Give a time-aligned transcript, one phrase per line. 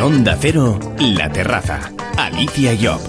[0.00, 1.92] Onda Cero, La Terraza.
[2.16, 3.00] Alicia Job.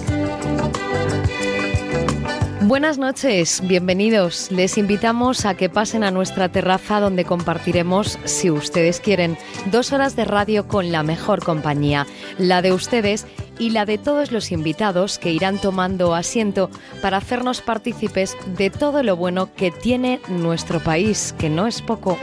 [2.62, 4.50] Buenas noches, bienvenidos.
[4.52, 9.38] Les invitamos a que pasen a nuestra terraza donde compartiremos, si ustedes quieren,
[9.72, 12.08] dos horas de radio con la mejor compañía,
[12.40, 13.28] la de ustedes
[13.60, 16.72] y la de todos los invitados que irán tomando asiento
[17.04, 22.18] para hacernos partícipes de todo lo bueno que tiene nuestro país, que no es poco.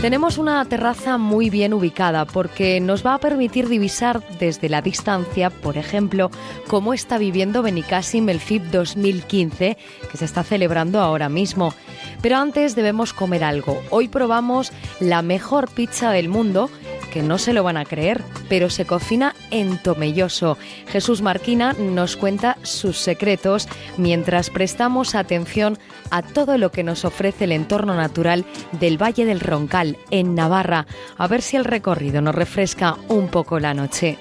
[0.00, 5.50] Tenemos una terraza muy bien ubicada porque nos va a permitir divisar desde la distancia,
[5.50, 6.30] por ejemplo,
[6.68, 9.76] cómo está viviendo Benicassim el FIP 2015,
[10.10, 11.74] que se está celebrando ahora mismo.
[12.22, 13.82] Pero antes debemos comer algo.
[13.90, 16.70] Hoy probamos la mejor pizza del mundo
[17.10, 20.56] que no se lo van a creer, pero se cocina en Tomelloso.
[20.86, 27.44] Jesús Marquina nos cuenta sus secretos mientras prestamos atención a todo lo que nos ofrece
[27.44, 30.86] el entorno natural del Valle del Roncal, en Navarra,
[31.16, 34.18] a ver si el recorrido nos refresca un poco la noche.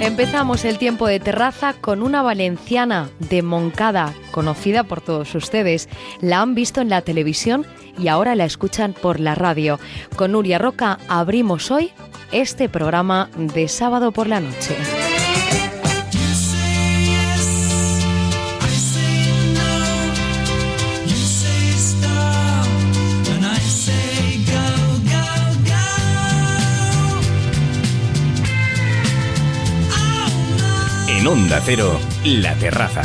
[0.00, 5.88] Empezamos el tiempo de terraza con una valenciana de Moncada, conocida por todos ustedes.
[6.20, 7.66] La han visto en la televisión
[7.98, 9.80] y ahora la escuchan por la radio.
[10.14, 11.92] Con Nuria Roca abrimos hoy
[12.30, 14.76] este programa de sábado por la noche.
[31.26, 33.02] Onda Cero, La Terraza.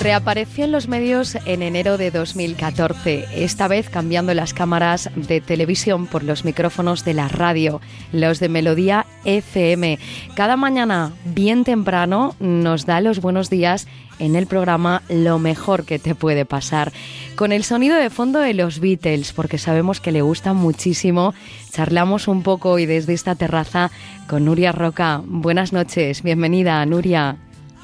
[0.00, 6.06] Reapareció en los medios en enero de 2014, esta vez cambiando las cámaras de televisión
[6.06, 7.80] por los micrófonos de la radio,
[8.12, 9.98] los de Melodía FM.
[10.36, 13.88] Cada mañana, bien temprano, nos da los buenos días
[14.22, 16.92] en el programa Lo mejor que te puede pasar,
[17.34, 21.34] con el sonido de fondo de los Beatles, porque sabemos que le gusta muchísimo.
[21.72, 23.90] Charlamos un poco hoy desde esta terraza
[24.28, 25.22] con Nuria Roca.
[25.26, 27.36] Buenas noches, bienvenida, Nuria.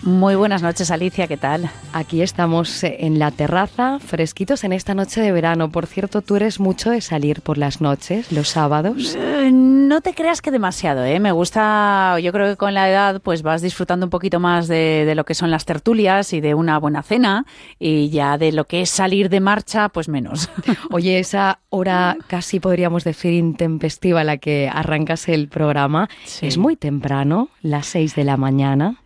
[0.02, 1.68] Muy buenas noches, Alicia, ¿qué tal?
[1.92, 5.70] Aquí estamos en la terraza, fresquitos en esta noche de verano.
[5.70, 9.16] Por cierto, ¿tú eres mucho de salir por las noches, los sábados?
[9.18, 11.18] Eh, no te creas que demasiado, ¿eh?
[11.18, 15.04] Me gusta, yo creo que con la edad pues vas disfrutando un poquito más de,
[15.04, 17.44] de lo que son las tertulias y de una buena cena
[17.80, 20.48] y ya de lo que es salir de marcha, pues menos.
[20.92, 26.46] Oye, esa hora casi podríamos decir intempestiva a la que arrancas el programa, Sí.
[26.46, 28.96] es muy temprano, las seis de la mañana.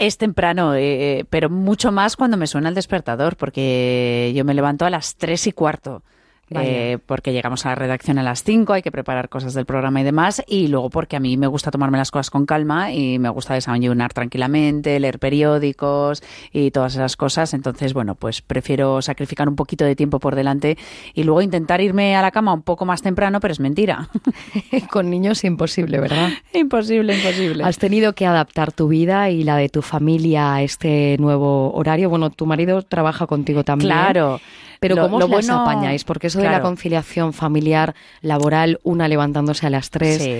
[0.00, 4.86] Es temprano, eh, pero mucho más cuando me suena el despertador, porque yo me levanto
[4.86, 6.02] a las tres y cuarto.
[6.50, 10.00] Eh, porque llegamos a la redacción a las 5, hay que preparar cosas del programa
[10.00, 13.18] y demás, y luego porque a mí me gusta tomarme las cosas con calma y
[13.18, 16.22] me gusta desayunar tranquilamente, leer periódicos
[16.52, 20.76] y todas esas cosas, entonces bueno, pues prefiero sacrificar un poquito de tiempo por delante
[21.14, 24.08] y luego intentar irme a la cama un poco más temprano, pero es mentira.
[24.90, 26.30] Con niños imposible, ¿verdad?
[26.52, 27.64] imposible, imposible.
[27.64, 32.10] Has tenido que adaptar tu vida y la de tu familia a este nuevo horario.
[32.10, 33.90] Bueno, tu marido trabaja contigo también.
[33.90, 34.40] Claro.
[34.80, 36.04] Pero Lo- ¿cómo lo os las bueno- apañáis?
[36.04, 40.30] Porque eso de la conciliación familiar, laboral, una levantándose a las tres, Sí.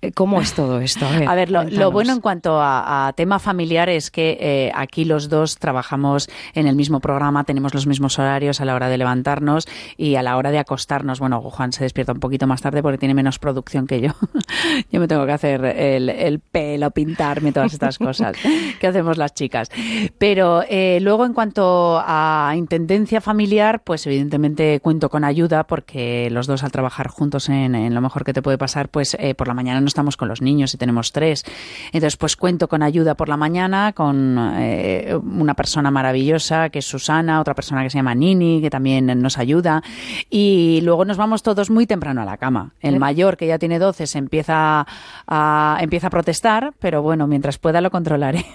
[0.00, 1.06] eh, ¿cómo es todo esto?
[1.06, 4.72] A ver, A ver, lo, bueno en cuanto a, a tema familiar es que eh,
[4.74, 8.88] aquí los dos trabajamos en el mismo programa, tenemos los mismos horarios a la hora
[8.88, 9.68] de levantarnos
[9.98, 11.20] y a la hora de acostarnos.
[11.20, 14.12] Bueno, Juan se despierta un poquito más tarde porque tiene menos producción que yo.
[14.90, 18.34] yo me tengo que hacer el, el pelo, pintarme, todas estas cosas
[18.80, 19.68] que hacemos las chicas.
[20.16, 26.46] Pero eh, luego en cuanto a intendencia familiar, pues evidentemente cuento con ayuda porque los
[26.46, 29.48] dos al trabajar juntos en, en lo mejor que te puede pasar, pues eh, por
[29.48, 31.44] la mañana no estamos con los niños y tenemos tres.
[31.86, 36.86] Entonces, pues cuento con ayuda por la mañana, con eh, una persona maravillosa que es
[36.86, 39.82] Susana, otra persona que se llama Nini, que también nos ayuda.
[40.30, 42.74] Y luego nos vamos todos muy temprano a la cama.
[42.80, 44.86] El mayor, que ya tiene 12, se empieza
[45.26, 48.46] a, empieza a protestar, pero bueno, mientras pueda lo controlaré.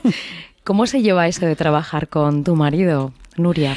[0.63, 3.75] ¿Cómo se lleva eso de trabajar con tu marido, Nuria?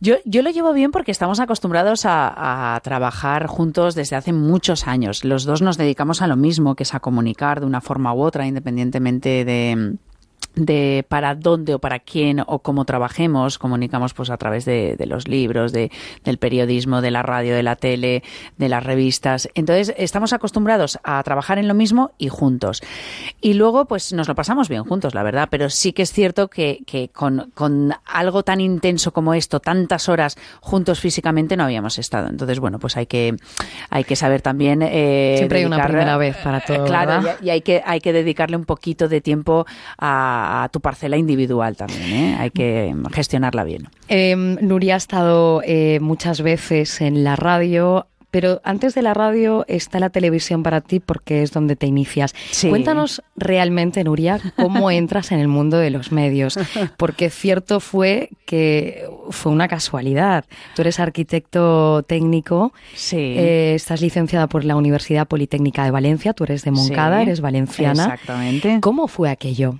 [0.00, 4.86] Yo, yo lo llevo bien porque estamos acostumbrados a, a trabajar juntos desde hace muchos
[4.86, 5.24] años.
[5.24, 8.22] Los dos nos dedicamos a lo mismo, que es a comunicar de una forma u
[8.22, 9.96] otra, independientemente de
[10.56, 15.06] de para dónde o para quién o cómo trabajemos, comunicamos pues a través de, de
[15.06, 15.92] los libros, de,
[16.24, 18.22] del periodismo, de la radio, de la tele,
[18.56, 19.48] de las revistas.
[19.54, 22.82] Entonces, estamos acostumbrados a trabajar en lo mismo y juntos.
[23.40, 26.48] Y luego, pues nos lo pasamos bien juntos, la verdad, pero sí que es cierto
[26.48, 31.98] que, que con, con algo tan intenso como esto, tantas horas juntos físicamente, no habíamos
[31.98, 32.28] estado.
[32.28, 33.36] Entonces, bueno, pues hay que,
[33.90, 34.80] hay que saber también...
[34.82, 38.56] eh, Siempre hay una primera vez para todo, Claro, y hay, que, hay que dedicarle
[38.56, 39.66] un poquito de tiempo
[39.98, 42.12] a, a, tu parcela individual también.
[42.12, 42.36] ¿eh?
[42.38, 43.88] Hay que gestionarla bien.
[44.08, 48.06] Em, Nuria ha estado eh, muchas veces en la radio
[48.36, 52.34] pero antes de la radio está la televisión para ti porque es donde te inicias.
[52.68, 56.58] Cuéntanos realmente, Nuria, cómo entras en el mundo de los medios,
[56.98, 60.44] porque cierto fue que fue una casualidad.
[60.74, 63.16] Tú eres arquitecto técnico, sí.
[63.16, 68.04] Eh, estás licenciada por la Universidad Politécnica de Valencia, tú eres de Moncada, eres valenciana.
[68.04, 68.80] Exactamente.
[68.82, 69.78] ¿Cómo fue aquello?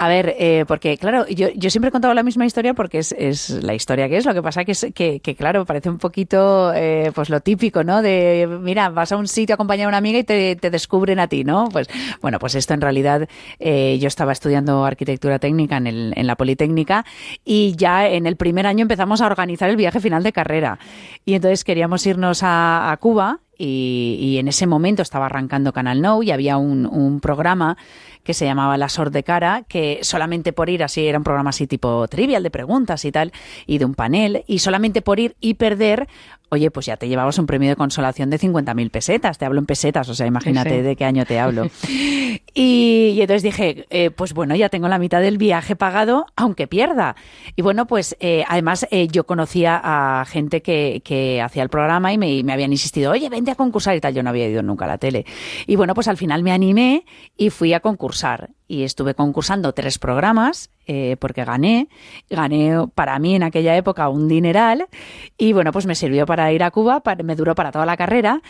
[0.00, 3.10] A ver, eh, porque claro, yo, yo siempre he contado la misma historia porque es,
[3.18, 4.26] es la historia que es.
[4.26, 7.82] Lo que pasa que es que, que claro, parece un poquito eh, pues lo típico,
[7.82, 8.00] ¿no?
[8.00, 11.18] De, mira, vas a un sitio a acompañar a una amiga y te, te descubren
[11.18, 11.68] a ti, ¿no?
[11.72, 11.88] Pues
[12.22, 13.28] bueno, pues esto en realidad
[13.58, 17.04] eh, yo estaba estudiando arquitectura técnica en, el, en la Politécnica
[17.44, 20.78] y ya en el primer año empezamos a organizar el viaje final de carrera.
[21.24, 26.00] Y entonces queríamos irnos a, a Cuba y, y, en ese momento estaba arrancando Canal
[26.00, 27.76] No y había un, un programa
[28.22, 31.50] que se llamaba La Sor de Cara, que solamente por ir así, era un programa
[31.50, 33.32] así tipo trivial de preguntas y tal,
[33.66, 36.08] y de un panel, y solamente por ir y perder,
[36.50, 39.66] oye, pues ya te llevabas un premio de consolación de 50.000 pesetas, te hablo en
[39.66, 40.82] pesetas, o sea, imagínate sí.
[40.82, 41.68] de qué año te hablo.
[42.54, 46.66] y, y, entonces dije, eh, pues bueno, ya tengo la mitad del viaje pagado, aunque
[46.66, 47.16] pierda.
[47.56, 52.12] Y bueno, pues eh, además eh, yo conocía a gente que, que hacía el programa
[52.12, 54.62] y me, me, habían insistido, oye, vente a concursar y tal, yo no había ido
[54.62, 55.26] nunca a la tele.
[55.66, 57.04] Y bueno, pues al final me animé
[57.36, 61.88] y fui a concursar y estuve concursando tres programas eh, porque gané,
[62.30, 64.86] gané para mí en aquella época un dineral
[65.36, 68.40] y bueno, pues me sirvió para ir a Cuba, me duró para toda la carrera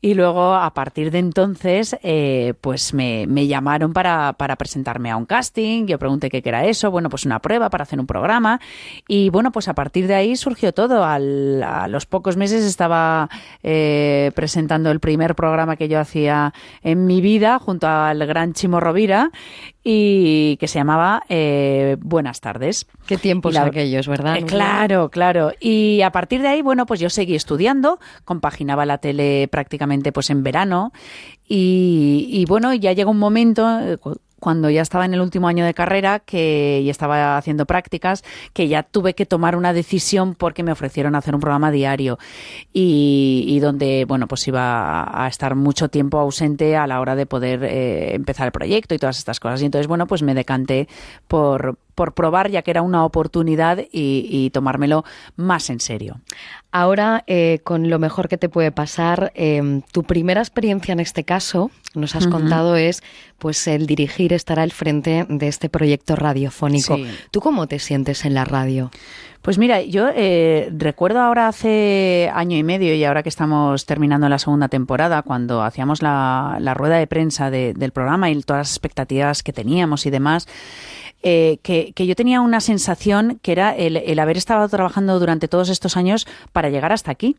[0.00, 5.16] y luego a partir de entonces eh, pues me, me llamaron para, para, presentarme a
[5.16, 8.60] un casting, yo pregunté qué era eso, bueno, pues una prueba para hacer un programa
[9.08, 13.28] y bueno, pues a partir de ahí surgió todo, Al, a los pocos meses estaba
[13.64, 16.52] eh, presentando el primer programa que yo hacía
[16.82, 19.32] en mi vida junto al gran Chimo Rovira
[19.82, 22.86] y que se llamaba eh, Buenas tardes.
[23.06, 24.36] Qué tiempos la, aquellos, ¿verdad?
[24.36, 25.52] Eh, claro, claro.
[25.60, 30.30] Y a partir de ahí, bueno, pues yo seguí estudiando, compaginaba la tele prácticamente pues
[30.30, 30.92] en verano
[31.46, 33.66] y, y bueno, ya llegó un momento
[34.40, 38.68] cuando ya estaba en el último año de carrera que y estaba haciendo prácticas, que
[38.68, 42.18] ya tuve que tomar una decisión porque me ofrecieron hacer un programa diario
[42.72, 47.26] y, y donde, bueno, pues iba a estar mucho tiempo ausente a la hora de
[47.26, 49.62] poder eh, empezar el proyecto y todas estas cosas.
[49.62, 50.88] Y entonces, bueno, pues me decanté
[51.26, 55.04] por, por probar, ya que era una oportunidad y, y tomármelo
[55.34, 56.20] más en serio.
[56.70, 61.24] Ahora, eh, con lo mejor que te puede pasar, eh, tu primera experiencia en este
[61.24, 62.32] caso, nos has uh -huh.
[62.32, 63.02] contado, es
[63.38, 66.94] pues el dirigir, estar al frente de este proyecto radiofónico.
[66.94, 67.06] Sí.
[67.32, 68.90] ¿Tú cómo te sientes en la radio?
[69.42, 74.28] Pues mira, yo eh, recuerdo ahora hace año y medio y ahora que estamos terminando
[74.28, 78.60] la segunda temporada, cuando hacíamos la, la rueda de prensa de, del programa y todas
[78.60, 80.46] las expectativas que teníamos y demás,
[81.22, 85.48] eh, que, que, yo tenía una sensación que era el, el haber estado trabajando durante
[85.48, 87.36] todos estos años para llegar hasta aquí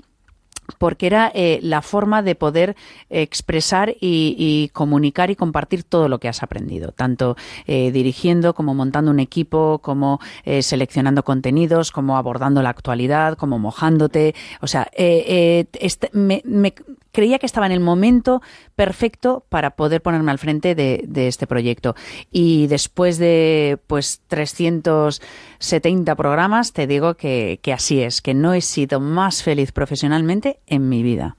[0.77, 2.75] porque era eh, la forma de poder
[3.09, 7.35] expresar y, comunicar y compartir todo lo que has aprendido, tanto
[7.65, 13.59] eh, dirigiendo como montando un equipo, como eh, seleccionando contenidos, como abordando la actualidad, como
[13.59, 14.35] mojándote.
[14.61, 16.73] O sea, este, me, me,
[17.11, 18.41] creía que estaba en el momento
[18.75, 21.95] perfecto para poder ponerme al frente de, de este proyecto.
[22.31, 28.61] Y después de pues 370 programas, te digo que, que así es, que no he
[28.61, 31.37] sido más feliz profesionalmente en mi vida.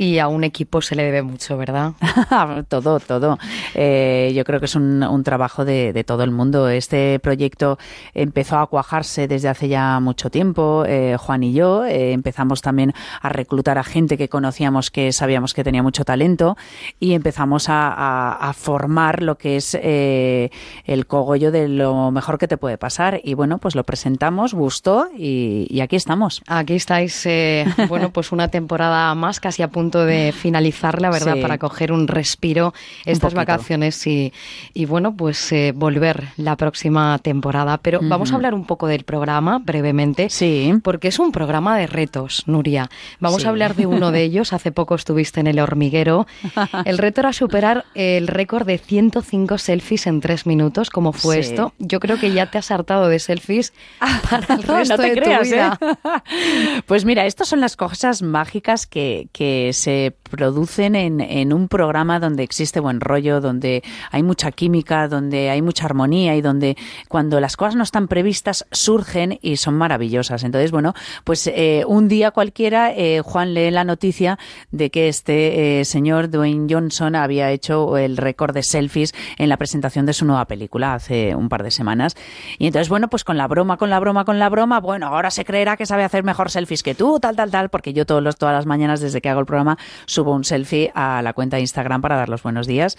[0.00, 1.92] Y a un equipo se le debe mucho, ¿verdad?
[2.70, 3.38] todo, todo.
[3.74, 6.70] Eh, yo creo que es un, un trabajo de, de, todo el mundo.
[6.70, 7.78] Este proyecto
[8.14, 10.84] empezó a cuajarse desde hace ya mucho tiempo.
[10.86, 15.52] Eh, Juan y yo eh, empezamos también a reclutar a gente que conocíamos que sabíamos
[15.52, 16.56] que tenía mucho talento
[16.98, 20.50] y empezamos a, a, a formar lo que es eh,
[20.86, 23.20] el cogollo de lo mejor que te puede pasar.
[23.22, 26.40] Y bueno, pues lo presentamos, gustó y, y aquí estamos.
[26.46, 31.34] Aquí estáis, eh, bueno, pues una temporada más, casi a punto de finalizar, la verdad,
[31.34, 31.42] sí.
[31.42, 32.72] para coger un respiro
[33.04, 34.32] estas un vacaciones y,
[34.72, 37.78] y, bueno, pues eh, volver la próxima temporada.
[37.78, 38.08] Pero uh -huh.
[38.08, 40.72] vamos a hablar un poco del programa brevemente, sí.
[40.82, 42.88] porque es un programa de retos, Nuria.
[43.18, 43.46] Vamos sí.
[43.46, 44.52] a hablar de uno de ellos.
[44.52, 46.26] Hace poco estuviste en el hormiguero.
[46.84, 50.90] El reto era superar el récord de 105 selfies en tres minutos.
[50.90, 51.50] ¿Cómo fue sí.
[51.50, 51.72] esto?
[51.78, 53.72] Yo creo que ya te has hartado de selfies
[54.30, 55.78] para el resto no te de creas, tu vida.
[55.80, 56.82] ¿eh?
[56.86, 62.42] Pues mira, estas son las cosas mágicas que, que se producen en, un programa donde
[62.42, 66.76] existe buen rollo, donde hay mucha química, donde hay mucha armonía y donde
[67.08, 70.44] cuando las cosas no están previstas surgen y son maravillosas.
[70.44, 70.94] Entonces, bueno,
[71.24, 74.38] pues eh, un día cualquiera eh, Juan lee la noticia
[74.70, 79.56] de que este eh, señor Dwayne Johnson había hecho el récord de selfies en la
[79.56, 82.16] presentación de su nueva película hace un par de semanas.
[82.58, 85.30] Y entonces, bueno, pues con la broma, con la broma, con la broma, bueno, ahora
[85.30, 88.22] se creerá que sabe hacer mejor selfies que tú, tal, tal, tal, porque yo todos
[88.22, 89.69] los, todas las mañanas desde que hago el programa
[90.06, 92.96] subo un selfie a la cuenta de Instagram para dar los buenos días.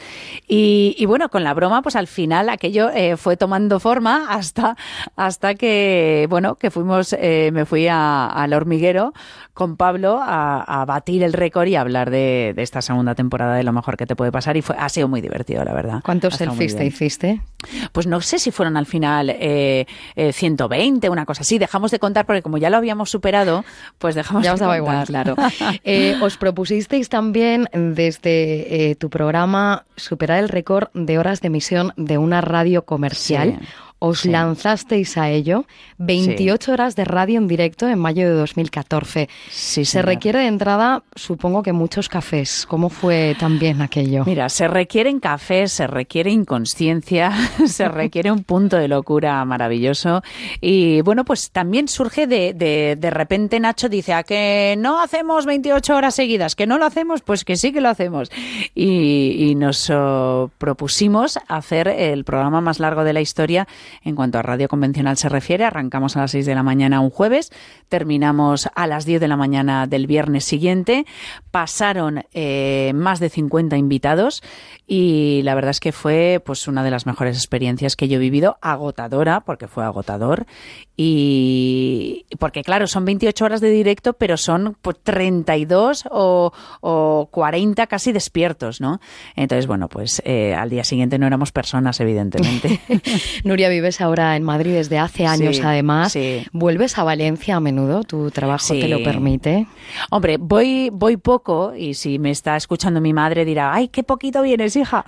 [0.48, 4.76] Y, bueno, con la broma, pues al final aquello eh, fue tomando forma hasta,
[5.16, 9.14] hasta que, bueno, que fuimos, eh, me fui al hormiguero
[9.54, 13.98] con Pablo a, batir el récord y hablar de, esta segunda temporada de lo mejor
[13.98, 16.02] que te puede pasar y fue, ha sido muy divertido, la verdad.
[16.04, 17.42] ¿Cuántos selfies te hiciste?
[17.92, 19.86] Pues no sé si fueron al final eh,
[20.16, 21.60] 120, una cosa así.
[21.60, 23.64] Dejamos de contar porque como ya lo habíamos superado,
[24.00, 25.36] pues dejamos ya os daba igual, claro.
[25.84, 31.94] Eh, os propusisteis también desde eh, tu programa superar el récord de horas de emisión
[31.96, 33.62] de una radio comercial
[34.04, 35.66] os lanzasteis a ello.
[36.00, 39.30] 28 horas de radio en directo en mayo de 2014.
[39.52, 42.66] Sí, se requiere de entrada, supongo que muchos cafés.
[42.68, 44.24] ¿Cómo fue también aquello?
[44.26, 47.32] Mira, se requieren cafés, se requiere inconsciencia,
[47.68, 50.24] se requiere un punto de locura maravilloso.
[50.60, 55.46] Y bueno, pues también surge de, de, de repente Nacho dice, ¿a que no hacemos
[55.46, 56.56] 28 horas seguidas?
[56.56, 57.22] ¿Que no lo hacemos?
[57.22, 58.32] Pues que sí que lo hacemos.
[58.74, 63.68] Y, y nos oh, propusimos hacer el programa más largo de la historia
[64.04, 67.10] en cuanto a radio convencional se refiere, arrancamos a las 6 de la mañana un
[67.10, 67.52] jueves,
[67.90, 71.06] terminamos a las 10 de la mañana del viernes siguiente.
[71.52, 74.44] Pasaron eh, más de 50 invitados
[74.88, 78.20] y la verdad es que fue pues una de las mejores experiencias que yo he
[78.20, 80.46] vivido, agotadora, porque fue agotador
[80.98, 87.88] y porque claro, son 28 horas de directo, pero son pues, 32 o, o 40
[87.88, 89.00] casi despiertos, ¿no?
[89.36, 92.80] Entonces, bueno, pues eh, al día siguiente no éramos personas, evidentemente.
[93.44, 96.16] Nuria, vives ahora en Madrid desde hace años, además.
[96.52, 98.04] ¿Vuelves a Valencia a menudo?
[98.04, 99.66] ¿Tu trabajo te lo permite?
[100.12, 104.44] Hombre, voy, voy poco y si me está escuchando mi madre dirá, ay, qué poquito
[104.44, 105.04] vienes, hija.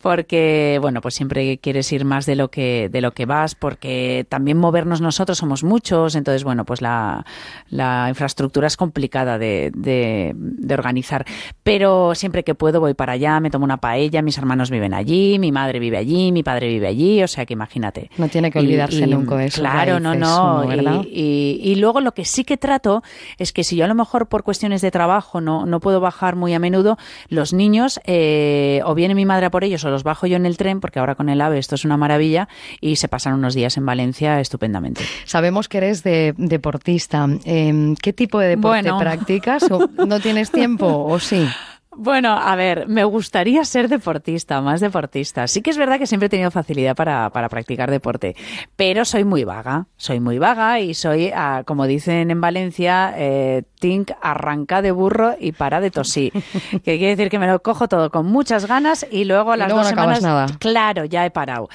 [0.00, 4.24] Porque, bueno, pues siempre quieres ir más de lo que, de lo que vas, porque
[4.28, 7.26] también movernos nosotros somos muchos, entonces, bueno, pues la,
[7.70, 11.26] la infraestructura es complicada de, de, de organizar.
[11.64, 15.40] Pero siempre que puedo voy para allá, me tomo una paella, mis hermanos viven allí,
[15.40, 18.11] mi madre vive allí, mi padre vive allí, o sea que imagínate.
[18.16, 19.60] No tiene que olvidarse nunca eso.
[19.60, 20.64] Claro, no, no.
[21.04, 23.02] Y, y, luego lo que sí que trato
[23.38, 26.36] es que si yo a lo mejor por cuestiones de trabajo no, no puedo bajar
[26.36, 30.02] muy a menudo, los niños, eh, o viene mi madre a por ellos o los
[30.02, 32.48] bajo yo en el tren, porque ahora con el AVE esto es una maravilla,
[32.80, 35.02] y se pasan unos días en Valencia estupendamente.
[35.24, 37.26] Sabemos que eres de, deportista.
[37.44, 39.64] Em, ¿Qué tipo de deporte practicas?
[40.06, 41.46] ¿No tienes tiempo o sí?
[41.94, 45.46] Bueno, a ver, me gustaría ser deportista, más deportista.
[45.46, 48.34] Sí que es verdad que siempre he tenido facilidad para, para practicar deporte,
[48.76, 53.64] pero soy muy vaga, soy muy vaga y soy, ah, como dicen en Valencia, eh,
[54.20, 56.30] arranca de burro y para de tosí.
[56.70, 59.68] que quiere decir que me lo cojo todo con muchas ganas y luego a las
[59.68, 60.46] dos semanas, nada.
[60.58, 61.68] claro, ya he parado.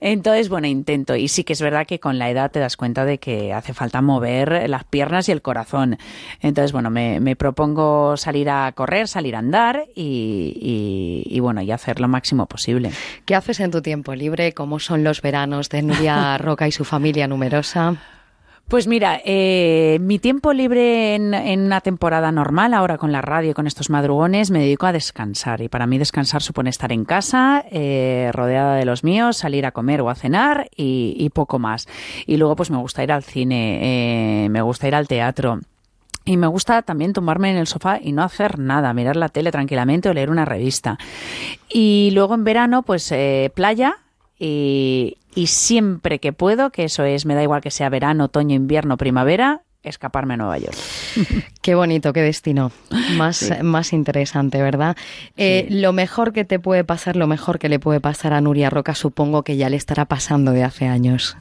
[0.00, 1.16] Entonces, bueno, intento.
[1.16, 3.74] Y sí que es verdad que con la edad te das cuenta de que hace
[3.74, 5.98] falta mover las piernas y el corazón.
[6.40, 12.00] Entonces, bueno, me, me propongo salir a correr, salir a andar y, bueno, y hacer
[12.00, 12.92] lo máximo posible.
[13.24, 14.52] ¿Qué haces en tu tiempo libre?
[14.52, 17.96] ¿Cómo son los veranos de Nuria Roca y su familia numerosa?
[18.70, 23.66] Pues mira, eh, mi tiempo libre en, una temporada normal, ahora con la radio, con
[23.66, 25.60] estos madrugones, me dedico a descansar.
[25.60, 29.72] Y para mí descansar supone estar en casa, eh, rodeada de los míos, salir a
[29.72, 31.88] comer o a cenar y, poco más.
[32.26, 35.58] Y luego pues me gusta ir al cine, eh, me gusta ir al teatro.
[36.24, 39.50] Y me gusta también tomarme en el sofá y no hacer nada, mirar la tele
[39.50, 40.96] tranquilamente o leer una revista.
[41.68, 43.96] Y luego en verano, pues eh, playa
[44.40, 48.56] y, y siempre que puedo, que eso es, me da igual que sea verano, otoño,
[48.56, 50.76] invierno, primavera, escaparme a Nueva York.
[51.62, 52.72] Qué bonito, qué destino.
[53.18, 54.96] Más, más interesante, ¿verdad?
[55.36, 58.70] Eh, lo mejor que te puede pasar, lo mejor que le puede pasar a Nuria
[58.70, 61.36] Roca, supongo que ya le estará pasando de hace años.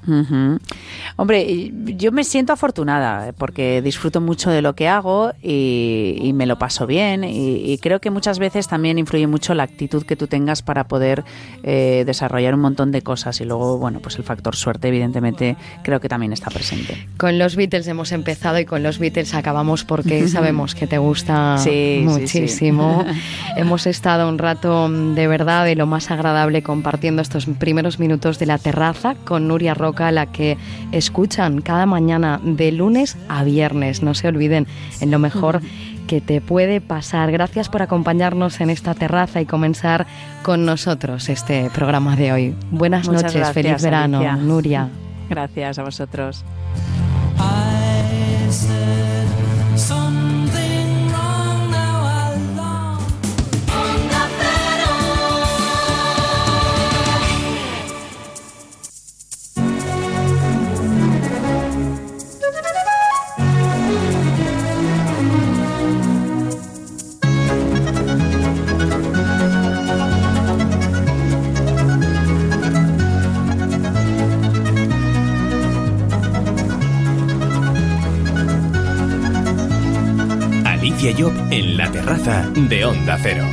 [1.15, 6.59] Hombre, yo me siento afortunada porque disfruto mucho de lo que hago y, me lo
[6.59, 7.23] paso bien.
[7.23, 11.23] Y, creo que muchas veces también influye mucho la actitud que tú tengas para poder
[11.63, 13.39] eh, desarrollar un montón de cosas.
[13.39, 17.07] Y luego, bueno, pues el factor suerte, evidentemente, creo que también está presente.
[17.15, 20.99] Con los Beatles hemos empezado empezado y con los Beatles acabamos porque sabemos que te
[20.99, 21.57] gusta
[22.03, 23.03] muchísimo.
[23.57, 28.45] Hemos estado un rato de verdad de lo más agradable compartiendo estos primeros minutos de
[28.45, 30.57] la terraza con Nuria Roca, la que
[30.91, 34.03] escuchan cada mañana de lunes a viernes.
[34.03, 34.67] No se olviden,
[35.01, 35.61] en lo mejor
[36.07, 37.31] que te puede pasar.
[37.31, 40.05] Gracias por acompañarnos en esta terraza y comenzar
[40.43, 42.55] con nosotros este programa de hoy.
[42.69, 44.87] Buenas noches, feliz verano, Nuria.
[45.29, 46.45] Gracias a vosotros.
[48.51, 49.27] said,
[81.01, 83.45] en la terraza de Onda Cero.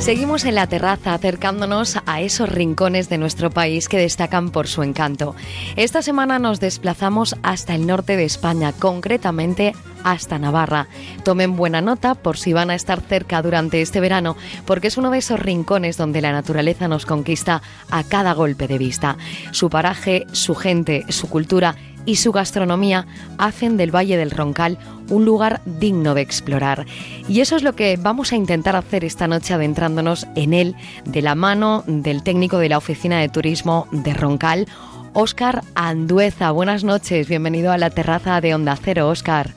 [0.00, 4.82] Seguimos en la terraza acercándonos a esos rincones de nuestro país que destacan por su
[4.82, 5.36] encanto.
[5.76, 10.88] Esta semana nos desplazamos hasta el norte de España, concretamente hasta Navarra.
[11.22, 14.36] Tomen buena nota por si van a estar cerca durante este verano,
[14.66, 18.78] porque es uno de esos rincones donde la naturaleza nos conquista a cada golpe de
[18.78, 19.16] vista.
[19.52, 23.06] Su paraje, su gente, su cultura y su gastronomía
[23.38, 24.78] hacen del Valle del Roncal
[25.08, 26.86] un lugar digno de explorar.
[27.28, 31.22] Y eso es lo que vamos a intentar hacer esta noche adentrándonos en él de
[31.22, 34.66] la mano del técnico de la Oficina de Turismo de Roncal,
[35.12, 36.50] Óscar Andueza.
[36.50, 39.50] Buenas noches, bienvenido a la terraza de Onda Cero, Óscar.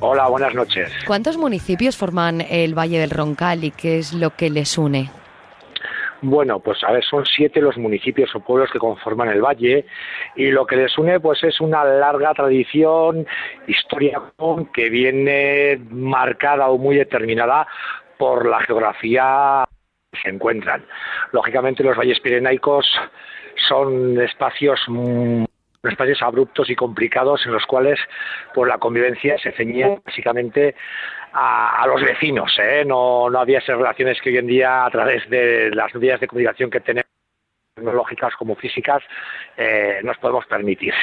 [0.00, 0.92] Hola, buenas noches.
[1.06, 5.10] ¿Cuántos municipios forman el Valle del Roncal y qué es lo que les une?
[6.20, 9.86] Bueno, pues a ver, son siete los municipios o pueblos que conforman el valle
[10.34, 13.24] y lo que les une pues es una larga tradición,
[13.68, 14.20] historia
[14.74, 17.68] que viene marcada o muy determinada
[18.18, 19.64] por la geografía
[20.10, 20.84] que se encuentran.
[21.30, 22.84] Lógicamente los valles pirenaicos
[23.68, 24.80] son espacios
[25.84, 27.98] espacios abruptos y complicados en los cuales
[28.52, 30.74] pues la convivencia se ceñía básicamente
[31.32, 32.52] a, los vecinos.
[32.58, 32.84] ¿eh?
[32.84, 36.28] No, no había esas relaciones que hoy en día, a través de las vías de
[36.28, 37.10] comunicación que tenemos,
[37.74, 39.02] tecnológicas como físicas,
[39.56, 40.94] eh, nos podemos permitir.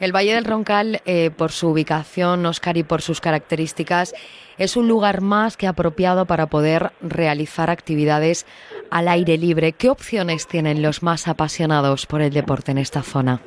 [0.00, 4.14] El Valle del Roncal, eh, por su ubicación, Oscar, y por sus características,
[4.58, 8.46] es un lugar más que apropiado para poder realizar actividades
[8.90, 9.72] al aire libre.
[9.72, 13.40] ¿Qué opciones tienen los más apasionados por el deporte en esta zona?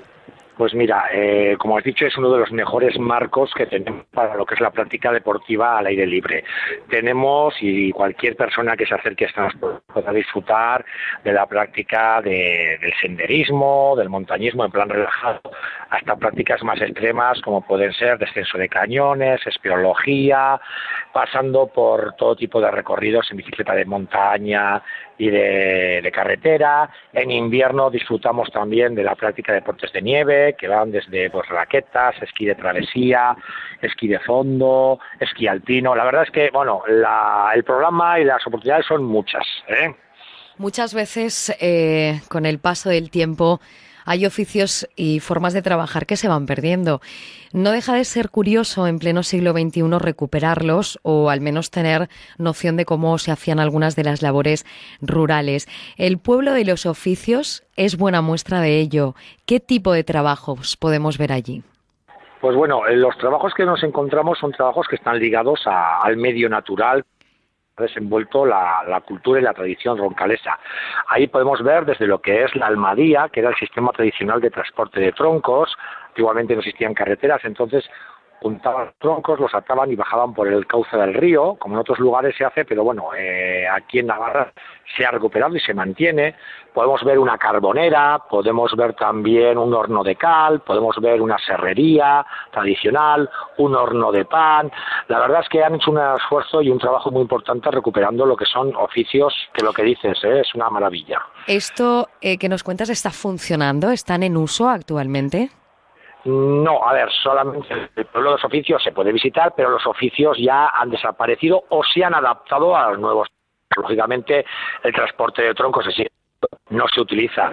[0.58, 4.36] Pues mira, eh, como has dicho, es uno de los mejores marcos que tenemos para
[4.36, 6.46] lo que es la práctica deportiva al aire libre.
[6.90, 9.50] Tenemos, y cualquier persona que se acerque a esta
[9.94, 10.86] pueda disfrutar
[11.26, 15.42] de la práctica del senderismo, del montañismo en plan relajado,
[15.90, 20.60] hasta prácticas más extremas como pueden ser descenso de cañones, espirología,
[21.16, 24.84] pasando por todo tipo de recorridos en bicicleta de montaña
[25.18, 26.90] y de, carretera.
[27.14, 31.48] En invierno disfrutamos también de la práctica de deportes de nieve, que van desde pues,
[31.48, 33.34] raquetas, esquí de travesía,
[33.82, 35.96] esquí de fondo, esquí alpino.
[35.96, 39.48] La verdad es que, bueno, el programa y las oportunidades son muchas.
[39.70, 39.96] ¿eh?
[40.58, 43.62] Muchas veces, eh, con el paso del tiempo,
[44.06, 47.02] hay oficios y formas de trabajar que se van perdiendo.
[47.54, 52.78] No deja de ser curioso en pleno siglo XXI recuperarlos o al menos tener noción
[52.78, 54.66] de cómo se hacían algunas de las labores
[55.02, 55.68] rurales.
[55.98, 59.16] El pueblo de los oficios es buena muestra de ello.
[59.46, 61.64] ¿Qué tipo de trabajos podemos ver allí?
[62.42, 67.04] Pues bueno, los trabajos que nos encontramos son trabajos que están ligados al medio natural,
[67.78, 70.58] desenvuelto la, la, cultura y la tradición roncalesa.
[71.10, 74.52] Ahí podemos ver desde lo que es la almadía, que era el sistema tradicional de
[74.52, 75.76] transporte de troncos,
[76.16, 77.84] igualmente no existían carreteras, entonces
[78.46, 82.36] juntaban troncos, los ataban y bajaban por el cauce del río, como en otros lugares
[82.38, 84.54] se hace, pero bueno, eh, aquí en Navarra
[84.96, 86.36] se ha recuperado y se mantiene.
[86.72, 92.24] Podemos ver una carbonera, podemos ver también un horno de cal, podemos ver una serrería
[92.52, 93.28] tradicional,
[93.58, 94.72] un horno de pan.
[95.08, 98.38] La verdad es que han hecho un esfuerzo y un trabajo muy importante recuperando lo
[98.38, 100.42] que son oficios, que lo que dices ¿eh?
[100.42, 101.20] es una maravilla.
[101.48, 103.90] ¿Esto eh, que nos cuentas está funcionando?
[103.90, 105.50] ¿Están en uso actualmente?
[106.26, 110.38] No, a ver, solamente el pueblo de los oficios se puede visitar, pero los oficios
[110.40, 113.28] ya han desaparecido o se han adaptado a los nuevos.
[113.76, 114.44] Lógicamente,
[114.84, 115.86] el transporte de troncos
[116.70, 117.52] no se utiliza.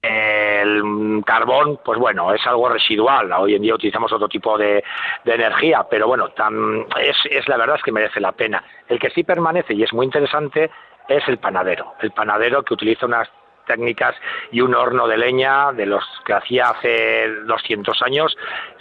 [0.00, 3.30] El carbón, pues bueno, es algo residual.
[3.32, 4.82] Hoy en día utilizamos otro tipo de,
[5.26, 6.28] energía, pero bueno,
[7.00, 8.64] es, es la verdad es que merece la pena.
[8.88, 10.70] El que sí permanece y es muy interesante
[11.08, 11.92] es el panadero.
[12.00, 13.28] El panadero que utiliza unas
[13.66, 14.14] técnicas
[14.52, 18.36] y un horno de leña de los que hacía hace 200 años,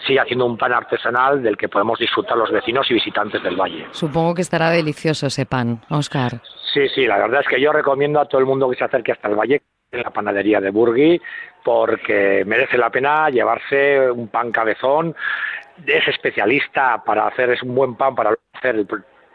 [0.06, 3.88] sigue haciendo un pan artesanal del que podemos disfrutar los vecinos y visitantes del valle.
[3.92, 6.42] Supongo que estará delicioso ese pan, Oscar.
[6.74, 9.12] Sí, sí, la verdad es que yo recomiendo a todo el mundo que se acerque
[9.12, 11.22] hasta el valle en la panadería de Burgui
[11.64, 15.16] porque merece la pena llevarse un pan cabezón
[15.86, 18.86] es especialista para hacer, es un buen pan para hacer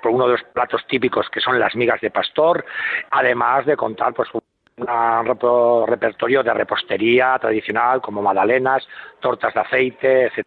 [0.05, 2.65] uno de los platos típicos que son las migas de pastor,
[3.11, 4.29] además de contar pues
[4.79, 8.87] un repertorio de repostería tradicional como magdalenas,
[9.21, 10.47] tortas de aceite, etc.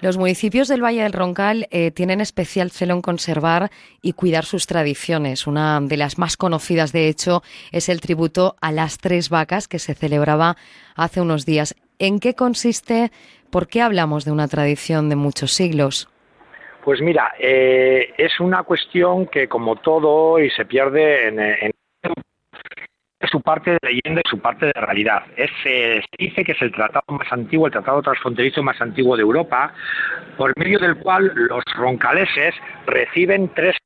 [0.00, 4.66] Los municipios del Valle del Roncal eh, tienen especial celo en conservar y cuidar sus
[4.66, 5.48] tradiciones.
[5.48, 7.42] Una de las más conocidas, de hecho,
[7.72, 10.56] es el tributo a las tres vacas que se celebraba
[10.94, 11.74] hace unos días.
[11.98, 13.10] ¿En qué consiste?
[13.50, 16.08] ¿Por qué hablamos de una tradición de muchos siglos?
[16.84, 21.72] Pues mira, eh, es una cuestión que como todo y se pierde en, en
[23.26, 25.24] su parte de leyenda y su parte de realidad.
[25.36, 29.22] Es, se dice que es el tratado más antiguo, el tratado transfronterizo más antiguo de
[29.22, 29.72] Europa,
[30.36, 32.54] por medio del cual los roncaleses
[32.86, 33.76] reciben tres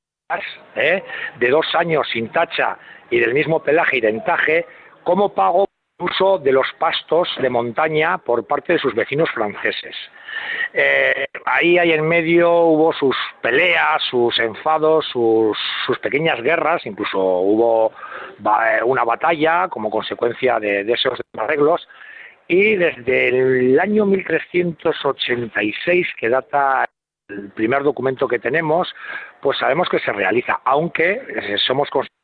[0.76, 1.02] ¿eh?
[1.38, 2.78] de dos años sin tacha
[3.10, 4.66] y del mismo pelaje y dentaje
[5.02, 5.66] como pago
[6.02, 9.96] uso de los pastos de montaña por parte de sus vecinos franceses.
[10.72, 15.56] Eh, ahí, ahí en medio hubo sus peleas, sus enfados, sus,
[16.00, 17.92] pequeñas guerras, incluso hubo
[18.84, 21.86] una batalla como consecuencia de, esos arreglos.
[22.48, 26.84] Y desde el año 1386, que data
[27.28, 28.94] el primer documento que tenemos,
[29.40, 32.21] pues sabemos que se realiza, aunque eh, somos conscientes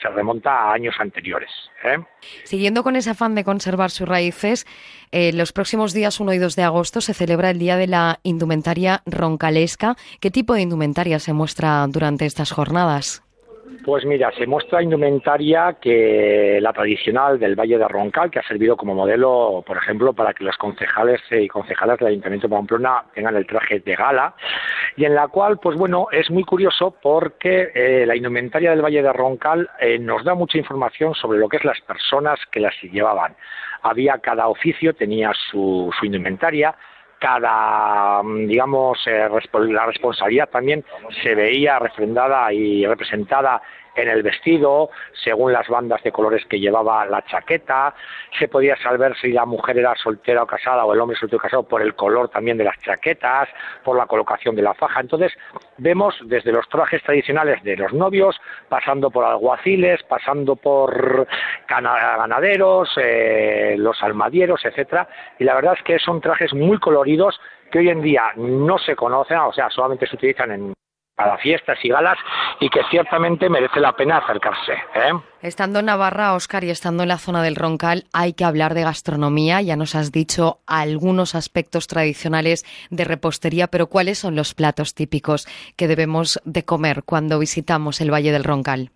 [0.00, 1.50] se remonta a años anteriores.
[1.84, 1.98] ¿eh?
[2.44, 4.66] Siguiendo con ese afán de conservar sus raíces,
[5.12, 8.20] eh, los próximos días 1 y 2 de agosto se celebra el Día de la
[8.22, 9.96] Indumentaria Roncalesca.
[10.20, 13.22] ¿Qué tipo de indumentaria se muestra durante estas jornadas?
[13.84, 18.76] Pues mira, se muestra indumentaria que la tradicional del Valle de Roncal, que ha servido
[18.76, 23.36] como modelo, por ejemplo, para que los concejales y concejalas del Ayuntamiento de Pamplona tengan
[23.36, 24.34] el traje de gala,
[24.96, 29.02] y en la cual, pues bueno, es muy curioso porque eh, la indumentaria del Valle
[29.02, 32.74] de Roncal eh, nos da mucha información sobre lo que es las personas que las
[32.82, 33.34] llevaban.
[33.82, 36.74] Había cada oficio, tenía su indumentaria,
[37.18, 40.84] cada, mm, digamos, eh, la responsabilidad también
[41.22, 43.60] se veía refrendada y representada
[44.02, 44.90] en el vestido,
[45.24, 47.94] según las bandas de colores que llevaba la chaqueta,
[48.38, 51.42] se podía saber si la mujer era soltera o casada o el hombre soltero o
[51.42, 53.48] casado por el color también de las chaquetas,
[53.84, 55.00] por la colocación de la faja.
[55.00, 55.32] Entonces,
[55.76, 61.26] vemos desde los trajes tradicionales de los novios, pasando por alguaciles, pasando por
[61.68, 65.08] ganaderos, eh, los almadieros, etcétera,
[65.38, 68.96] y la verdad es que son trajes muy coloridos que hoy en día no se
[68.96, 70.72] conocen, o sea, solamente se utilizan en
[71.18, 72.16] para fiestas y galas
[72.60, 74.74] y que ciertamente merece la pena acercarse.
[74.94, 75.12] ¿eh?
[75.42, 78.84] Estando en Navarra, Oscar, y estando en la zona del Roncal, hay que hablar de
[78.84, 79.60] gastronomía.
[79.60, 85.48] Ya nos has dicho algunos aspectos tradicionales de repostería, pero ¿cuáles son los platos típicos
[85.76, 88.90] que debemos de comer cuando visitamos el Valle del Roncal?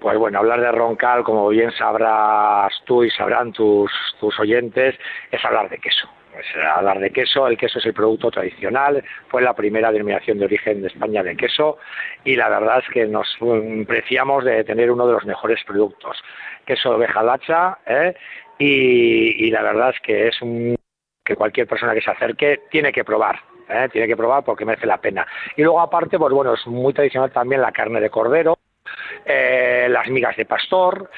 [0.00, 4.96] Pues bueno, hablar de Roncal, como bien sabrás tú y sabrán tus, tus oyentes,
[5.30, 6.08] es hablar de queso.
[6.32, 10.44] Pues hablar de queso, el queso es el producto tradicional, fue la primera denominación de
[10.44, 11.78] origen de España de queso
[12.24, 13.26] y la verdad es que nos
[13.86, 16.22] preciamos de tener uno de los mejores productos.
[16.64, 18.14] Queso oveja lacha ¿eh?
[18.58, 20.76] y, la verdad es que es un
[21.24, 23.40] que cualquier persona que se acerque tiene que probar.
[23.68, 23.88] ¿eh?
[23.90, 25.26] Tiene que probar porque merece la pena.
[25.56, 28.58] Y luego aparte, pues bueno, es muy tradicional también la carne de cordero,
[29.24, 31.10] eh, las migas de pastor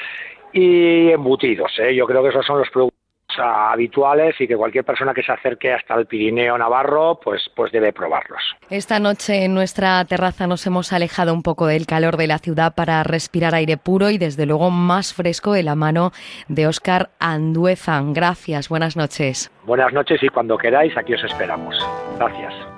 [0.52, 1.72] y embutidos.
[1.94, 3.01] Yo creo que esos son los productos
[3.38, 7.92] habituales y que cualquier persona que se acerque hasta el Pirineo Navarro pues, pues debe
[7.92, 8.40] probarlos.
[8.70, 12.74] Esta noche en nuestra terraza nos hemos alejado un poco del calor de la ciudad
[12.74, 16.12] para respirar aire puro y desde luego más fresco de la mano
[16.48, 18.12] de Óscar Anduezan.
[18.12, 19.50] Gracias, buenas noches.
[19.64, 21.76] Buenas noches y cuando queráis aquí os esperamos.
[22.18, 22.71] Gracias.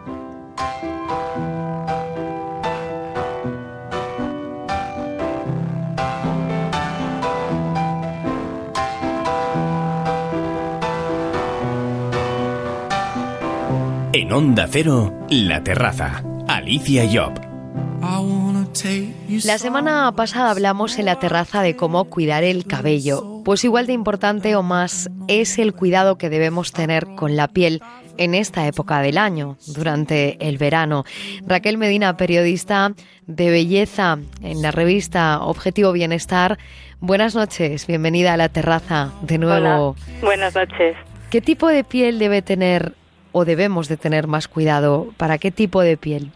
[14.17, 16.23] En Onda Cero, La Terraza.
[16.47, 17.33] Alicia Job.
[19.45, 23.43] La semana pasada hablamos en la terraza de cómo cuidar el cabello.
[23.45, 27.83] Pues igual de importante o más es el cuidado que debemos tener con la piel
[28.17, 31.03] en esta época del año, durante el verano.
[31.45, 32.93] Raquel Medina, periodista
[33.27, 36.57] de belleza en la revista Objetivo Bienestar.
[37.01, 39.97] Buenas noches, bienvenida a la terraza de nuevo.
[40.21, 40.97] Buenas noches.
[41.31, 42.95] ¿Qué tipo de piel debe tener
[43.35, 45.09] o debemos de tener más cuidado?
[45.19, 46.31] ¿Para qué tipo de piel?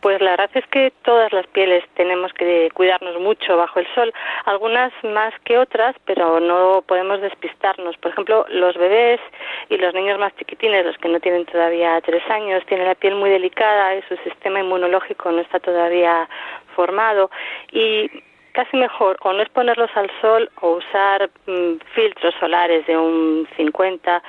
[0.00, 4.12] Pues la verdad es que todas las pieles tenemos que cuidarnos mucho bajo el sol,
[4.46, 7.96] algunas más que otras, pero no podemos despistarnos.
[7.98, 9.20] Por ejemplo, los bebés
[9.68, 13.14] y los niños más chiquitines, los que no tienen todavía tres años, tienen la piel
[13.14, 16.28] muy delicada y su sistema inmunológico no está todavía
[16.74, 17.30] formado
[17.70, 18.10] y
[18.52, 24.22] casi mejor o no exponerlos al sol o usar mm, filtros solares de un 50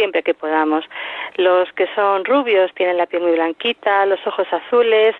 [0.00, 0.82] siempre que podamos.
[1.36, 5.14] Los que son rubios tienen la piel muy blanquita, los ojos azules,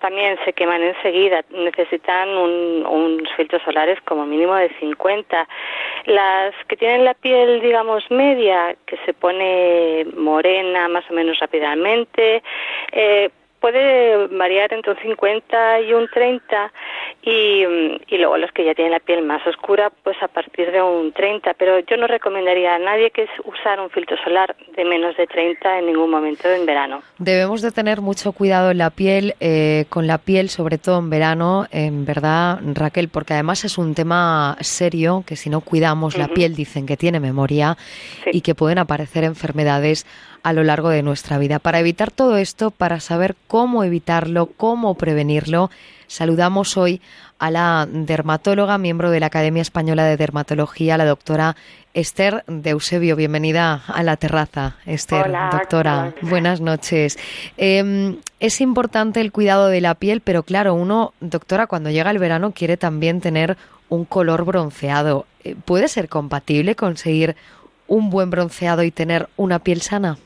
[0.00, 5.48] también se queman enseguida, necesitan unos filtros solares como mínimo de 50.
[6.04, 12.42] Las que tienen la piel, digamos, media, que se pone morena más o menos rápidamente,
[12.92, 13.30] eh,
[13.60, 16.72] puede variar entre un 50 y un 30
[17.22, 17.64] y,
[18.08, 21.12] y, luego los que ya tienen la piel más oscura pues a partir de un
[21.12, 25.26] 30 pero yo no recomendaría a nadie que usar un filtro solar de menos de
[25.26, 27.02] 30 en ningún momento en verano.
[27.18, 31.10] Debemos de tener mucho cuidado en la piel, eh, con la piel sobre todo en
[31.10, 36.28] verano, en verdad Raquel, porque además es un tema serio que si no cuidamos la
[36.28, 37.76] piel dicen que tiene memoria
[38.32, 40.06] y que pueden aparecer enfermedades
[40.48, 41.58] a lo largo de nuestra vida.
[41.58, 45.70] Para evitar todo esto, para saber cómo evitarlo, cómo prevenirlo,
[46.06, 47.02] saludamos hoy
[47.38, 51.54] a la dermatóloga, miembro de la Academia Española de Dermatología, la doctora
[51.92, 53.14] Esther de Eusebio.
[53.14, 56.14] Bienvenida a la terraza, Esther, Hola, doctora.
[56.22, 57.18] Buenas noches.
[57.58, 62.18] Eh, es importante el cuidado de la piel, pero claro, uno, doctora, cuando llega el
[62.18, 63.58] verano quiere también tener
[63.90, 65.26] un color bronceado.
[65.44, 67.36] Eh, ¿Puede ser compatible conseguir
[67.86, 70.16] un buen bronceado y tener una piel sana?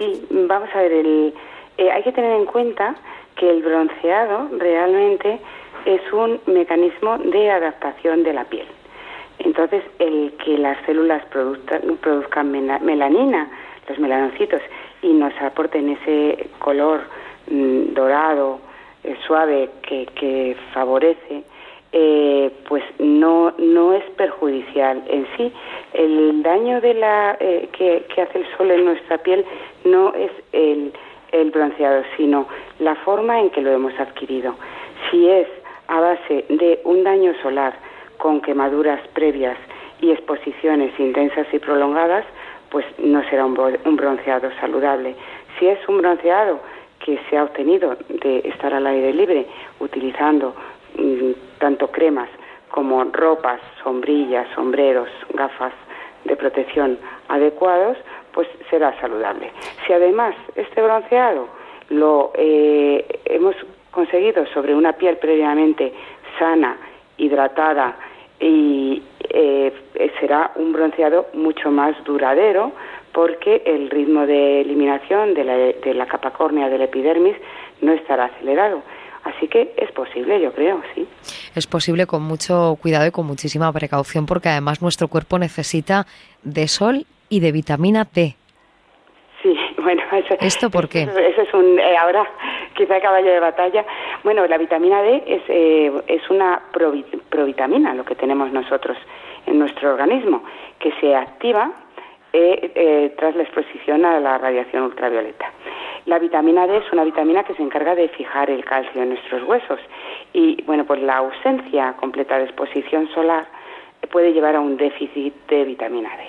[0.00, 1.34] Sí, vamos a ver, el,
[1.76, 2.94] eh, hay que tener en cuenta
[3.36, 5.38] que el bronceado realmente
[5.84, 8.66] es un mecanismo de adaptación de la piel.
[9.40, 13.50] Entonces, el que las células produzcan melanina,
[13.90, 14.62] los melanocitos,
[15.02, 17.02] y nos aporten ese color
[17.50, 18.58] mm, dorado,
[19.26, 21.44] suave, que, que favorece,
[21.92, 25.52] eh, pues no, no es perjudicial en sí.
[25.92, 29.44] El daño de la, eh, que, que, hace el sol en nuestra piel
[29.84, 30.92] no es el,
[31.32, 32.46] el bronceado, sino
[32.78, 34.54] la forma en que lo hemos adquirido.
[35.10, 35.48] Si es
[35.88, 37.74] a base de un daño solar
[38.18, 39.56] con quemaduras previas
[40.00, 42.24] y exposiciones intensas y prolongadas,
[42.70, 45.16] pues no será un, un bronceado saludable.
[45.58, 46.60] Si es un bronceado
[47.04, 49.46] que se ha obtenido de estar al aire libre
[49.80, 50.54] utilizando
[51.58, 52.28] tanto cremas
[52.70, 55.72] como ropas, sombrillas, sombreros, gafas
[56.24, 56.98] de protección
[57.28, 57.96] adecuados,
[58.32, 59.50] pues será saludable.
[59.86, 61.48] Si además este bronceado
[61.88, 63.56] lo eh, hemos
[63.90, 65.92] conseguido sobre una piel previamente
[66.38, 66.76] sana,
[67.16, 67.96] hidratada
[68.38, 69.72] y eh,
[70.18, 72.72] será un bronceado mucho más duradero
[73.12, 77.36] porque el ritmo de eliminación de la, de la capa córnea del epidermis
[77.80, 78.82] no estará acelerado.
[79.36, 81.06] Así que es posible, yo creo, sí.
[81.54, 86.06] Es posible con mucho cuidado y con muchísima precaución porque además nuestro cuerpo necesita
[86.42, 88.34] de sol y de vitamina D.
[89.42, 91.02] Sí, bueno, eso, ¿Esto por qué?
[91.30, 92.24] Eso, es un, eh, ahora
[92.74, 93.84] quizá caballo de batalla.
[94.24, 98.96] Bueno, la vitamina D es, eh, es una provitamina, lo que tenemos nosotros
[99.46, 100.42] en nuestro organismo,
[100.78, 101.72] que se activa
[102.32, 105.50] eh, eh, tras la exposición a la radiación ultravioleta.
[106.06, 109.42] La vitamina D es una vitamina que se encarga de fijar el calcio en nuestros
[109.44, 109.80] huesos
[110.32, 113.46] y, bueno, pues la ausencia completa de exposición solar
[114.10, 116.24] puede llevar a un déficit de vitamina D.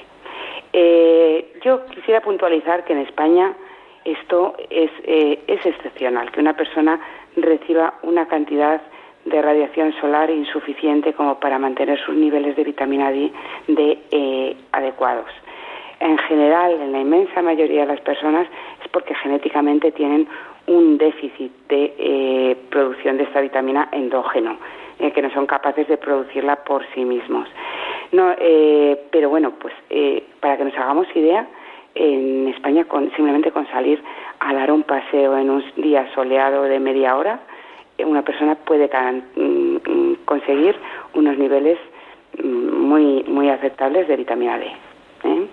[0.74, 3.54] Eh, yo quisiera puntualizar que en España
[4.04, 7.00] esto es, eh, es excepcional, que una persona
[7.36, 8.82] reciba una cantidad
[9.26, 13.32] de radiación solar insuficiente como para mantener sus niveles de vitamina D,
[14.12, 15.30] eh, adecuados
[16.02, 18.48] en general, en la inmensa mayoría de las personas,
[18.84, 20.28] es porque genéticamente tienen
[20.68, 24.58] un déficit de eh, producción de esta vitamina endógeno,
[25.00, 27.48] eh, que no son capaces de producirla por sí mismos.
[28.12, 29.74] No, eh, pero bueno, pues
[30.40, 31.48] para que nos hagamos idea,
[31.94, 32.86] en España
[33.16, 34.02] simplemente con salir
[34.40, 37.40] a dar un paseo en un día soleado de media hora,
[38.04, 40.76] una persona puede mm, mm, conseguir
[41.14, 41.78] unos niveles
[42.42, 44.91] mm, muy, muy aceptables de vitamina D.
[45.24, 45.48] ¿eh?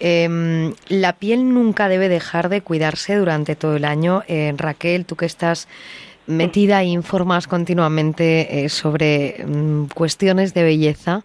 [0.00, 4.22] Em, la piel nunca debe dejar de cuidarse durante todo el año.
[4.28, 5.68] Eh, Raquel, tú que estás
[6.26, 11.22] metida e informas continuamente eh, sobre mm, cuestiones de belleza,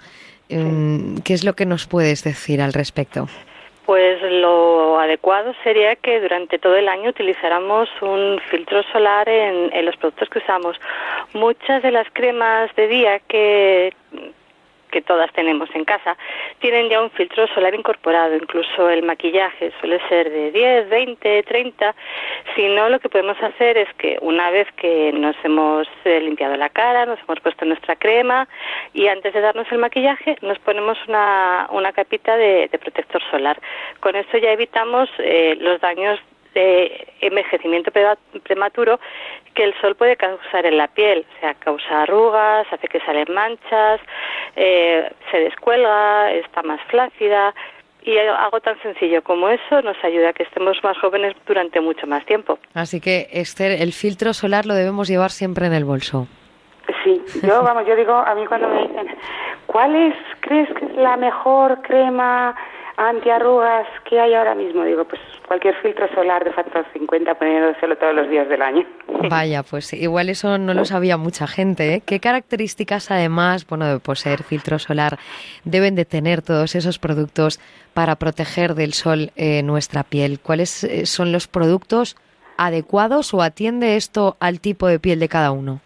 [0.49, 3.27] em, ¿qué es lo que nos puedes decir al respecto?
[3.85, 9.85] Pues lo adecuado sería que durante todo el año utilizáramos un filtro solar en, en,
[9.85, 10.75] los productos que usamos.
[11.33, 13.93] Muchas de las cremas de día que
[14.91, 16.17] que todas tenemos en casa,
[16.59, 21.95] tienen ya un filtro solar incorporado, incluso el maquillaje suele ser de 10, 20, 30.
[22.55, 26.55] Si no, lo que podemos hacer es que una vez que nos hemos eh, limpiado
[26.55, 28.47] la cara, nos hemos puesto nuestra crema
[28.93, 33.59] y antes de darnos el maquillaje nos ponemos una, una capita de, protector solar.
[33.99, 36.19] Con esto ya evitamos eh, los daños
[36.57, 37.91] de envejecimiento
[38.43, 38.99] prematuro
[39.53, 43.27] que el sol puede causar en la piel, o sea, causa arrugas, hace que salen
[43.33, 44.01] manchas,
[44.55, 47.53] eh, se descuelga, está más flácida
[48.01, 52.07] y algo tan sencillo como eso nos ayuda a que estemos más jóvenes durante mucho
[52.07, 52.57] más tiempo.
[52.73, 56.27] Así que, Esther, el filtro solar lo debemos llevar siempre en el bolso.
[57.03, 59.15] Sí, yo, vamos, yo digo, a mí cuando me dicen,
[59.67, 62.55] ¿cuál es, crees que es la mejor crema
[62.97, 64.83] antiarrugas que hay ahora mismo?
[64.83, 68.85] Digo, pues cualquier filtro solar de factor 50 poniéndoselo todos los días del año.
[69.29, 71.93] Vaya, pues igual eso no lo sabía mucha gente.
[71.93, 72.01] ¿eh?
[72.05, 75.17] ¿Qué características además, bueno, de poseer filtro solar,
[75.63, 77.59] deben de tener todos esos productos
[77.93, 80.39] para proteger del sol eh, nuestra piel?
[80.39, 82.17] ¿Cuáles eh, son los productos
[82.57, 85.81] adecuados o atiende esto al tipo de piel de cada uno?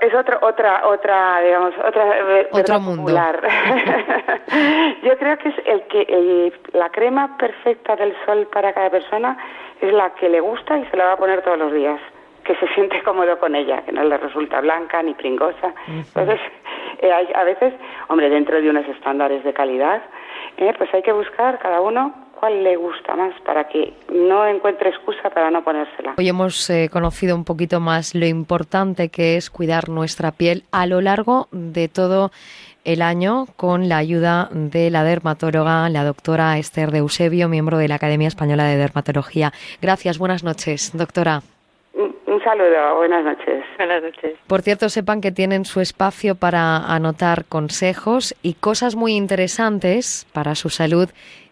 [0.00, 2.04] Es otra, otra, otra, digamos, otra
[2.50, 3.02] otro mundo.
[3.02, 3.40] Popular.
[5.02, 9.36] Yo creo que es el que la crema perfecta del sol para cada persona
[9.80, 12.00] es la que le gusta y se la va a poner todos los días,
[12.44, 15.72] que se siente cómodo con ella, que no le resulta blanca ni pringosa.
[15.86, 16.40] Entonces,
[17.00, 17.74] eh, hay, a veces,
[18.08, 20.02] hombre, dentro de unos estándares de calidad,
[20.56, 24.88] eh, pues hay que buscar cada uno cuál le gusta más para que no encuentre
[24.88, 26.14] excusa para no ponérsela.
[26.16, 30.86] Hoy hemos eh, conocido un poquito más lo importante que es cuidar nuestra piel a
[30.86, 32.30] lo largo de todo
[32.84, 37.88] el año con la ayuda de la dermatóloga, la doctora Esther de Eusebio, miembro de
[37.88, 39.52] la Academia Española de Dermatología.
[39.82, 41.42] Gracias, buenas noches, doctora.
[42.30, 43.64] Un saludo, buenas noches.
[43.76, 44.38] Buenas noches.
[44.46, 50.54] Por cierto, sepan que tienen su espacio para anotar consejos y cosas muy interesantes para
[50.54, 51.10] su salud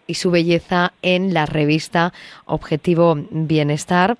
[0.09, 2.11] y su belleza en la revista
[2.45, 4.17] Objetivo Bienestar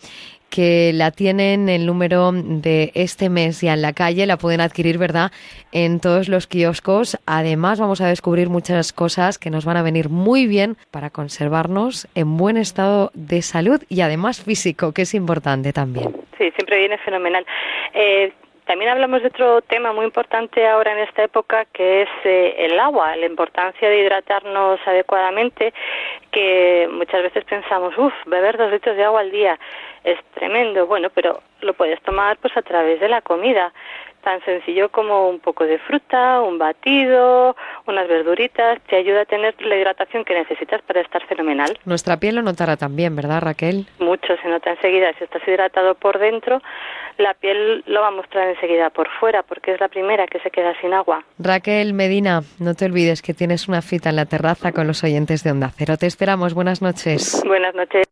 [0.50, 4.98] que la tienen el número de este mes ya en la calle, la pueden adquirir,
[4.98, 5.32] ¿verdad?,
[5.72, 7.18] en todos los kioscos.
[7.26, 12.08] Además, vamos a descubrir muchas cosas que nos van a venir muy bien para conservarnos
[12.16, 16.16] en buen estado de salud y además físico, que es importante también.
[16.38, 17.46] Sí, siempre viene fenomenal.
[17.94, 18.34] Eh,
[18.70, 22.80] también hablamos de otro tema muy importante ahora en esta época, que es eh, el
[22.80, 25.74] agua, la importancia de hidratarnos adecuadamente,
[26.30, 29.58] que muchas veces pensamos, uff, beber dos litros de agua al día
[30.04, 33.74] es tremendo, bueno, pero lo puedes tomar pues a través de la comida
[34.24, 37.56] tan sencillo como un poco de fruta, un batido,
[37.88, 41.78] unas verduritas, te ayuda a tener la hidratación que necesitas para estar fenomenal.
[41.86, 43.88] Nuestra piel lo notará también, ¿verdad, Raquel?
[44.00, 45.14] Mucho se nota enseguida.
[45.18, 46.62] Si estás hidratado por dentro,
[47.20, 50.50] la piel lo va a mostrar enseguida por fuera, porque es la primera que se
[50.50, 51.24] queda sin agua.
[51.38, 55.44] Raquel Medina, no te olvides que tienes una cita en la terraza con los oyentes
[55.44, 55.98] de Onda Cero.
[55.98, 56.54] Te esperamos.
[56.54, 57.44] Buenas noches.
[57.46, 58.06] Buenas noches.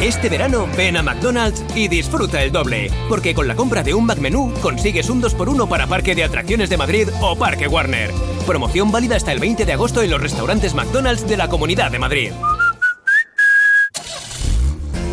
[0.00, 4.06] Este verano ven a McDonald's y disfruta el doble, porque con la compra de un
[4.06, 8.12] McMenú consigues un 2x1 para Parque de Atracciones de Madrid o Parque Warner.
[8.46, 11.98] Promoción válida hasta el 20 de agosto en los restaurantes McDonald's de la Comunidad de
[11.98, 12.32] Madrid.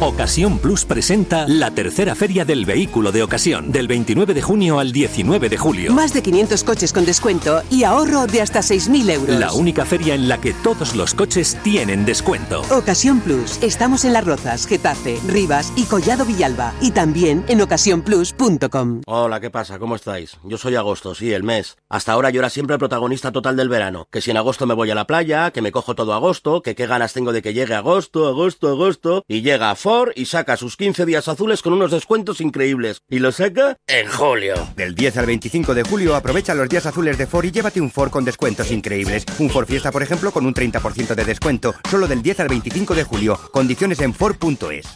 [0.01, 4.91] Ocasión Plus presenta la tercera feria del vehículo de ocasión, del 29 de junio al
[4.91, 5.93] 19 de julio.
[5.93, 9.39] Más de 500 coches con descuento y ahorro de hasta 6.000 euros.
[9.39, 12.63] La única feria en la que todos los coches tienen descuento.
[12.71, 13.63] Ocasión Plus.
[13.63, 16.73] Estamos en Las Rozas, Getafe, Rivas y Collado Villalba.
[16.81, 19.01] Y también en ocasiónplus.com.
[19.07, 19.79] Hola, ¿qué pasa?
[19.79, 20.37] ¿Cómo estáis?
[20.43, 21.77] Yo soy Agosto, sí, el mes.
[21.87, 24.09] Hasta ahora yo era siempre el protagonista total del verano.
[24.11, 26.75] Que si en agosto me voy a la playa, que me cojo todo agosto, que
[26.75, 29.23] qué ganas tengo de que llegue agosto, agosto, agosto.
[29.29, 33.03] Y llega Ford y saca sus 15 días azules con unos descuentos increíbles.
[33.07, 34.55] Y lo saca en julio.
[34.75, 37.91] Del 10 al 25 de julio aprovecha los días azules de Ford y llévate un
[37.91, 39.25] Ford con descuentos increíbles.
[39.37, 41.75] Un Ford Fiesta, por ejemplo, con un 30% de descuento.
[41.87, 43.39] Solo del 10 al 25 de julio.
[43.51, 44.87] Condiciones en Ford.es.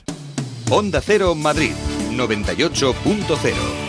[0.71, 1.73] Onda Cero Madrid
[2.10, 3.88] 98.0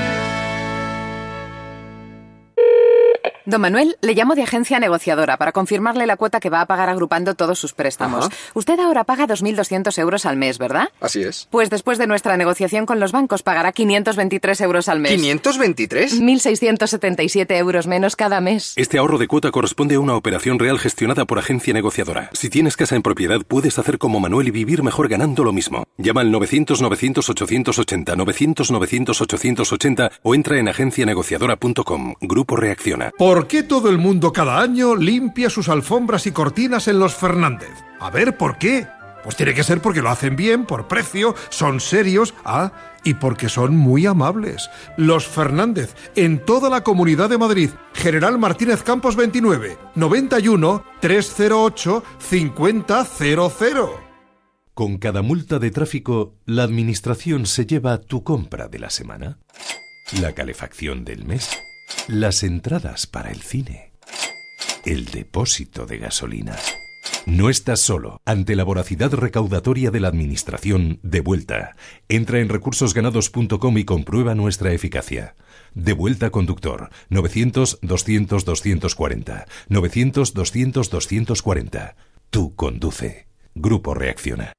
[3.51, 6.87] Don Manuel, le llamo de agencia negociadora para confirmarle la cuota que va a pagar
[6.87, 8.27] agrupando todos sus préstamos.
[8.27, 8.35] Ajá.
[8.53, 10.87] Usted ahora paga 2.200 euros al mes, ¿verdad?
[11.01, 11.49] Así es.
[11.51, 15.21] Pues después de nuestra negociación con los bancos pagará 523 euros al mes.
[15.21, 16.21] ¿523?
[16.21, 18.71] 1.677 euros menos cada mes.
[18.77, 22.29] Este ahorro de cuota corresponde a una operación real gestionada por agencia negociadora.
[22.31, 25.83] Si tienes casa en propiedad, puedes hacer como Manuel y vivir mejor ganando lo mismo.
[25.97, 32.13] Llama al 900-900-880, 900-900-880 o entra en agencianegociadora.com.
[32.21, 33.11] Grupo Reacciona.
[33.17, 37.71] ¿Por qué todo el mundo cada año limpia sus alfombras y cortinas en los Fernández?
[37.99, 38.87] A ver, ¿por qué?
[39.23, 42.71] Pues tiene que ser porque lo hacen bien, por precio, son serios, ah,
[43.03, 44.69] y porque son muy amables.
[44.97, 47.69] Los Fernández, en toda la comunidad de Madrid.
[47.93, 52.85] General Martínez Campos 29, 91 308 5000.
[54.73, 59.37] Con cada multa de tráfico, la administración se lleva tu compra de la semana,
[60.19, 61.49] la calefacción del mes,
[62.07, 63.91] las entradas para el cine,
[64.85, 66.57] el depósito de gasolina.
[67.25, 68.21] No estás solo.
[68.25, 71.75] Ante la voracidad recaudatoria de la Administración, de vuelta.
[72.09, 75.35] Entra en recursosganados.com y comprueba nuestra eficacia.
[75.73, 76.89] De vuelta conductor.
[77.09, 79.45] 900-200-240.
[79.69, 81.95] 900-200-240.
[82.29, 83.27] Tú conduce.
[83.53, 84.53] Grupo Reacciona.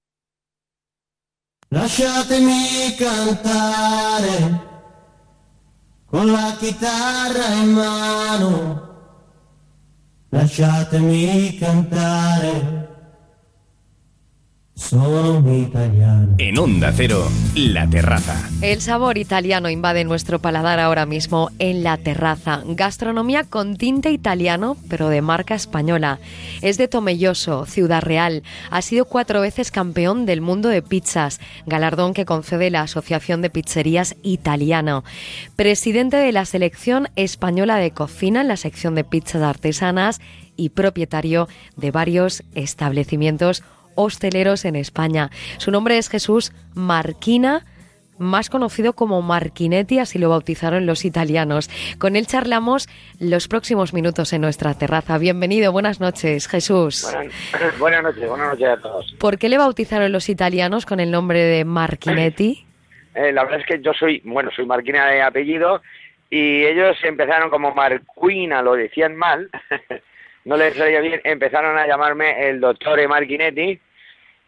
[6.13, 8.91] Con la chitarra in mano
[10.29, 12.82] lasciatemi cantare.
[14.75, 16.35] Italiano.
[16.39, 18.49] En Onda Cero, La Terraza.
[18.63, 22.63] El sabor italiano invade nuestro paladar ahora mismo en La Terraza.
[22.67, 26.21] Gastronomía con tinte italiano, pero de marca española.
[26.63, 28.43] Es de Tomelloso, Ciudad Real.
[28.71, 33.51] Ha sido cuatro veces campeón del mundo de pizzas, galardón que concede la Asociación de
[33.51, 35.05] Pizzerías Italiano.
[35.55, 40.21] Presidente de la Selección Española de Cocina en la sección de pizzas artesanas
[40.57, 43.63] y propietario de varios establecimientos
[43.95, 45.31] hosteleros en España.
[45.59, 47.65] Su nombre es Jesús Marquina
[48.23, 51.69] más conocido como Marquinetti, así lo bautizaron los italianos.
[51.99, 52.89] Con él charlamos
[53.21, 55.19] los próximos minutos en nuestra terraza.
[55.19, 57.07] Bienvenido, buenas noches, Jesús.
[57.79, 59.15] Buenas, noches, buenas noches a todos.
[59.19, 62.65] ¿Por qué le bautizaron los italianos con el nombre de Marquinetti?
[63.15, 65.83] Eh, la verdad es que yo soy, bueno, soy Marquina de apellido
[66.31, 69.51] y ellos empezaron como Marquina, lo decían mal.
[70.45, 73.81] No les salía bien, empezaron a llamarme el doctor Marquinetti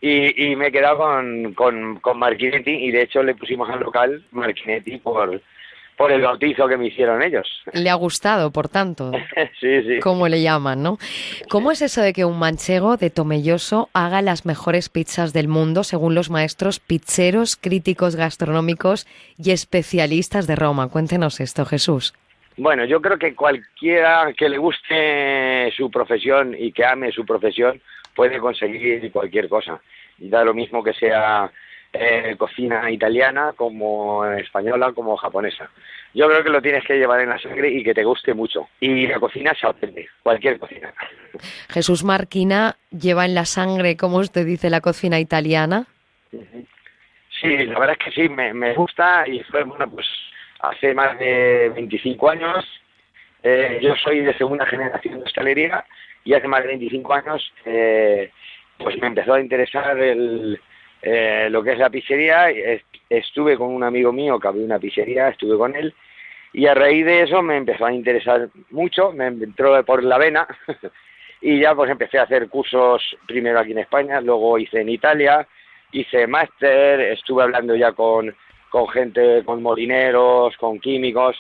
[0.01, 3.81] y, y me he quedado con, con, con Marquinetti y de hecho le pusimos al
[3.81, 5.41] local Marquinetti por,
[5.97, 7.47] por el bautizo que me hicieron ellos.
[7.73, 9.13] Le ha gustado, por tanto.
[9.61, 10.01] sí, sí.
[10.01, 10.99] Como le llaman, ¿no?
[11.49, 15.85] ¿Cómo es eso de que un manchego de Tomelloso haga las mejores pizzas del mundo,
[15.85, 19.07] según los maestros pizzeros, críticos gastronómicos
[19.39, 20.89] y especialistas de Roma?
[20.89, 22.15] Cuéntenos esto, Jesús.
[22.57, 27.81] Bueno, yo creo que cualquiera que le guste su profesión y que ame su profesión
[28.15, 29.81] puede conseguir cualquier cosa.
[30.19, 31.51] Y da lo mismo que sea
[31.93, 35.69] eh, cocina italiana como española como japonesa.
[36.15, 38.69] Yo creo que lo tienes que llevar en la sangre y que te guste mucho.
[38.79, 40.95] Y la cocina se aprende, cualquier cocina.
[41.71, 45.87] Jesús Marquina lleva en la sangre, como usted dice, la cocina italiana.
[46.31, 50.07] Sí, la verdad es que sí, me, me gusta y fue, bueno, pues
[50.69, 52.65] hace más de 25 años.
[53.43, 55.85] Eh, yo soy de segunda generación de hostelería
[56.25, 58.31] y hace más de 25 años eh,
[58.79, 60.59] pues me empezó a interesar el,
[61.03, 62.47] eh, lo que es la pizzería.
[63.09, 65.95] Estuve con un amigo mío que abrió una pizzería, estuve con él
[66.55, 70.47] y a raíz de eso me empezó a interesar mucho, me entró por la vena
[71.41, 75.47] y ya pues empecé a hacer cursos primero aquí en España, luego hice en Italia,
[75.91, 78.35] hice máster, estuve hablando ya con
[78.75, 81.37] con gente, con molineros, con químicos,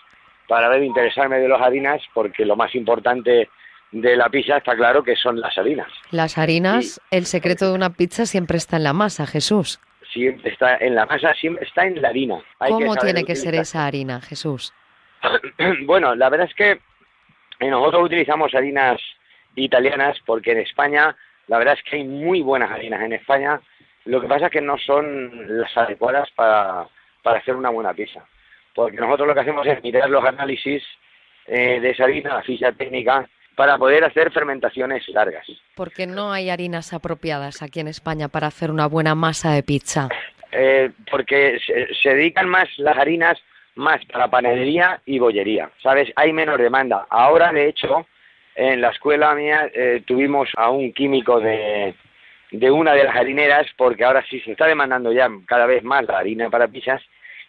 [0.46, 3.48] para ver interesarme de las harinas, porque lo más importante
[3.90, 5.88] de la pizza está claro que son las harinas.
[6.12, 9.80] Las harinas, el secreto de una pizza siempre está en la masa, Jesús.
[10.12, 12.40] Siempre está en la masa, siempre está en la harina.
[12.68, 14.72] ¿Cómo tiene que ser esa harina, Jesús?
[15.86, 16.78] bueno, la verdad es que
[17.68, 19.00] nosotros utilizamos harinas
[19.56, 21.16] italianas porque en España,
[21.48, 23.60] la verdad es que hay muy buenas harinas en España.
[24.04, 26.86] Lo que pasa es que no son las adecuadas para,
[27.24, 28.22] para hacer una buena pizza.
[28.74, 30.84] Porque nosotros lo que hacemos es mirar los análisis
[31.46, 35.46] eh, de esa harina, la ficha técnica, para poder hacer fermentaciones largas.
[35.74, 40.08] Porque no hay harinas apropiadas aquí en España para hacer una buena masa de pizza.
[40.52, 41.58] Eh, porque
[42.02, 43.38] se, dedican más las harinas
[43.74, 46.12] más para panadería y bollería, ¿sabes?
[46.16, 47.06] Hay menos demanda.
[47.08, 48.06] Ahora, de hecho,
[48.54, 51.94] en la escuela mía eh, tuvimos a un químico de,
[52.58, 56.04] de una de las harineras, porque ahora sí se está demandando ya cada vez más
[56.06, 57.02] la harina para pizzas,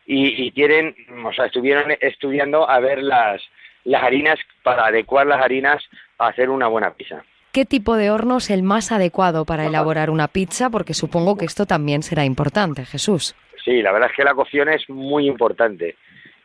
[0.08, 0.96] y, quieren,
[1.26, 3.42] o sea, estuvieron estudiando a ver las,
[3.86, 5.84] las harinas para adecuar las harinas
[6.20, 7.24] a hacer una buena pizza.
[7.52, 10.70] ¿Qué tipo de horno es el más adecuado para elaborar una pizza?
[10.70, 13.36] Porque supongo que esto también será importante, Jesús.
[13.64, 15.96] Sí, la verdad es que la cocción es muy importante.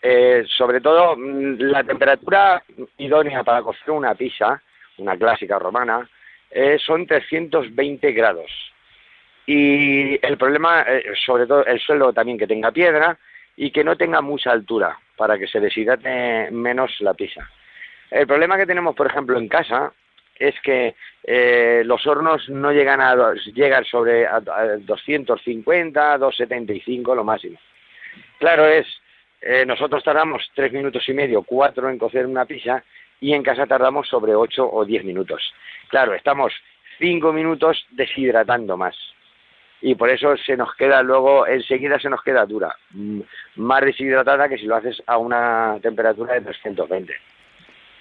[0.01, 2.63] Eh, sobre todo mm, la temperatura
[2.97, 4.63] idónea para cocer una pizza,
[4.97, 6.09] una clásica romana,
[6.51, 8.51] eh, son 320 grados.
[9.47, 13.19] Y el problema, eh, sobre todo el suelo también que tenga piedra
[13.57, 17.49] y que no tenga mucha altura para que se deshidrate menos la pizza.
[18.11, 19.93] El problema que tenemos, por ejemplo, en casa
[20.39, 27.25] es que eh, los hornos no llegan a llegan sobre a, a 250, 275 lo
[27.25, 27.59] máximo.
[28.39, 28.87] Claro es,
[29.43, 32.83] eh, nosotros tardamos tres minutos y medio, cuatro en cocer una pizza
[33.21, 35.53] y en casa tardamos sobre ocho o diez minutos.
[35.89, 36.53] Claro, estamos
[36.99, 38.97] cinco minutos deshidratando más
[39.83, 43.21] y por eso se nos queda luego, enseguida se nos queda dura, mm,
[43.57, 47.15] más deshidratada que si lo haces a una temperatura de 320.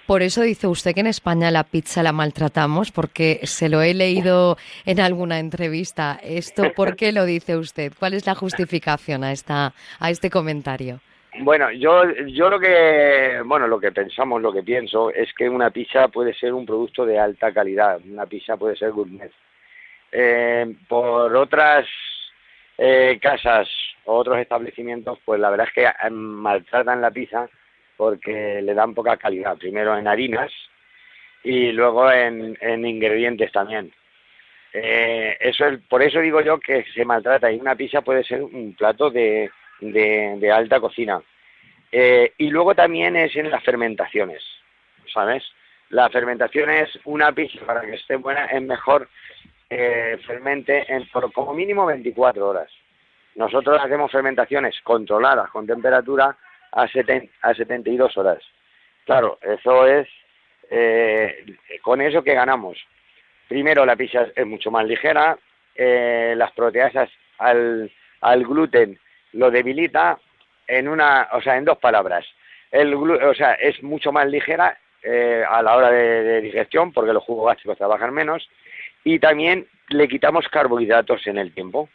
[0.06, 3.94] Por eso dice usted que en España la pizza la maltratamos, porque se lo he
[3.94, 6.18] leído en alguna entrevista.
[6.22, 7.92] ¿Esto por qué lo dice usted?
[7.96, 11.00] ¿Cuál es la justificación a, esta, a este comentario?
[11.38, 15.70] Bueno, yo, yo lo que, bueno, lo que pensamos, lo que pienso es que una
[15.70, 19.30] pizza puede ser un producto de alta calidad, una pizza puede ser gourmet.
[20.10, 21.86] Eh, por otras
[22.76, 23.68] eh, casas
[24.06, 27.48] o otros establecimientos, pues la verdad es que eh, maltratan la pizza
[27.96, 30.50] porque le dan poca calidad, primero en harinas
[31.44, 33.92] y luego en, en ingredientes también.
[34.72, 38.42] Eh, eso es, por eso digo yo que se maltrata y una pizza puede ser
[38.42, 39.50] un plato de,
[39.80, 41.20] de, alta cocina.
[41.92, 44.42] Eh, y luego también es en las fermentaciones,
[45.12, 45.44] ¿sabes?
[45.88, 49.08] La fermentación es una pizza para que esté buena, es mejor
[49.68, 52.70] eh, fermente en por como mínimo 24 horas.
[53.34, 56.36] Nosotros hacemos fermentaciones controladas con temperatura
[56.72, 58.42] a, seten- a 72 horas.
[59.04, 60.06] Claro, eso es,
[60.70, 61.44] eh,
[61.82, 62.78] con eso que ganamos.
[63.48, 65.36] Primero, la pizza es mucho más ligera,
[65.74, 68.98] eh, las proteasas al, al gluten
[69.32, 70.18] lo debilita
[70.66, 72.24] en una, o sea, en dos palabras.
[72.70, 76.92] El glu- o sea, es mucho más ligera eh, a la hora de, de digestión
[76.92, 78.48] porque los jugos gástricos trabajan menos
[79.02, 81.88] y también le quitamos carbohidratos en el tiempo.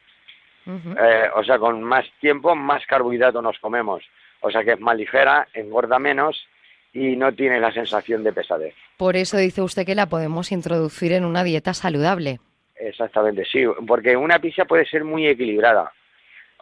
[0.67, 4.03] Eh, o sea, con más tiempo, más carbohidratos nos comemos.
[4.41, 6.47] O sea que es más ligera, engorda menos
[6.91, 8.73] y no tiene la sensación de pesadez.
[8.97, 12.39] Por eso dice usted que la podemos introducir en una dieta saludable.
[12.77, 15.91] Exactamente, sí, porque una pizza puede ser muy equilibrada.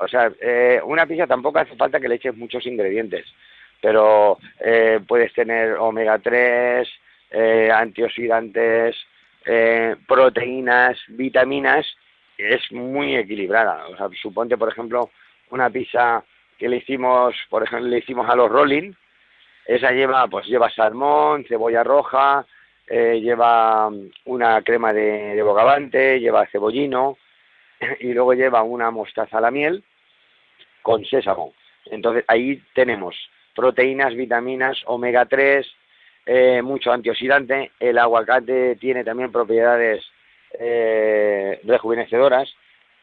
[0.03, 3.25] O sea, eh, una pizza tampoco hace falta que le eches muchos ingredientes,
[3.81, 6.87] pero eh, puedes tener omega 3,
[7.31, 8.95] eh, antioxidantes,
[10.07, 11.85] proteínas, vitaminas,
[12.37, 13.87] es muy equilibrada.
[13.87, 15.09] O sea, suponte, por ejemplo,
[15.49, 16.23] una pizza
[16.57, 18.93] que le hicimos, por ejemplo, le hicimos a los rolling,
[19.65, 22.45] esa lleva, pues lleva salmón, cebolla roja,
[22.87, 27.17] lleva mm, una crema de, de bogavante, lleva cebollino
[27.99, 29.83] y luego lleva una mostaza a la miel
[30.83, 31.53] con sésamo.
[31.85, 33.15] Entonces ahí tenemos
[33.55, 35.65] proteínas, vitaminas, omega 3,
[36.25, 37.71] eh, mucho antioxidante.
[37.79, 40.03] El aguacate tiene también propiedades
[40.59, 42.53] eh, rejuvenecedoras.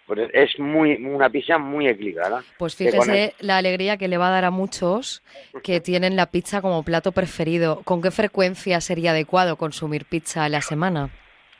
[0.06, 2.42] Pues es muy una pizza muy equilibrada.
[2.58, 5.22] Pues fíjese la alegría que le va a dar a muchos
[5.62, 7.82] que tienen la pizza como plato preferido.
[7.84, 11.10] ¿Con qué frecuencia sería adecuado consumir pizza a la semana?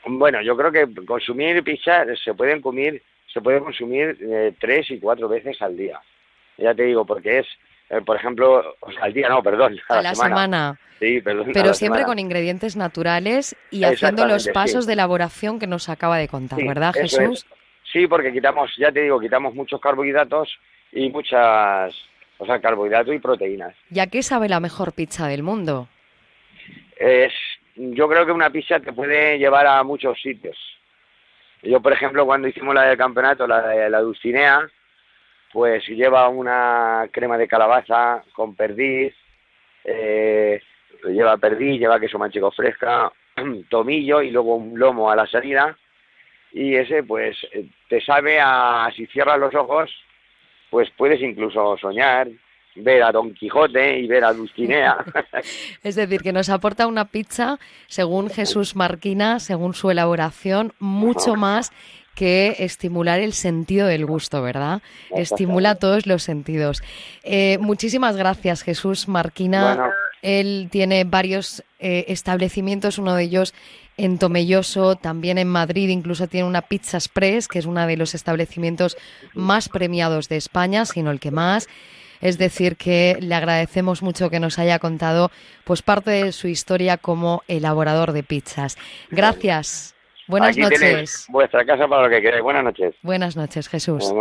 [0.05, 3.01] Bueno, yo creo que consumir pizza se pueden comer,
[3.33, 5.99] se puede consumir eh, tres y cuatro veces al día.
[6.57, 7.47] Ya te digo, porque es,
[7.89, 10.79] eh, por ejemplo, o sea, al día no, perdón, a, A la semana.
[10.99, 11.49] Sí, perdón.
[11.53, 12.05] Pero siempre semana.
[12.05, 14.87] con ingredientes naturales y haciendo los pasos sí.
[14.87, 17.19] de elaboración que nos acaba de contar, Sí, ¿verdad, Jesús?
[17.19, 17.45] es.
[17.91, 20.49] Sí, porque quitamos, ya te digo, quitamos muchos carbohidratos
[20.91, 21.93] y muchas,
[22.37, 23.75] o sea, carbohidratos y proteínas.
[23.89, 25.89] ¿Y a qué sabe la mejor pizza del mundo?
[26.97, 27.33] Es,
[27.75, 30.57] yo creo que una pizza te puede llevar a muchos sitios.
[31.63, 34.67] Yo, por ejemplo, cuando hicimos la del campeonato, la de la Dulcinea,
[35.53, 39.13] pues lleva una crema de calabaza con perdiz,
[39.83, 40.61] eh,
[41.03, 43.11] lleva perdiz, lleva queso manchego fresca,
[43.69, 45.77] tomillo y luego un lomo a la salida.
[46.53, 49.91] Y ese, pues, eh, te sabe a, si cierras los ojos,
[50.69, 52.27] pues puedes incluso soñar,
[52.75, 54.97] ver a Don Quijote y ver a Dulcinea.
[55.83, 61.71] Es decir, que nos aporta una pizza, según Jesús Marquina, según su elaboración, mucho más
[62.15, 64.81] que estimular el sentido del gusto, ¿verdad?
[65.11, 66.83] Estimula todos los sentidos.
[67.23, 69.75] Eh, muchísimas gracias, Jesús Marquina.
[69.75, 69.91] Bueno.
[70.21, 73.53] Él tiene varios eh, establecimientos, uno de ellos
[73.97, 78.15] en Tomelloso, también en Madrid, incluso tiene una Pizza Express, que es uno de los
[78.15, 78.97] establecimientos
[79.33, 81.67] más premiados de España, sino el que más.
[82.21, 85.31] Es decir, que le agradecemos mucho que nos haya contado
[85.63, 88.77] pues parte de su historia como elaborador de pizzas.
[89.09, 89.95] Gracias.
[90.27, 91.25] Buenas Aquí noches.
[91.29, 92.43] vuestra casa para lo que queráis.
[92.43, 92.95] Buenas noches.
[93.01, 94.13] Buenas noches, Jesús.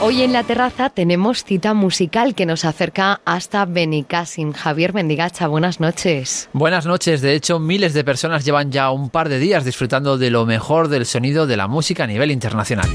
[0.00, 4.52] Hoy en la terraza tenemos cita musical que nos acerca hasta Benicassim.
[4.52, 6.48] Javier Mendigacha, buenas noches.
[6.52, 7.20] Buenas noches.
[7.20, 10.86] De hecho, miles de personas llevan ya un par de días disfrutando de lo mejor
[10.86, 12.88] del sonido de la música a nivel internacional.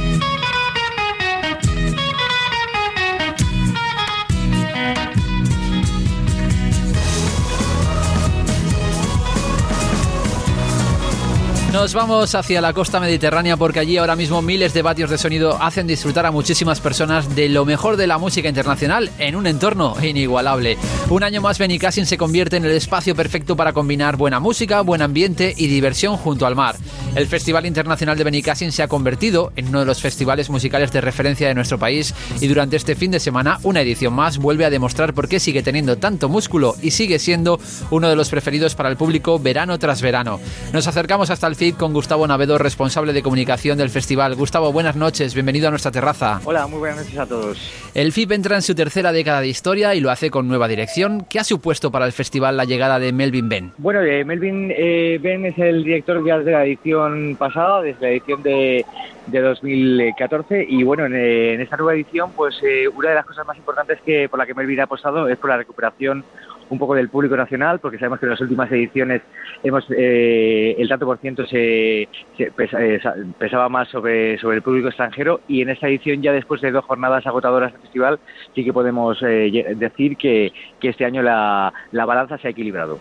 [11.84, 15.62] Nos vamos hacia la costa mediterránea porque allí ahora mismo miles de vatios de sonido
[15.62, 19.94] hacen disfrutar a muchísimas personas de lo mejor de la música internacional en un entorno
[20.02, 20.78] inigualable.
[21.10, 25.02] Un año más Benicassin se convierte en el espacio perfecto para combinar buena música, buen
[25.02, 26.78] ambiente y diversión junto al mar.
[27.16, 31.02] El Festival Internacional de Benicassin se ha convertido en uno de los festivales musicales de
[31.02, 34.70] referencia de nuestro país y durante este fin de semana una edición más vuelve a
[34.70, 37.60] demostrar por qué sigue teniendo tanto músculo y sigue siendo
[37.92, 40.40] uno de los preferidos para el público verano tras verano.
[40.72, 44.36] Nos acercamos hasta el Con Gustavo Navedo, responsable de comunicación del festival.
[44.36, 46.40] Gustavo, buenas noches, bienvenido a nuestra terraza.
[46.46, 47.92] Hola, muy buenas noches a todos.
[47.94, 51.26] El FIP entra en su tercera década de historia y lo hace con nueva dirección.
[51.30, 53.72] ¿Qué ha supuesto para el festival la llegada de Melvin Ben?
[53.78, 58.44] Bueno, eh, Melvin eh, Ben es el director de la edición pasada, desde la edición
[58.44, 58.86] de,
[59.28, 63.46] de 2014 y bueno, en, en, esta nueva edición pues eh, una de las cosas
[63.46, 66.24] más importantes que por la que Melvin ha apostado es por la recuperación
[66.70, 69.22] un poco del público nacional, porque sabemos que en las últimas ediciones
[69.64, 72.08] hemos eh, el tanto por ciento se,
[72.38, 73.00] se pesa, eh,
[73.38, 76.86] pesaba más sobre, sobre el público extranjero y en esta edición ya después de dos
[76.86, 78.20] jornadas agotadoras del festival
[78.56, 83.00] sí que podemos eh, decir que, que, este año la, la, balanza se ha equilibrado.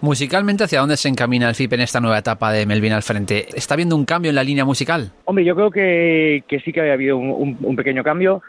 [0.00, 3.46] Musicalmente, ¿hacia dónde se encamina el FIP en esta nueva etapa de Melvin al frente?
[3.54, 5.12] ¿Está habiendo un cambio en la línea musical?
[5.24, 8.42] Hombre, yo creo que, que sí que ha habido un, un, un pequeño cambio.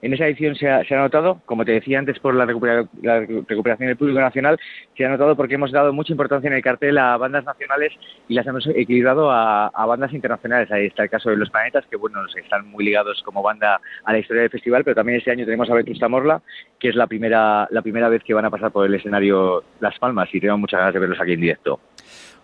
[0.00, 3.88] En esa edición se ha, notado, como te decía antes, por la, recupera, la, recuperación
[3.88, 4.58] del público nacional,
[4.96, 7.92] se ha notado porque hemos dado mucha importancia en el cartel a bandas nacionales
[8.28, 10.70] y las hemos equilibrado a, a bandas internacionales.
[10.70, 14.12] Ahí está el caso de Los Planetas, que bueno, están muy ligados como banda a
[14.12, 16.42] la historia del festival, pero también este año tenemos a Vetusta Morla,
[16.78, 19.98] que es la primera, la primera vez que van a pasar por el escenario Las
[19.98, 21.80] Palmas y tengo muchas ganas de verlos aquí en directo.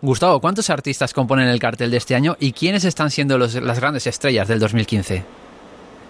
[0.01, 3.79] Gustavo, ¿cuántos artistas componen el cartel de este año y quiénes están siendo los, las
[3.79, 5.44] grandes estrellas del 2015?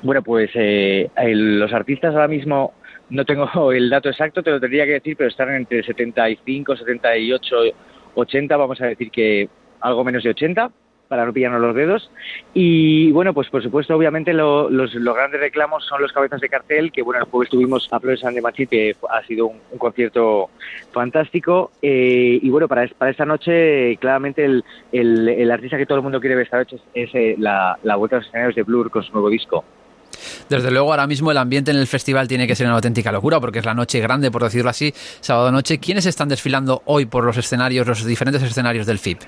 [0.02, 2.74] Bueno, pues eh, los artistas ahora mismo
[3.10, 7.56] no tengo el dato exacto, te lo tendría que decir, pero están entre 75, 78,
[8.16, 9.50] 80, vamos a decir que
[9.82, 10.72] algo menos de 80
[11.08, 12.10] para no pillarnos los dedos.
[12.54, 16.92] Y bueno, pues por supuesto, obviamente lo, los, grandes reclamos son los cabezas de cartel,
[16.92, 20.50] que bueno, el jueves tuvimos a Flores de Machi, que ha sido un, un concierto
[20.92, 21.72] fantástico.
[21.82, 26.04] Eh, y bueno, para, para, esta noche, claramente el, el, el, artista que todo el
[26.04, 28.64] mundo quiere ver esta noche es, es eh, la, la vuelta a los escenarios de
[28.64, 29.64] Blur con su nuevo disco.
[30.50, 33.40] Desde luego, ahora mismo el ambiente en el festival tiene que ser una auténtica locura,
[33.40, 35.80] porque es la noche grande, por decirlo así, sábado noche.
[35.80, 39.22] ¿Quiénes están desfilando hoy por los escenarios, los diferentes escenarios del FIP?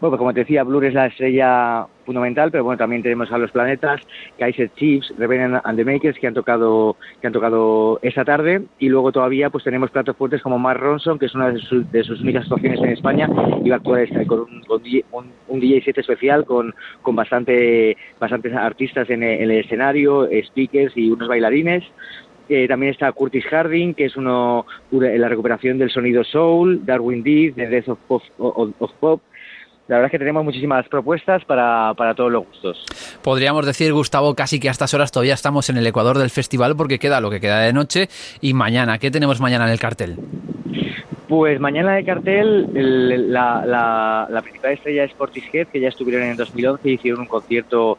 [0.00, 3.38] Bueno, pues como te decía, Blur es la estrella fundamental, pero bueno, también tenemos a
[3.38, 4.00] los planetas,
[4.38, 8.88] Kaiser Chiefs, Rebellion and the Makers, que han tocado, que han tocado esta tarde, y
[8.90, 12.44] luego todavía pues tenemos platos fuertes como Mark Ronson, que es una de sus, únicas
[12.44, 13.28] actuaciones en España,
[13.64, 16.72] y va a actuar este, con un, con un, DJ set especial con,
[17.02, 21.82] con bastante, bastantes artistas en, el escenario, speakers y unos bailarines.
[22.48, 27.54] Eh, también está Curtis Harding, que es uno, la recuperación del sonido soul, Darwin Deed,
[27.54, 29.20] de Death of Pop, of, of Pop
[29.88, 32.84] la verdad es que tenemos muchísimas propuestas para, para, todos los gustos.
[33.22, 36.76] Podríamos decir, Gustavo, casi que a estas horas todavía estamos en el ecuador del festival
[36.76, 38.08] porque queda lo que queda de noche
[38.42, 38.98] y mañana.
[38.98, 40.16] ¿Qué tenemos mañana en el cartel?
[41.26, 46.26] Pues mañana de cartel el, la, la, la, principal estrella es Portishead, que ya estuvieron
[46.26, 47.98] en 2011 y hicieron un concierto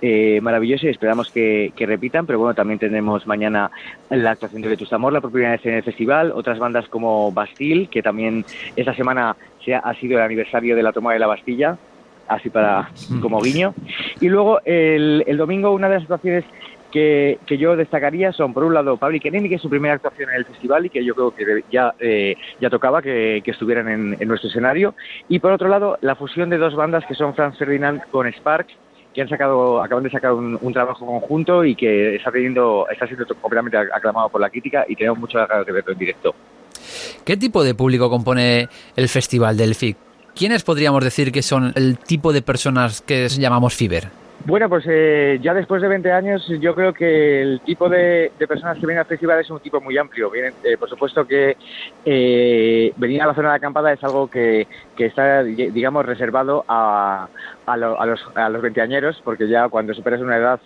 [0.00, 3.72] eh, maravilloso y esperamos que, que, repitan, pero bueno, también tendremos mañana
[4.10, 7.88] la actuación de Vetusta Morla por primera vez en el festival, otras bandas como Bastille,
[7.88, 8.44] que también
[8.76, 9.36] esta semana
[9.74, 11.78] ha, ha sido el aniversario de la toma de la Bastilla,
[12.28, 12.90] así para
[13.20, 13.74] como guiño.
[14.20, 16.44] Y luego el, el domingo una de las actuaciones
[16.90, 20.30] que, que, yo destacaría son, por un lado, Public Enemy, que es su primera actuación
[20.30, 23.88] en el festival y que yo creo que ya, eh, ya tocaba que, que estuvieran
[23.88, 24.94] en, en, nuestro escenario.
[25.28, 28.74] Y por otro lado, la fusión de dos bandas que son Franz Ferdinand con Sparks,
[29.12, 33.06] que han sacado, acaban de sacar un, un, trabajo conjunto y que está teniendo, está
[33.06, 36.34] siendo completamente aclamado por la crítica y tenemos muchas ganas de verlo en directo.
[37.24, 39.96] ¿Qué tipo de público compone el festival del FIC?
[40.34, 44.08] ¿Quiénes podríamos decir que son el tipo de personas que llamamos Fiber?
[44.44, 48.78] Bueno, pues eh, ya después de 20 años yo creo que el tipo de, personas
[48.78, 50.30] que vienen al festival es un tipo muy amplio.
[50.34, 51.56] Eh, por supuesto que
[52.04, 54.66] eh, venir a la zona de acampada es algo que,
[54.96, 57.28] está, digamos, reservado a,
[57.76, 60.60] los, a los veinteañeros, porque ya cuando superas una edad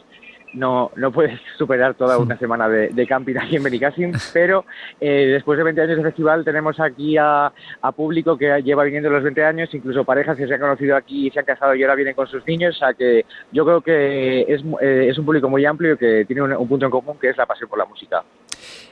[0.55, 4.65] no, no puedes superar toda una semana de, de camping aquí en Benicassim, pero
[5.01, 9.11] eh, después de 20 años de festival tenemos aquí a, a, público que lleva viniendo
[9.11, 11.83] los 20 años, incluso parejas que se han conocido aquí y se han casado y
[11.83, 15.25] ahora vienen con sus niños, o sea que yo creo que es, eh, es un
[15.25, 17.79] público muy amplio que tiene un, un punto en común que es la pasión por
[17.79, 18.23] la música.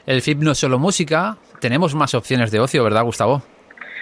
[0.05, 3.41] El FIP no es solo música, tenemos más opciones de ocio, ¿verdad, Gustavo?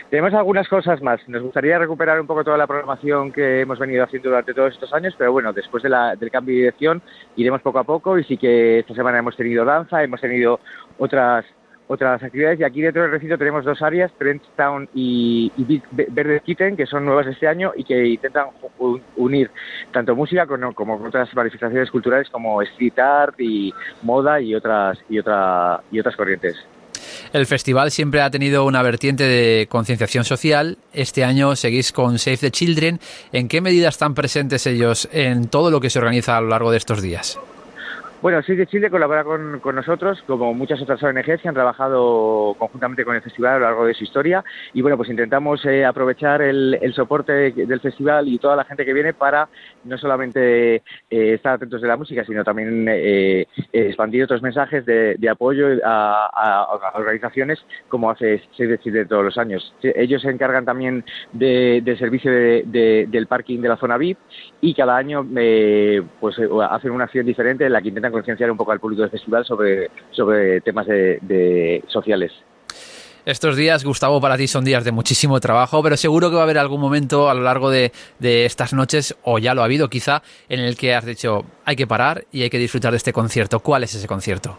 [0.10, 1.22] Tenemos algunas cosas más.
[1.30, 4.92] Nos gustaría recuperar un poco toda la programación que hemos venido haciendo durante todos estos
[4.92, 7.02] años, pero bueno, después de la, del cambio de dirección
[7.36, 10.60] iremos poco a poco y sí que esta semana hemos tenido danza, hemos tenido
[10.98, 11.46] otras
[11.86, 12.60] otras actividades.
[12.60, 17.06] Y aquí dentro del recinto tenemos dos áreas, Trentstown y, y Verde Kitten, que son
[17.06, 18.48] nuevas este año y que intentan
[19.16, 19.52] unir
[19.92, 25.20] tanto música como, como otras manifestaciones culturales como street art y moda y otras y
[25.20, 26.56] otra y otras corrientes.
[27.32, 30.78] El festival siempre ha tenido una vertiente de concienciación social.
[30.94, 33.00] Este año seguís con Save the Children.
[33.32, 36.72] ¿En qué medida están presentes ellos en todo lo que se organiza a lo largo
[36.72, 37.38] de estos días?
[38.22, 43.06] Bueno, sí de Chile colabora con, nosotros, como muchas otras ONGs que han trabajado conjuntamente
[43.06, 44.44] con el festival a lo largo de su historia.
[44.74, 48.92] Y bueno, pues intentamos eh, aprovechar el, soporte del festival y toda la gente que
[48.92, 49.48] viene para
[49.86, 55.30] no solamente eh, estar atentos de la música, sino también eh, expandir otros mensajes de,
[55.32, 59.74] apoyo a, organizaciones como hace Save the Chile todos los años.
[59.82, 64.18] Ellos se encargan también del servicio del parking de la zona VIP
[64.62, 65.26] y cada año
[66.20, 66.36] pues
[66.70, 69.46] hacen una acción diferente en la que intentan concienciar un poco al público del festival
[69.46, 72.32] sobre, sobre temas de, sociales.
[73.26, 76.44] Estos días, Gustavo, para ti son días de muchísimo trabajo, pero seguro que va a
[76.46, 79.90] haber algún momento a lo largo de, de, estas noches, o ya lo ha habido
[79.90, 83.14] quizá, en el que has dicho hay que parar y hay que disfrutar de este
[83.14, 83.60] concierto.
[83.60, 84.58] ¿Cuál es ese concierto?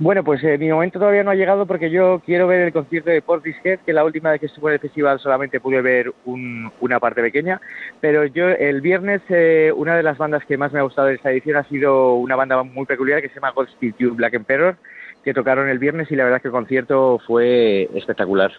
[0.00, 3.10] Bueno, pues eh, mi momento todavía no ha llegado porque yo quiero ver el concierto
[3.10, 6.98] de Portishead, que la última vez que estuve en el festival solamente pude ver una
[6.98, 7.60] parte pequeña,
[8.00, 11.14] pero yo el viernes eh, una de las bandas que más me ha gustado de
[11.14, 14.76] esta edición ha sido una banda muy peculiar que se llama Godspeed You Black Emperor,
[15.22, 18.50] que tocaron el viernes y la verdad que el concierto fue espectacular.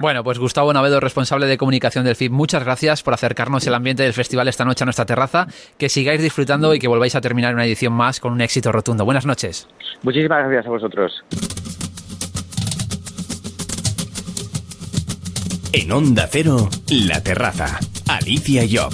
[0.00, 4.02] Bueno, pues Gustavo Navedo, responsable de comunicación del FIP, muchas gracias por acercarnos el ambiente
[4.02, 5.46] del festival esta noche a nuestra terraza.
[5.78, 9.04] Que sigáis disfrutando y que volváis a terminar una edición más con un éxito rotundo.
[9.04, 9.68] Buenas noches.
[10.02, 11.22] Muchísimas gracias a vosotros.
[15.74, 17.80] En Onda Cero, La Terraza.
[18.06, 18.92] Alicia Job.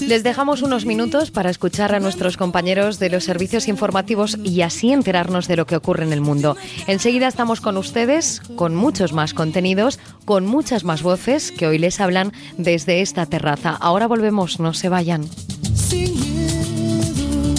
[0.00, 4.90] Les dejamos unos minutos para escuchar a nuestros compañeros de los servicios informativos y así
[4.90, 6.56] enterarnos de lo que ocurre en el mundo.
[6.86, 12.00] Enseguida estamos con ustedes con muchos más contenidos, con muchas más voces que hoy les
[12.00, 13.76] hablan desde esta terraza.
[13.78, 15.28] Ahora volvemos, no se vayan.
[15.74, 17.54] Sin miedo,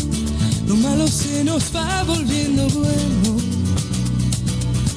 [0.68, 3.13] lo malo se nos va volviendo bueno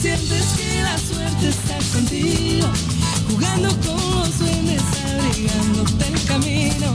[0.00, 2.68] sientes que la suerte está contigo
[3.30, 6.94] jugando con los duendes, abrigándote el camino,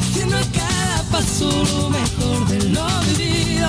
[0.00, 3.68] haciendo a cada paso lo mejor de lo vivido,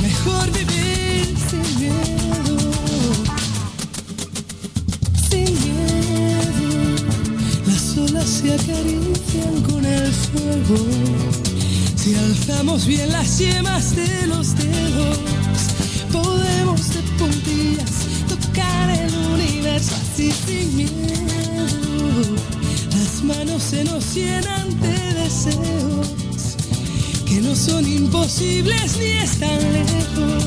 [0.00, 2.58] mejor vivir sin miedo,
[5.30, 6.70] sin miedo.
[7.66, 10.86] Las olas se acarician con el fuego,
[11.96, 15.18] si alzamos bien las yemas de los dedos,
[16.14, 17.94] podemos de puntillas
[18.28, 22.36] tocar el universo así sin miedo.
[22.96, 26.08] Las manos se nos llenan de deseos
[27.26, 30.44] que no son imposibles ni están lejos.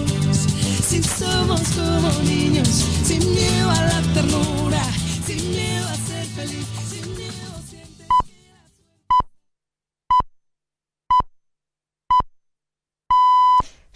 [0.90, 4.84] Si somos como niños, sin miedo a la ternura,
[5.26, 6.66] sin miedo a ser feliz,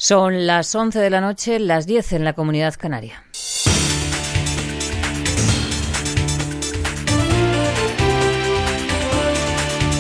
[0.04, 3.24] Son las 11 de la noche, las 10 en la comunidad canaria.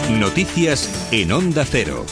[0.09, 2.07] Noticias en Onda Cero.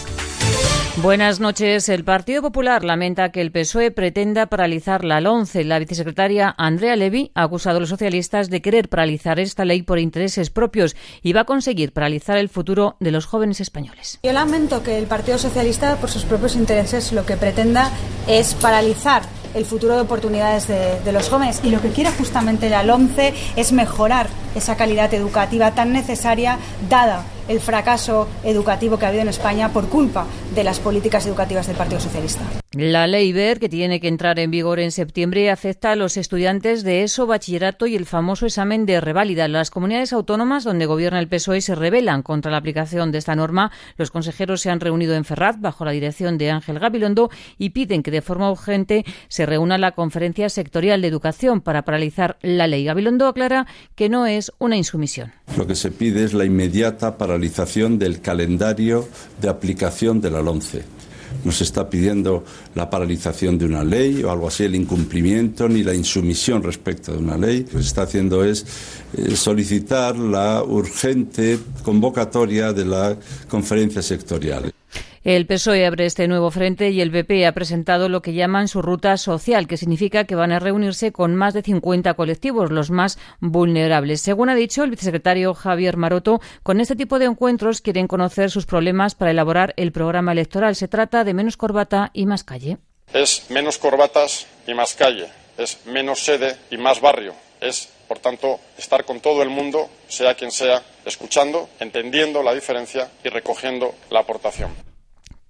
[0.98, 1.88] Buenas noches.
[1.88, 5.64] El Partido Popular lamenta que el PSOE pretenda paralizar la LONCE.
[5.64, 10.00] La vicesecretaria Andrea Levy ha acusado a los socialistas de querer paralizar esta ley por
[10.00, 14.20] intereses propios y va a conseguir paralizar el futuro de los jóvenes españoles.
[14.24, 17.92] Yo lamento que el Partido Socialista, por sus propios intereses, lo que pretenda
[18.28, 19.22] es paralizar
[19.54, 21.62] el futuro de oportunidades de, los jóvenes.
[21.64, 26.60] Y lo que quiere justamente la LOMCE es mejorar esa calidad educativa tan necesaria,
[26.90, 30.26] dada el fracaso educativo que ha habido en España por culpa
[30.56, 32.43] de las políticas educativas del Partido Socialista.
[32.74, 36.84] La ley BER, que tiene que entrar en vigor en septiembre, acepta a los estudiantes
[36.84, 39.47] de ESO, bachillerato y el famoso examen de reválida.
[39.47, 43.72] Las comunidades autónomas donde gobierna el PSOE se rebelan contra la aplicación de esta norma.
[43.97, 48.04] Los consejeros se han reunido en Ferraz bajo la dirección de Ángel Gabilondo y piden
[48.04, 52.86] que de forma urgente se reúna la Conferencia Sectorial de Educación para paralizar la ley.
[52.86, 55.32] Gabilondo aclara que no es una insumisión.
[55.58, 57.39] Lo que se pide es la inmediata paralización
[58.00, 59.08] del calendario
[59.42, 61.00] de aplicación de la LONCE
[61.44, 62.44] nos está pidiendo
[62.76, 67.20] la paralización de una ley o algo así, el incumplimiento ni la insumisión respecto de
[67.20, 67.66] una ley.
[67.72, 68.66] Lo que se está haciendo es
[69.16, 73.18] eh, solicitar la urgente convocatoria de la
[73.48, 74.72] conferencia sectorial.
[75.32, 78.82] El PSOE abre este nuevo frente y el PP ha presentado lo que llaman su
[78.82, 83.19] ruta social, que significa que van a reunirse con más de 50 colectivos, los más
[83.39, 84.21] vulnerables.
[84.21, 88.65] Según ha dicho el vicesecretario Javier Maroto, con este tipo de encuentros quieren conocer sus
[88.65, 90.75] problemas para elaborar el programa electoral.
[90.75, 92.80] Se trata de menos corbata y más calle.
[93.13, 95.27] Es menos corbatas y más calle.
[95.59, 97.36] Es menos sede y más barrio.
[97.61, 103.11] Es por tanto, estar con todo el mundo, sea quien sea, escuchando, entendiendo la diferencia
[103.23, 104.89] y recogiendo la aportación.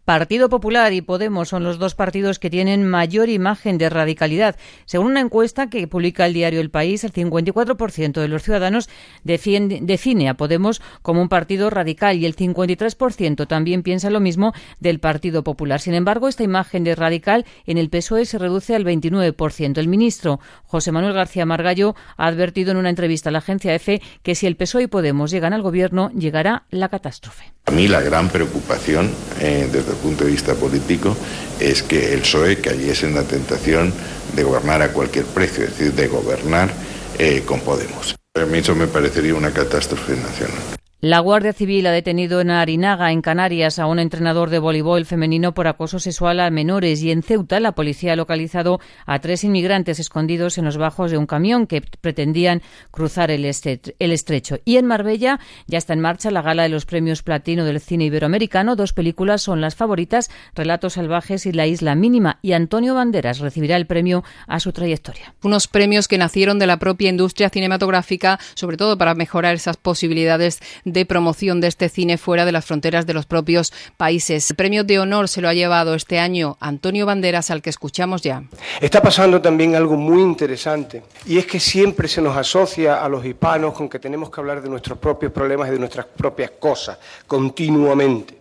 [0.09, 4.55] Partido Popular y Podemos son los dos partidos que tienen mayor imagen de radicalidad.
[4.85, 8.89] Según una encuesta que publica el diario El País, el 54% de los ciudadanos
[9.23, 14.99] define a Podemos como un partido radical y el 53% también piensa lo mismo del
[14.99, 15.79] Partido Popular.
[15.79, 19.77] Sin embargo, esta imagen de radical en el PSOE se reduce al 29%.
[19.77, 24.01] El ministro José Manuel García Margallo ha advertido en una entrevista a la agencia EFE
[24.23, 27.53] que si el PSOE y Podemos llegan al gobierno, llegará la catástrofe.
[27.67, 31.15] A mí la gran preocupación eh, desde punto de vista político
[31.59, 33.93] es que el PSOE cayese en la tentación
[34.35, 36.71] de gobernar a cualquier precio, es decir, de gobernar
[37.17, 38.15] eh, con Podemos.
[38.35, 40.78] A mí eso me parecería una catástrofe nacional.
[41.01, 45.53] La Guardia Civil ha detenido en Arinaga, en Canarias, a un entrenador de voleibol femenino
[45.53, 49.99] por acoso sexual a menores y en Ceuta la policía ha localizado a tres inmigrantes
[49.99, 54.59] escondidos en los bajos de un camión que pretendían cruzar el, estrecho.
[54.65, 58.03] Y en Marbella ya está en marcha la gala de los premios platino del cine
[58.03, 58.75] iberoamericano.
[58.75, 62.39] Dos películas son las favoritas, Relatos salvajes y La isla mínima.
[62.41, 65.33] Y Antonio Banderas recibirá el premio a su trayectoria.
[65.43, 70.59] Unos premios que nacieron de la propia industria cinematográfica, sobre todo para mejorar esas posibilidades
[70.83, 74.49] de promoción de este cine fuera de las fronteras de los propios países.
[74.49, 78.21] El premio de honor se lo ha llevado este año Antonio Banderas, al que escuchamos
[78.21, 78.43] ya.
[78.81, 83.25] Está pasando también algo muy interesante y es que siempre se nos asocia a los
[83.25, 86.97] hispanos con que tenemos que hablar de nuestros propios problemas y de nuestras propias cosas
[87.27, 88.39] continuamente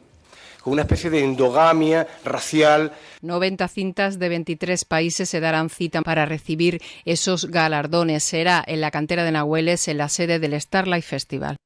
[0.63, 2.93] con una especie de endogamia racial.
[3.23, 8.25] 90 cintas de 23 países se darán cita para recibir esos galardones.
[8.25, 11.57] Será en la cantera de Nahueles, en la sede del Starlight Festival.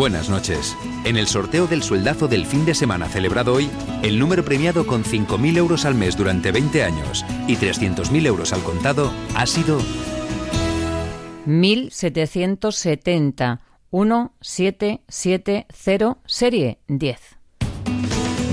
[0.00, 0.74] Buenas noches.
[1.04, 3.68] En el sorteo del sueldazo del fin de semana celebrado hoy,
[4.02, 8.62] el número premiado con 5.000 euros al mes durante 20 años y 300.000 euros al
[8.62, 9.78] contado ha sido
[11.44, 17.20] 1770 1770 serie 10.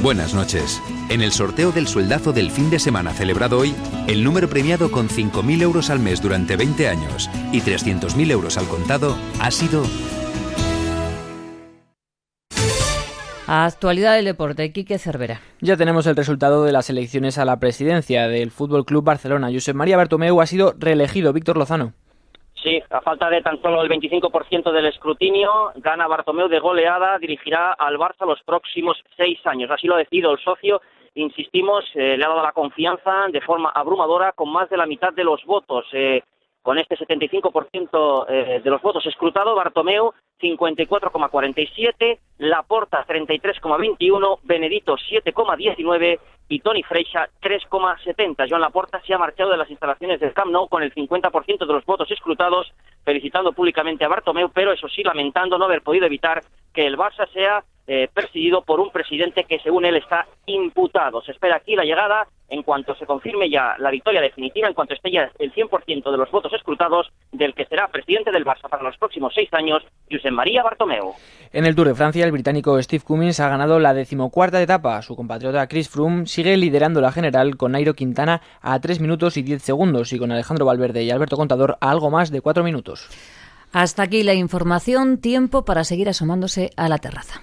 [0.04, 0.82] Buenas noches.
[1.08, 3.74] En el sorteo del sueldazo del fin de semana celebrado hoy,
[4.08, 8.68] el número premiado con 5.000 euros al mes durante 20 años y 300.000 euros al
[8.68, 9.86] contado ha sido
[13.50, 15.40] Actualidad del deporte, Quique Cervera.
[15.62, 19.48] Ya tenemos el resultado de las elecciones a la presidencia del Fútbol Club Barcelona.
[19.50, 21.32] Josep María Bartomeu ha sido reelegido.
[21.32, 21.94] Víctor Lozano.
[22.62, 27.72] Sí, a falta de tan solo el 25% del escrutinio, gana Bartomeu de goleada, dirigirá
[27.72, 29.72] al Barça los próximos seis años.
[29.72, 30.82] Así lo ha decidido el socio.
[31.16, 35.14] Insistimos, eh, le ha dado la confianza de forma abrumadora con más de la mitad
[35.14, 35.86] de los votos.
[35.94, 36.22] Eh,
[36.68, 46.60] con este 75% eh, de los votos escrutados, Bartomeu 54,47, Laporta 33,21, Benedito 7,19 y
[46.60, 48.50] Tony Freixa 3,70.
[48.50, 51.74] Joan Laporta se ha marchado de las instalaciones del Camp Nou con el 50% de
[51.74, 52.74] los votos escrutados,
[53.06, 56.44] felicitando públicamente a Bartomeu, pero eso sí lamentando no haber podido evitar
[56.74, 61.22] que el Barça sea eh, perseguido por un presidente que según él está imputado.
[61.22, 64.94] Se espera aquí la llegada en cuanto se confirme ya la victoria definitiva, en cuanto
[64.94, 68.84] esté ya el 100% de los votos escrutados del que será presidente del Barça para
[68.84, 71.14] los próximos seis años, Josep María Bartomeu.
[71.52, 75.02] En el Tour de Francia, el británico Steve Cummins ha ganado la decimocuarta etapa.
[75.02, 79.44] Su compatriota Chris Froome sigue liderando la general con Nairo Quintana a 3 minutos y
[79.44, 83.10] 10 segundos y con Alejandro Valverde y Alberto Contador a algo más de 4 minutos.
[83.74, 87.42] Hasta aquí la información, tiempo para seguir asomándose a la terraza.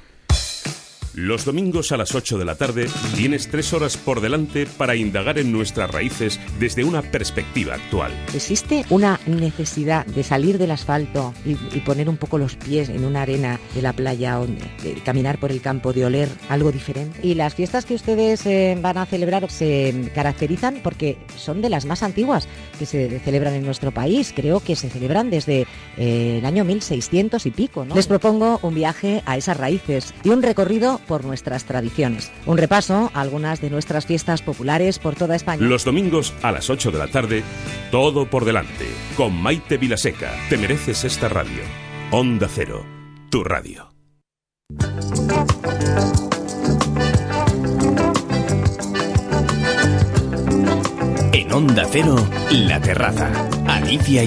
[1.16, 5.38] Los domingos a las 8 de la tarde tienes tres horas por delante para indagar
[5.38, 8.10] en nuestras raíces desde una perspectiva actual.
[8.34, 11.54] ¿Existe una necesidad de salir del asfalto y,
[11.84, 15.52] poner un poco los pies en una arena de la playa o de, caminar por
[15.52, 17.20] el campo, de oler algo diferente?
[17.22, 21.84] Y las fiestas que ustedes eh, van a celebrar se caracterizan porque son de las
[21.84, 24.32] más antiguas que se celebran en nuestro país.
[24.34, 27.86] Creo que se celebran desde eh, el año 1600 y pico.
[27.94, 32.32] Les propongo un viaje a esas raíces y un recorrido por nuestras tradiciones.
[32.46, 35.66] Un repaso a algunas de nuestras fiestas populares por toda España.
[35.66, 37.42] Los domingos a las 8 de la tarde,
[37.90, 38.86] todo por delante.
[39.16, 41.62] Con Maite Vilaseca, te mereces esta radio.
[42.10, 42.84] Onda Cero,
[43.30, 43.94] tu radio.
[51.32, 52.16] En Onda Cero,
[52.50, 53.30] La Terraza.
[53.66, 54.24] Alicia.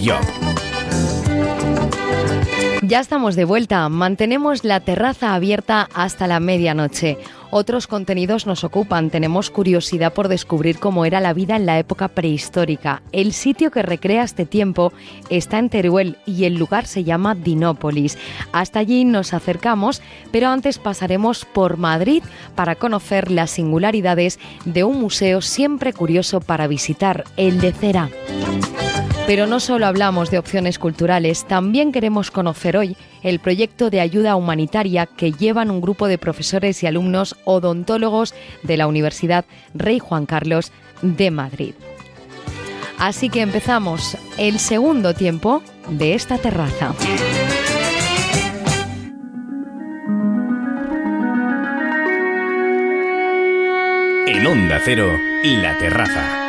[2.83, 3.89] Ya estamos de vuelta.
[3.89, 7.17] Mantenemos la terraza abierta hasta la medianoche.
[7.49, 9.09] Otros contenidos nos ocupan.
[9.09, 13.01] Tenemos curiosidad por descubrir cómo era la vida en la época prehistórica.
[13.11, 14.93] El sitio que recrea este tiempo
[15.29, 18.17] está en Teruel y el lugar se llama Dinópolis.
[18.51, 20.01] Hasta allí nos acercamos,
[20.31, 22.21] pero antes pasaremos por Madrid
[22.55, 28.09] para conocer las singularidades de un museo siempre curioso para visitar, el de Cera.
[29.27, 34.37] Pero no solo hablamos de opciones culturales, también queremos conocer hoy el proyecto de ayuda
[34.37, 40.25] humanitaria que llevan un grupo de profesores y alumnos odontólogos de la Universidad Rey Juan
[40.25, 40.71] Carlos
[41.01, 41.73] de Madrid.
[42.97, 46.95] Así que empezamos el segundo tiempo de esta terraza.
[54.25, 55.11] En Onda Cero,
[55.43, 56.46] La Terraza.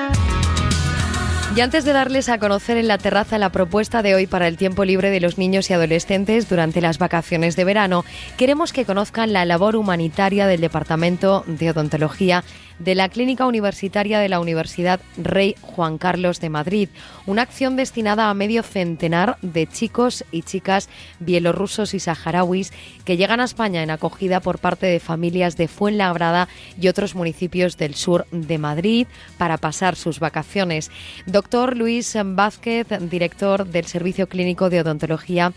[1.59, 4.57] Y antes de darles a conocer en la terraza la propuesta de hoy para el
[4.57, 8.05] tiempo libre de los niños y adolescentes durante las vacaciones de verano,
[8.37, 12.45] queremos que conozcan la labor humanitaria del Departamento de Odontología
[12.79, 16.89] de la Clínica Universitaria de la Universidad Rey Juan Carlos de Madrid,
[17.27, 20.89] una acción destinada a medio centenar de chicos y chicas
[21.21, 22.73] bielorrusos y saharauis
[23.05, 26.49] que llegan a España en acogida por parte de familias de Fuenlabrada
[26.81, 29.07] y otros municipios del sur de Madrid
[29.37, 30.91] para pasar sus vacaciones.
[31.27, 35.53] Doctor Luis Vázquez, director del Servicio Clínico de Odontología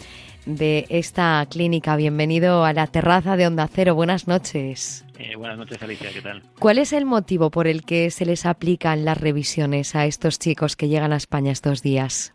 [0.46, 1.96] de esta clínica.
[1.96, 3.96] Bienvenido a la terraza de Onda Cero.
[3.96, 5.06] Buenas noches.
[5.24, 6.10] Eh, buenas noches, Alicia.
[6.12, 6.42] ¿Qué tal?
[6.58, 10.76] ¿Cuál es el motivo por el que se les aplican las revisiones a estos chicos
[10.76, 12.34] que llegan a España estos días?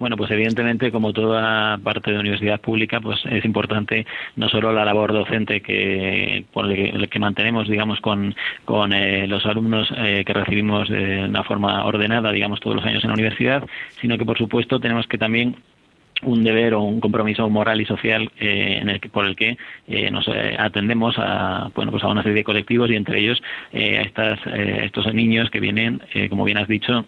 [0.00, 4.04] Bueno, pues evidentemente, como toda parte de universidad pública, pues es importante
[4.34, 9.46] no solo la labor docente que por el que mantenemos, digamos, con, con eh, los
[9.46, 13.64] alumnos eh, que recibimos de una forma ordenada, digamos, todos los años en la universidad,
[14.00, 15.56] sino que, por supuesto, tenemos que también
[16.22, 19.56] un deber o un compromiso moral y social eh, en el por el que
[19.86, 23.40] eh, nos eh, atendemos a bueno pues a una serie de colectivos y entre ellos
[23.72, 27.04] a estas, estos niños que vienen como bien has dicho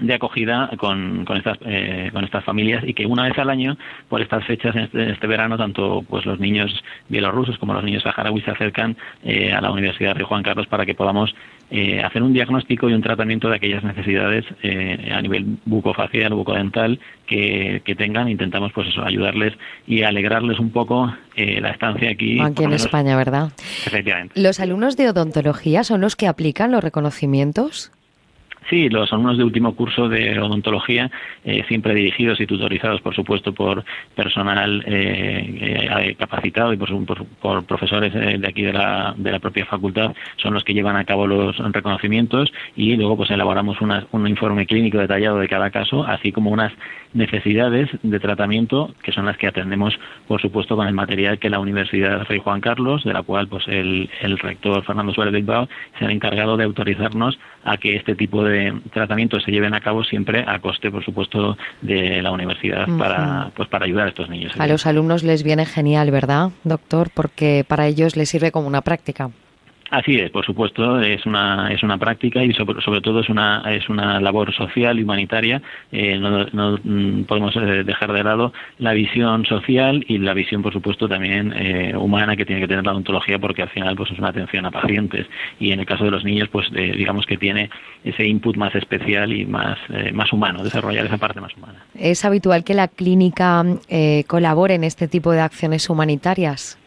[0.00, 3.76] de acogida con, con estas con estas familias y que una vez al año
[4.08, 8.02] por estas fechas en este, este, verano tanto pues los niños bielorrusos como los niños
[8.02, 11.34] saharauis se acercan a la Universidad de Juan Carlos para que podamos
[11.70, 16.36] eh, hacer un diagnóstico y un tratamiento de aquellas necesidades eh, a nivel bucofacial o
[16.36, 18.28] bucodental que, que, tengan.
[18.28, 19.54] Intentamos pues eso, ayudarles
[19.86, 22.38] y alegrarles un poco eh, la estancia aquí.
[22.40, 23.52] Aquí en España, ¿verdad?
[23.86, 24.40] Efectivamente.
[24.40, 27.93] ¿Los alumnos de odontología son los que aplican los reconocimientos?
[28.70, 31.10] Sí, los alumnos de último curso de odontología,
[31.44, 33.84] eh, siempre dirigidos y tutorizados, por supuesto, por
[34.14, 40.14] personal eh, eh, capacitado y por, profesores de aquí de la, de la propia facultad,
[40.36, 44.98] son los que llevan a cabo los reconocimientos y luego pues elaboramos un informe clínico
[44.98, 46.72] detallado de cada caso, así como unas
[47.14, 49.98] necesidades de tratamiento que son las que atendemos,
[50.28, 53.66] por supuesto, con el material que la Universidad Rey Juan Carlos, de la cual pues
[53.68, 58.44] el, el rector Fernando Suárez Bilbao se ha encargado de autorizarnos a que este tipo
[58.44, 63.50] de tratamientos se lleven a cabo siempre a coste, por supuesto, de la universidad para,
[63.54, 64.52] pues, para ayudar a estos niños.
[64.58, 67.10] A los alumnos les viene genial, ¿verdad, doctor?
[67.14, 69.30] Porque para ellos les sirve como una práctica.
[69.90, 73.62] Así es, por supuesto, es una es una práctica y sobre, sobre todo es una
[73.70, 75.60] es una labor social y humanitaria.
[75.92, 80.72] Eh, no, mm, podemos eh, dejar de lado la visión social y la visión, por
[80.72, 84.18] supuesto, también eh, humana que tiene que tener la odontología, porque al final pues es
[84.18, 85.26] una atención a pacientes
[85.60, 87.70] y en el caso de los niños, pues digamos que tiene
[88.04, 89.78] ese input más especial y más
[90.12, 91.84] más humano, desarrollar esa parte más humana.
[91.94, 93.64] Es habitual que la clínica
[94.26, 96.78] colabore en este tipo de acciones humanitarias.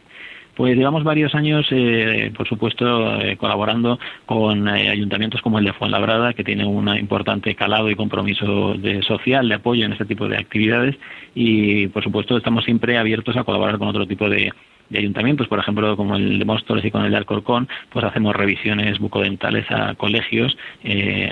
[0.57, 5.73] Pues llevamos varios años, eh, por supuesto, eh, colaborando con eh, ayuntamientos como el de
[5.73, 10.27] Fuenlabrada, que tiene un importante calado y compromiso de social de apoyo en este tipo
[10.27, 10.95] de actividades.
[11.35, 14.51] Y, por supuesto, estamos siempre abiertos a colaborar con otro tipo de,
[14.91, 18.97] ayuntamientos, por ejemplo, como el de Móstoles y con el de Alcorcón, pues hacemos revisiones
[18.97, 20.57] bucodentales a colegios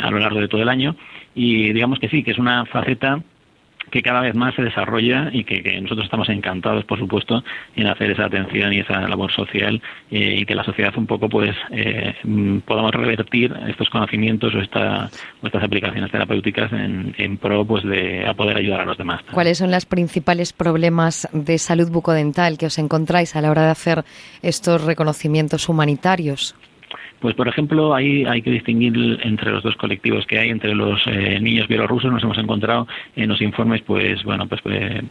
[0.03, 0.95] a lo largo de todo el año.
[1.33, 3.23] Y digamos que sí, que es una faceta
[3.95, 7.45] que cada vez más se desarrolla y que, nosotros estamos encantados, por supuesto,
[7.77, 9.81] en hacer esa atención y esa labor social
[10.11, 14.59] eh, y que la sociedad un poco pues eh, mm, podamos revertir estos conocimientos o,
[14.59, 15.09] esta,
[15.41, 19.21] estas aplicaciones terapéuticas en, pro pues de poder ayudar a los demás.
[19.31, 23.71] ¿Cuáles son los principales problemas de salud bucodental que os encontráis a la hora de
[23.71, 24.03] hacer
[24.41, 26.53] estos reconocimientos humanitarios?
[27.25, 31.01] Pues, por ejemplo, ahí hay que distinguir entre los dos colectivos que hay, entre los
[31.07, 34.61] eh, niños bielorrusos nos hemos encontrado en los informes, pues, bueno, pues,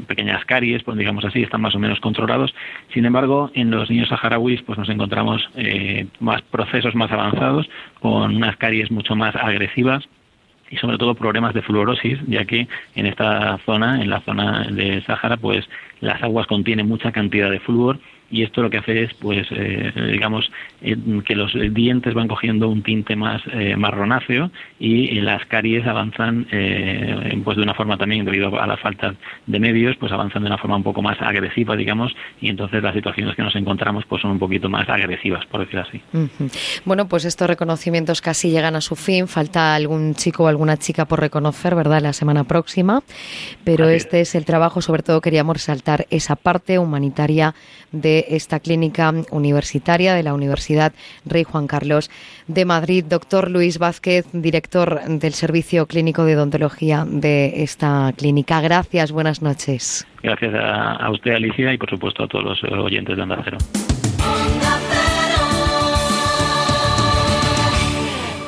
[0.06, 2.54] pequeñas caries, pues digamos así, están más o menos controlados.
[2.92, 8.36] Sin embargo, en los niños saharauis, pues nos encontramos eh, más procesos más avanzados, con
[8.36, 10.08] unas caries mucho más agresivas
[10.70, 15.02] y sobre todo problemas de fluorosis, ya que en esta zona, en la zona de
[15.02, 15.68] Sáhara, pues
[16.00, 17.98] las aguas contienen mucha cantidad de flúor
[18.30, 20.50] y esto lo que hace es, pues, eh, digamos,
[20.82, 26.46] eh, que los dientes van cogiendo un tinte más eh, marronáceo y las caries avanzan,
[27.44, 29.14] pues, de una forma también, debido a la falta
[29.46, 32.94] de medios, pues avanzan de una forma un poco más agresiva, digamos, y entonces las
[32.94, 36.00] situaciones que nos encontramos, pues, son un poquito más agresivas, por decirlo así.
[36.84, 39.28] Bueno, pues estos reconocimientos casi llegan a su fin.
[39.28, 43.02] Falta algún chico o alguna chica por reconocer, ¿verdad?, la semana próxima.
[43.64, 47.54] Pero este es el trabajo, sobre todo queríamos resaltar esa parte humanitaria
[47.92, 50.92] de esta clínica universitaria de la Universidad
[51.24, 52.10] Rey Juan Carlos
[52.46, 53.04] de Madrid.
[53.08, 58.60] Doctor Luis Vázquez, director del Servicio Clínico de Odontología de esta clínica.
[58.60, 60.06] Gracias, buenas noches.
[60.22, 63.36] Gracias a, usted, Alicia, y por supuesto a todos los oyentes de Onda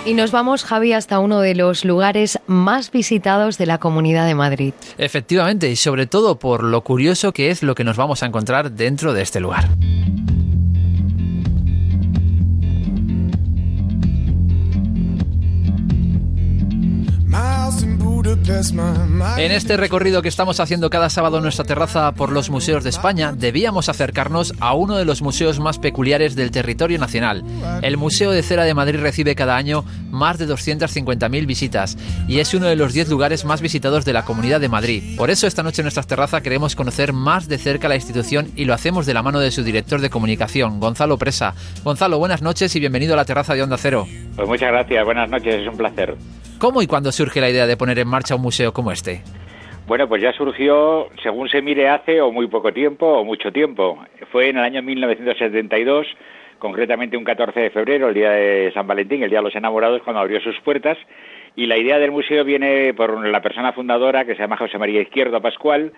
[0.07, 4.37] Y nos vamos, Javi, hasta uno de los lugares más visitados de la Comunidad de
[4.37, 4.73] Madrid.
[4.99, 8.71] Efectivamente, y sobre todo por lo curioso que es lo que nos vamos a encontrar
[8.71, 9.69] dentro de este lugar.
[19.39, 22.91] En este recorrido que estamos haciendo cada sábado en nuestra terraza por los museos de
[22.91, 27.45] España, debíamos acercarnos a uno de los museos más peculiares del territorio nacional.
[27.83, 32.55] El Museo de Cera de Madrid recibe cada año más de 250.000 visitas y es
[32.55, 35.17] uno de los 10 lugares más visitados de la Comunidad de Madrid.
[35.17, 38.65] Por eso esta noche en nuestra terraza queremos conocer más de cerca la institución y
[38.65, 41.55] lo hacemos de la mano de su director de comunicación, Gonzalo Presa.
[41.85, 44.07] Gonzalo, buenas noches y bienvenido a la terraza de Onda Cero.
[44.37, 46.17] Pues muchas gracias, buenas noches, es un placer.
[46.59, 49.21] ¿Cómo y cuándo surge la idea de poner en marcha un museo como este?
[49.87, 53.99] Bueno, pues ya surgió, según se mire, hace o muy poco tiempo o mucho tiempo.
[54.33, 56.07] Fue en el año 1972,
[56.59, 60.03] concretamente un 14 de febrero, el día de San Valentín, el día de los enamorados,
[60.03, 60.97] cuando abrió sus puertas.
[61.57, 65.03] Y la idea del museo viene por la persona fundadora, que se llama José María
[65.03, 65.93] Izquierdo Pascual,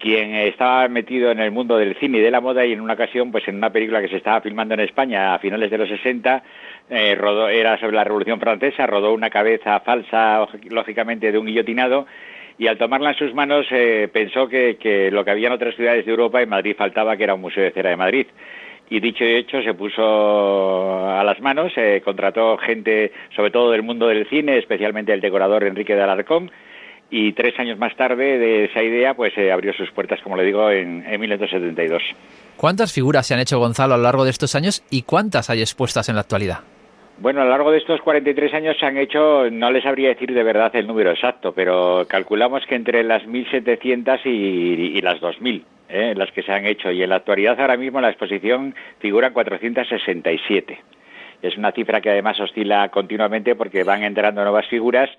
[0.00, 2.94] quien estaba metido en el mundo del cine y de la moda y en una
[2.94, 5.88] ocasión, pues en una película que se estaba filmando en España a finales de los
[5.88, 6.42] 60,
[6.90, 12.04] eh, rodó, era sobre la Revolución Francesa, rodó una cabeza falsa, lógicamente, de un guillotinado,
[12.58, 16.04] y al tomarla en sus manos eh, pensó que, lo que había en otras ciudades
[16.04, 18.26] de Europa, en Madrid faltaba, que era un museo de cera de Madrid.
[18.90, 23.84] Y dicho y hecho, se puso a las manos, eh, contrató gente, sobre todo del
[23.84, 26.50] mundo del cine, especialmente el decorador Enrique de Alarcón,
[27.08, 30.68] y tres años más tarde de esa idea, pues abrió sus puertas, como le digo,
[30.70, 32.02] en, en 1972.
[32.56, 35.60] ¿Cuántas figuras se han hecho, Gonzalo, a lo largo de estos años y cuántas hay
[35.60, 36.58] expuestas en la actualidad?
[37.20, 40.32] Bueno, a lo largo de estos 43 años se han hecho, no les sabría decir
[40.32, 45.62] de verdad el número exacto, pero calculamos que entre las 1.700 y, y las 2.000,
[45.90, 46.14] ¿eh?
[46.16, 46.90] las que se han hecho.
[46.90, 50.80] Y en la actualidad ahora mismo en la exposición figuran 467.
[51.42, 55.10] Es una cifra que además oscila continuamente porque van entrando nuevas figuras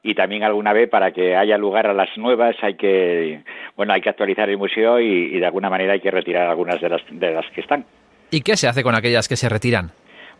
[0.00, 3.42] y también alguna vez para que haya lugar a las nuevas hay que
[3.76, 6.80] bueno hay que actualizar el museo y, y de alguna manera hay que retirar algunas
[6.80, 7.84] de las de las que están.
[8.30, 9.90] ¿Y qué se hace con aquellas que se retiran?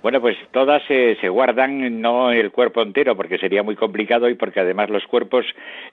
[0.01, 4.61] Bueno, pues todas se guardan, no el cuerpo entero, porque sería muy complicado y porque
[4.61, 5.44] además los cuerpos,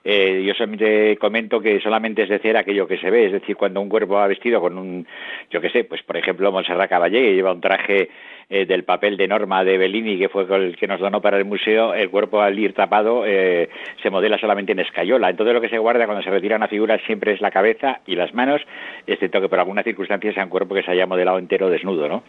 [0.04, 3.56] eh, yo solamente comento que solamente es de cera aquello que se ve, es decir,
[3.56, 5.06] cuando un cuerpo va vestido con un,
[5.50, 8.08] yo qué sé, pues por ejemplo Montserrat Caballé, que lleva un traje
[8.48, 11.44] eh, del papel de Norma de Bellini, que fue el que nos donó para el
[11.44, 13.68] museo, el cuerpo al ir tapado eh,
[14.04, 15.30] se modela solamente en escayola.
[15.30, 18.14] Entonces lo que se guarda cuando se retira una figura siempre es la cabeza y
[18.14, 18.62] las manos,
[19.04, 22.22] excepto que por alguna circunstancia sea un cuerpo que se haya modelado entero desnudo, ¿no?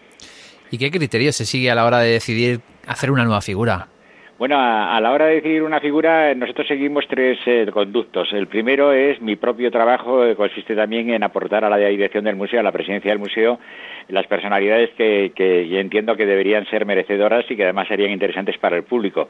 [0.72, 3.88] ¿Y qué criterio se sigue a la hora de decidir hacer una nueva figura?
[4.38, 8.32] Bueno, a, la hora de decidir una figura, nosotros seguimos tres eh, conductos.
[8.34, 12.36] El primero es mi propio trabajo, que consiste también en aportar a la dirección del
[12.36, 13.60] museo, a la presidencia del museo,
[14.10, 18.78] las personalidades que, que entiendo que deberían ser merecedoras y que además serían interesantes para
[18.78, 19.28] el público.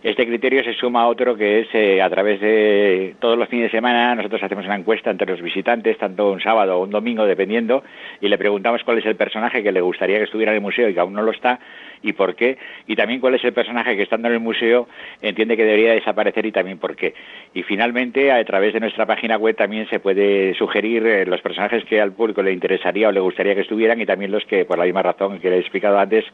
[0.00, 3.64] Este criterio se suma a otro que es eh, a través de todos los fines
[3.64, 7.26] de semana nosotros hacemos una encuesta entre los visitantes, tanto un sábado o un domingo,
[7.26, 7.82] dependiendo,
[8.20, 10.88] y le preguntamos cuál es el personaje que le gustaría que estuviera en el museo
[10.88, 11.58] y que aún no lo está
[12.00, 14.86] y por qué, y también cuál es el personaje que estando en el museo
[15.20, 17.14] entiende que debería desaparecer y también por qué.
[17.52, 21.84] Y finalmente, a través de nuestra página web también se puede sugerir eh, los personajes
[21.86, 24.78] que al público le interesaría o le gustaría que estuvieran y también los que, por
[24.78, 26.24] la misma razón que le he explicado antes,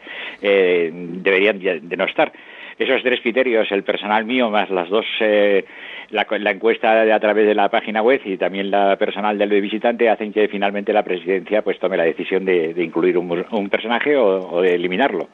[0.42, 2.30] eh, deberían de no estar.
[2.78, 5.64] Esos tres criterios, el personal mío más las dos, eh,
[6.10, 10.32] la, encuesta a través de la página web y también la personal del visitante, hacen
[10.32, 15.28] que finalmente la presidencia pues tome la decisión de, incluir un, personaje o, de eliminarlo.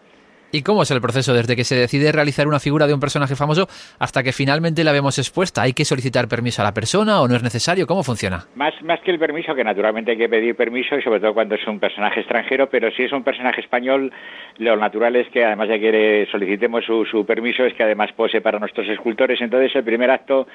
[0.53, 3.37] ¿Y cómo es el proceso desde que se decide realizar una figura de un personaje
[3.37, 3.69] famoso
[4.01, 5.63] hasta que finalmente la vemos expuesta?
[5.63, 7.87] ¿Hay que solicitar permiso a la persona o no es necesario?
[7.87, 8.47] ¿Cómo funciona?
[8.57, 11.55] Más, más que el permiso, que naturalmente hay que pedir permiso y sobre todo cuando
[11.55, 14.13] es un personaje extranjero, pero si es un personaje español,
[14.59, 18.41] lo natural es que además de que solicitemos su, su permiso, es que además pose
[18.41, 19.41] para nuestros escultores.
[19.41, 20.49] Entonces el primer acto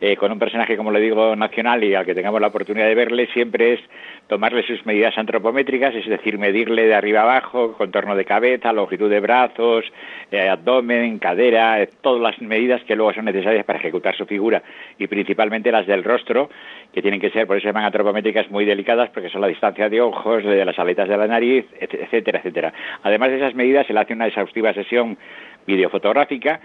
[0.00, 2.94] eh, con un personaje, como le digo, nacional y al que tengamos la oportunidad de
[2.94, 3.80] verle, siempre es
[4.28, 9.20] tomarle sus medidas antropométricas, es decir, medirle de arriba abajo, contorno de cabeza, longitud de
[9.20, 9.84] brazos,
[10.30, 14.62] eh, abdomen, cadera, eh, todas las medidas que luego son necesarias para ejecutar su figura
[14.98, 16.48] y principalmente las del rostro,
[16.94, 19.88] que tienen que ser, por eso se llaman antropométricas muy delicadas, porque son la distancia
[19.88, 22.72] de ojos, de las aletas de la nariz, etcétera, etcétera.
[23.02, 25.18] Además de esas medidas, se le hace una exhaustiva sesión
[25.66, 26.60] videofotográfica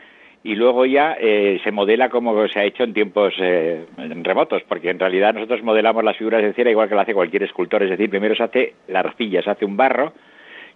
[0.46, 3.84] y luego ya eh, se modela como se ha hecho en tiempos eh,
[4.22, 7.42] remotos, porque en realidad nosotros modelamos las figuras de cera igual que lo hace cualquier
[7.42, 10.14] escultor, es decir, primero se hace la arcilla, se hace un barro,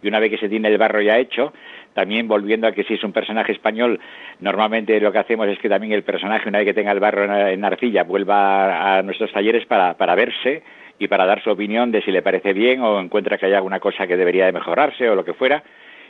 [0.01, 1.53] y una vez que se tiene el barro ya hecho,
[1.93, 3.99] también volviendo a que si es un personaje español,
[4.39, 7.25] normalmente lo que hacemos es que también el personaje, una vez que tenga el barro
[7.25, 10.63] en, arcilla, vuelva a, nuestros talleres para, para verse
[10.97, 13.79] y para dar su opinión de si le parece bien o encuentra que hay alguna
[13.79, 15.61] cosa que debería de mejorarse o lo que fuera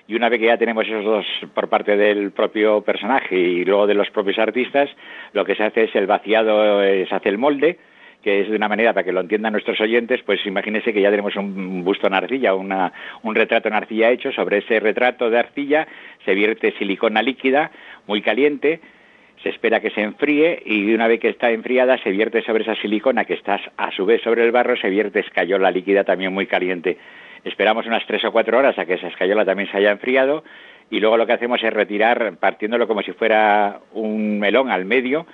[0.09, 3.85] y una vez que ya tenemos esos dos por parte del propio personaje y luego
[3.85, 4.89] de los propios artistas,
[5.33, 7.77] lo que se hace es el vaciado, eh, se hace el molde,
[8.23, 11.11] que es de una manera para que lo entiendan nuestros oyentes, pues imagínense que ya
[11.11, 12.91] tenemos un busto en arcilla, una,
[13.21, 15.87] un retrato en arcilla hecho, sobre ese retrato de arcilla
[16.25, 17.69] se vierte silicona líquida
[18.07, 18.79] muy caliente,
[19.43, 22.75] se espera que se enfríe y una vez que está enfriada se vierte sobre esa
[22.77, 26.47] silicona que está a su vez sobre el barro, se vierte escayola líquida también muy
[26.47, 26.97] caliente.
[27.43, 30.43] Esperamos unas tres o cuatro horas a que esa escayola también se haya enfriado
[30.89, 35.25] y luego lo que hacemos es retirar, partiéndolo como si fuera un melón al medio,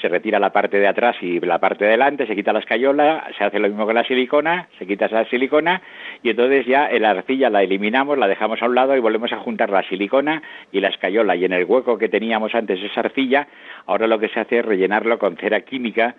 [0.00, 3.28] se retira la parte de atrás y la parte de delante, se quita la escayola,
[3.36, 5.82] se hace lo mismo con la silicona, se quita esa silicona
[6.22, 9.38] y entonces ya la arcilla la eliminamos, la dejamos a un lado y volvemos a
[9.38, 10.42] juntar la silicona
[10.72, 11.36] y la escayola.
[11.36, 13.46] Y en el hueco que teníamos antes esa arcilla,
[13.86, 16.14] ahora lo que se hace es rellenarlo con cera química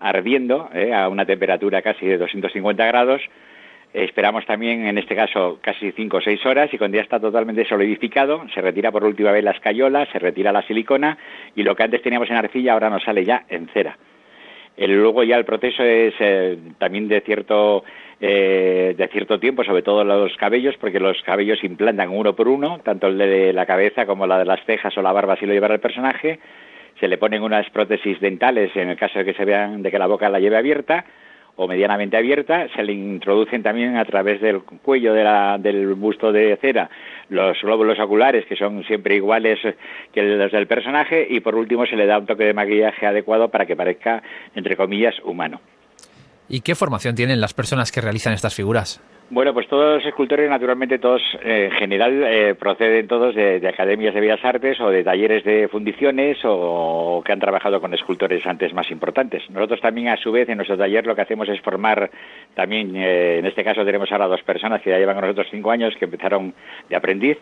[0.00, 3.22] ardiendo eh, a una temperatura casi de 250 grados
[3.94, 7.64] Esperamos también, en este caso, casi cinco o seis horas y cuando ya está totalmente
[7.64, 11.16] solidificado, se retira por última vez la escayola, se retira la silicona
[11.54, 13.96] y lo que antes teníamos en arcilla ahora nos sale ya en cera.
[14.78, 17.84] luego ya el proceso es eh, también de cierto,
[18.20, 22.48] eh, de cierto tiempo, sobre todo los cabellos, porque los cabellos se implantan uno por
[22.48, 25.46] uno, tanto el de la cabeza como la de las cejas o la barba si
[25.46, 26.40] lo lleva el personaje.
[26.98, 30.00] Se le ponen unas prótesis dentales en el caso de que se vean de que
[30.00, 31.04] la boca la lleve abierta
[31.56, 36.90] o medianamente abierta, se le introducen también a través del cuello del busto de cera
[37.28, 39.58] los glóbulos oculares, que son siempre iguales
[40.12, 43.48] que los del personaje, y por último se le da un toque de maquillaje adecuado
[43.48, 44.22] para que parezca,
[44.54, 45.60] entre comillas, humano.
[46.48, 49.00] ¿Y qué formación tienen las personas que realizan estas figuras?
[49.30, 54.12] Bueno, pues todos los escultores, naturalmente todos, eh, en general, eh, proceden todos de, academias
[54.12, 58.74] de bellas artes o de talleres de fundiciones o, que han trabajado con escultores antes
[58.74, 59.48] más importantes.
[59.48, 62.10] Nosotros también, a su vez, en nuestro taller lo que hacemos es formar
[62.54, 65.70] también, eh, en este caso tenemos ahora dos personas que ya llevan con nosotros cinco
[65.70, 66.52] años, que empezaron
[66.90, 67.38] de aprendiz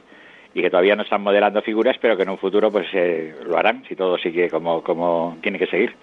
[0.54, 2.86] y que todavía no están modelando figuras, pero que en un futuro pues
[3.44, 5.94] lo harán si todo sigue como, como tiene que seguir.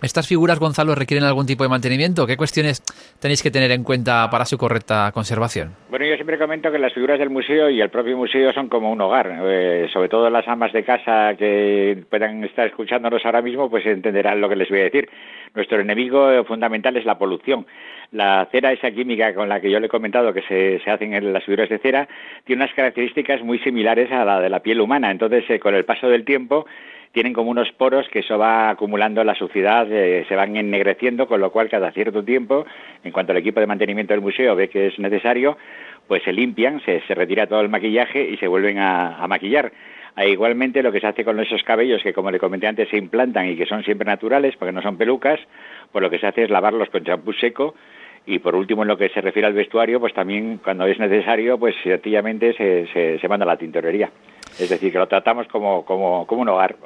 [0.00, 2.24] ¿Estas figuras, Gonzalo, requieren algún tipo de mantenimiento?
[2.24, 2.82] ¿Qué cuestiones
[3.20, 5.74] tenéis que tener en cuenta para su correcta conservación?
[5.90, 8.92] Bueno, yo siempre comento que las figuras del museo y el propio museo son como
[8.92, 9.40] un hogar.
[9.42, 14.40] Eh, sobre todo las amas de casa que puedan estar escuchándonos ahora mismo, pues entenderán
[14.40, 15.08] lo que les voy a decir.
[15.54, 17.66] Nuestro enemigo fundamental es la polución.
[18.12, 21.12] La cera, esa química con la que yo le he comentado que se, se hacen
[21.12, 22.08] en las figuras de cera,
[22.44, 25.10] tiene unas características muy similares a la de la piel humana.
[25.10, 26.66] Entonces, eh, con el paso del tiempo,
[27.12, 31.40] tienen como unos poros que eso va acumulando la suciedad, eh, se van ennegreciendo, con
[31.40, 32.66] lo cual cada cierto tiempo,
[33.04, 35.56] en cuanto el equipo de mantenimiento del museo ve que es necesario,
[36.06, 39.72] pues se limpian, se, retira todo el maquillaje y se vuelven a, maquillar.
[40.16, 42.96] E igualmente lo que se hace con esos cabellos que, como le comenté antes, se
[42.96, 45.38] implantan y que son siempre naturales porque no son pelucas,
[45.92, 47.74] pues lo que se hace es lavarlos con champú seco
[48.26, 51.58] y por último en lo que se refiere al vestuario, pues también cuando es necesario,
[51.58, 54.10] pues sencillamente se, se manda a la tintorería.
[54.58, 56.76] Es decir, que lo tratamos como, como, como un hogar.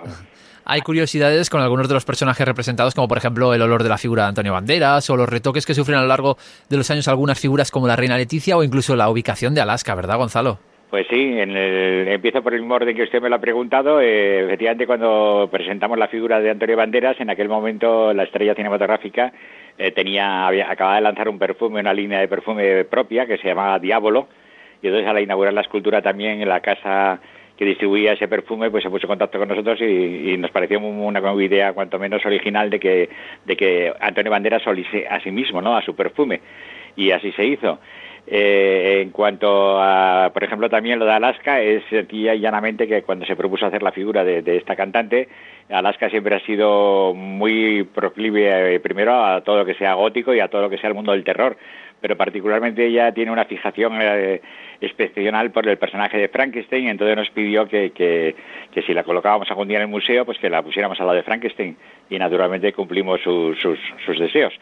[0.64, 3.98] Hay curiosidades con algunos de los personajes representados, como por ejemplo el olor de la
[3.98, 6.36] figura de Antonio Banderas o los retoques que sufren a lo largo
[6.68, 9.94] de los años algunas figuras como la reina Leticia o incluso la ubicación de Alaska,
[9.94, 10.58] ¿verdad, Gonzalo?
[10.92, 13.98] Pues sí, en el, empiezo por el orden que usted me lo ha preguntado.
[14.00, 19.32] Eh, efectivamente, cuando presentamos la figura de Antonio Banderas, en aquel momento la estrella cinematográfica
[19.78, 23.48] eh, tenía, había, acababa de lanzar un perfume, una línea de perfume propia que se
[23.48, 24.28] llamaba Diablo,
[24.82, 27.20] y entonces al inaugurar la escultura también en la casa
[27.56, 31.20] que distribuía ese perfume, pues se puso en contacto con nosotros y, nos pareció una,
[31.42, 33.08] idea cuanto menos original de que,
[33.44, 35.76] de que Antonio Banderas olise a sí mismo, ¿no?
[35.76, 36.40] A su perfume.
[36.96, 37.78] Y así se hizo.
[38.26, 43.02] Eh, en cuanto a, por ejemplo, también lo de Alaska, es sencilla y llanamente que
[43.02, 45.28] cuando se propuso hacer la figura de, esta cantante,
[45.68, 50.40] Alaska siempre ha sido muy proclive eh, primero a todo lo que sea gótico y
[50.40, 51.56] a todo lo que sea el mundo del terror
[52.02, 54.42] pero particularmente ella tiene una fijación eh,
[54.80, 58.34] excepcional por el personaje de Frankenstein, entonces nos pidió que,
[58.84, 61.22] si la colocábamos algún día en el museo, pues que la pusiéramos a la de
[61.22, 61.76] Frankenstein
[62.10, 64.52] y naturalmente cumplimos sus, sus, deseos.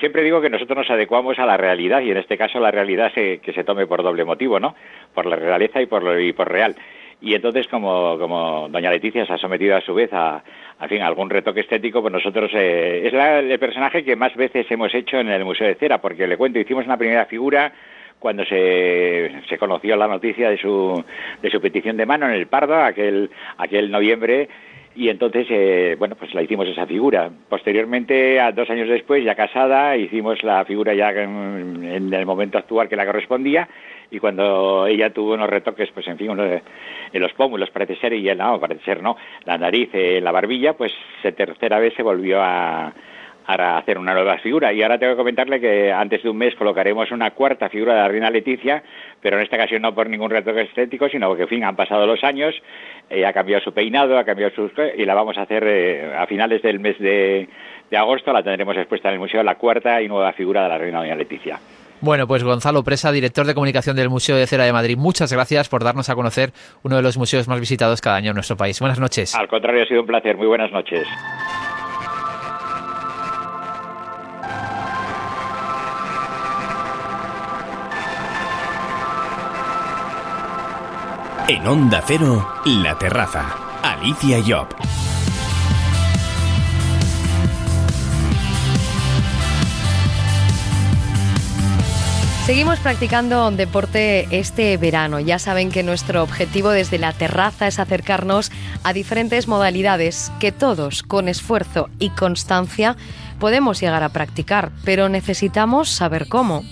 [0.00, 3.12] Siempre digo que nosotros nos adecuamos a la realidad y en este caso la realidad
[3.14, 4.74] se, que se tome por doble motivo, ¿no?
[5.14, 6.74] Por la realeza y por, y por real.
[7.20, 10.42] Y entonces, como, como doña Leticia se ha sometido a su vez a,
[10.80, 14.94] a fin, algún retoque estético, pues nosotros eh, es el personaje que más veces hemos
[14.94, 17.72] hecho en el Museo de Cera, porque le cuento, hicimos una primera figura
[18.18, 21.04] cuando se, se conoció la noticia de su,
[21.42, 24.48] de su petición de mano en el Pardo, aquel, aquel noviembre,
[24.94, 27.30] y entonces, eh, bueno, pues la hicimos esa figura.
[27.48, 32.88] Posteriormente, a dos años después, ya casada, hicimos la figura ya en el momento actual
[32.88, 33.68] que la correspondía,
[34.10, 38.12] y cuando ella tuvo unos retoques, pues en fin, uno en los pómulos parece ser,
[38.14, 41.94] y él no, parece ser no, la nariz, en la barbilla, pues se tercera vez
[41.94, 42.92] se volvió a,
[43.46, 44.72] a hacer una nueva figura.
[44.72, 48.00] Y ahora tengo que comentarle que antes de un mes colocaremos una cuarta figura de
[48.00, 48.82] la reina Leticia,
[49.22, 52.06] pero en esta ocasión no por ningún retoque estético, sino porque, en fin, han pasado
[52.06, 52.54] los años,
[53.08, 54.72] eh, ha cambiado su peinado, ha cambiado sus...
[54.96, 57.48] y la vamos a hacer eh, a finales del mes de,
[57.90, 60.78] de agosto, la tendremos expuesta en el museo, la cuarta y nueva figura de la
[60.78, 61.58] reina doña Leticia.
[62.00, 65.68] Bueno, pues Gonzalo Presa, director de comunicación del Museo de Cera de Madrid, muchas gracias
[65.68, 66.52] por darnos a conocer
[66.82, 68.78] uno de los museos más visitados cada año en nuestro país.
[68.80, 69.34] Buenas noches.
[69.34, 70.36] Al contrario, ha sido un placer.
[70.36, 71.06] Muy buenas noches.
[81.48, 83.56] En Onda Cero, La Terraza.
[83.82, 85.07] Alicia Job.
[92.48, 95.20] Seguimos practicando deporte este verano.
[95.20, 98.50] Ya saben que nuestro objetivo desde la terraza es acercarnos
[98.84, 102.96] a diferentes modalidades que todos, con esfuerzo y constancia,
[103.38, 106.64] podemos llegar a practicar, pero necesitamos saber cómo.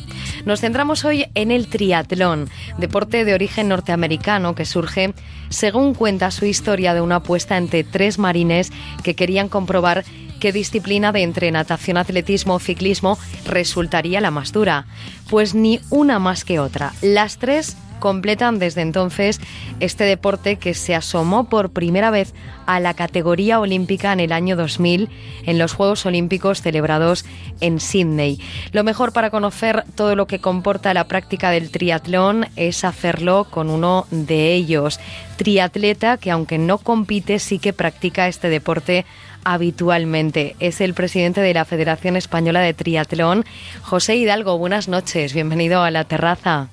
[0.46, 2.48] Nos centramos hoy en el triatlón,
[2.78, 5.12] deporte de origen norteamericano que surge,
[5.50, 8.72] según cuenta su historia, de una apuesta entre tres marines
[9.02, 10.04] que querían comprobar
[10.36, 14.86] qué disciplina de entre natación, atletismo o ciclismo resultaría la más dura.
[15.28, 16.92] Pues ni una más que otra.
[17.02, 19.40] Las tres completan desde entonces
[19.80, 22.34] este deporte que se asomó por primera vez
[22.66, 25.08] a la categoría olímpica en el año 2000
[25.44, 27.24] en los Juegos Olímpicos celebrados
[27.60, 28.40] en Sydney.
[28.72, 33.70] Lo mejor para conocer todo lo que comporta la práctica del triatlón es hacerlo con
[33.70, 35.00] uno de ellos,
[35.36, 39.06] triatleta que aunque no compite sí que practica este deporte
[39.46, 40.56] habitualmente.
[40.58, 43.44] Es el presidente de la Federación Española de Triatlón,
[43.80, 44.58] José Hidalgo.
[44.58, 46.68] Buenas noches, bienvenido a la terraza.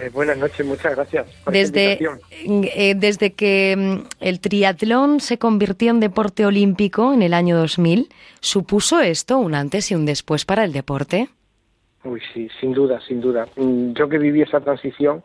[0.00, 1.26] Eh, buenas noches, muchas gracias.
[1.46, 1.98] desde,
[2.44, 8.08] eh, desde que mm, el triatlón se convirtió en deporte olímpico en el año 2000,
[8.40, 11.28] ¿supuso esto un antes y un después para el deporte?
[12.02, 13.46] Uy, sí, sin duda, sin duda.
[13.56, 15.22] Mm, yo que viví esa transición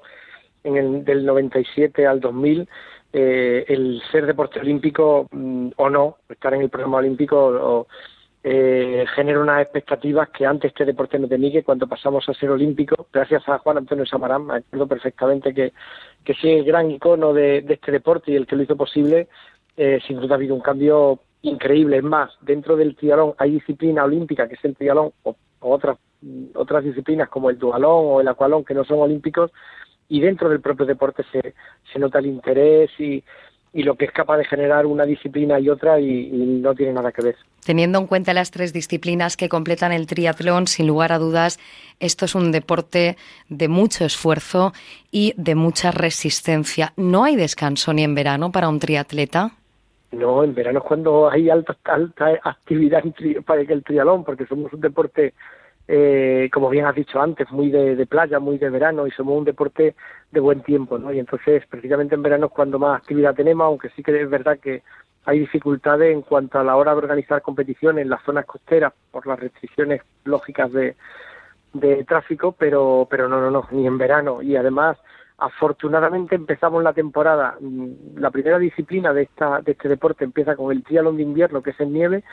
[0.63, 2.67] en el, del 97 al 2000,
[3.11, 7.87] eh, el ser deporte olímpico mm, o no, estar en el programa olímpico
[8.45, 12.49] eh, genera unas expectativas que antes este deporte no tenía que cuando pasamos a ser
[12.49, 15.71] olímpico, gracias a Juan Antonio Samarán, me acuerdo perfectamente que,
[16.25, 19.29] que sí es el gran icono de, este deporte y el que lo hizo posible,
[19.77, 21.97] eh, sin duda ha habido un cambio increíble.
[21.97, 25.97] Es más, dentro del trialón hay disciplina olímpica, que es el trialón, o, otras,
[26.55, 29.51] otras disciplinas como el dualón o el acualón, que no son olímpicos,
[30.09, 31.53] y dentro del propio deporte se,
[31.91, 33.23] se nota el interés y,
[33.73, 37.11] y lo que es capaz de generar una disciplina y otra y, no tiene nada
[37.11, 37.35] que ver.
[37.65, 41.59] Teniendo en cuenta las tres disciplinas que completan el triatlón, sin lugar a dudas,
[41.99, 43.17] esto es un deporte
[43.49, 44.73] de mucho esfuerzo
[45.11, 46.93] y de mucha resistencia.
[46.97, 49.51] ¿No hay descanso ni en verano para un triatleta?
[50.11, 53.03] No, en verano es cuando hay alta, alta actividad
[53.43, 55.33] para el triatlón, porque somos un deporte
[55.87, 59.43] eh, como bien has dicho antes, muy de, playa, muy de verano y somos un
[59.43, 59.95] deporte
[60.31, 61.11] de buen tiempo, ¿no?
[61.11, 64.59] Y entonces, precisamente en verano es cuando más actividad tenemos, aunque sí que es verdad
[64.59, 64.83] que
[65.25, 69.25] hay dificultades en cuanto a la hora de organizar competiciones en las zonas costeras por
[69.27, 70.95] las restricciones lógicas de,
[71.73, 74.41] de tráfico, pero, pero no, no, no, ni en verano.
[74.41, 74.97] Y además,
[75.37, 80.71] afortunadamente empezamos la temporada, mm, la primera disciplina de, esta, de este deporte empieza con
[80.71, 82.23] el triatlón de invierno, que es en nieve,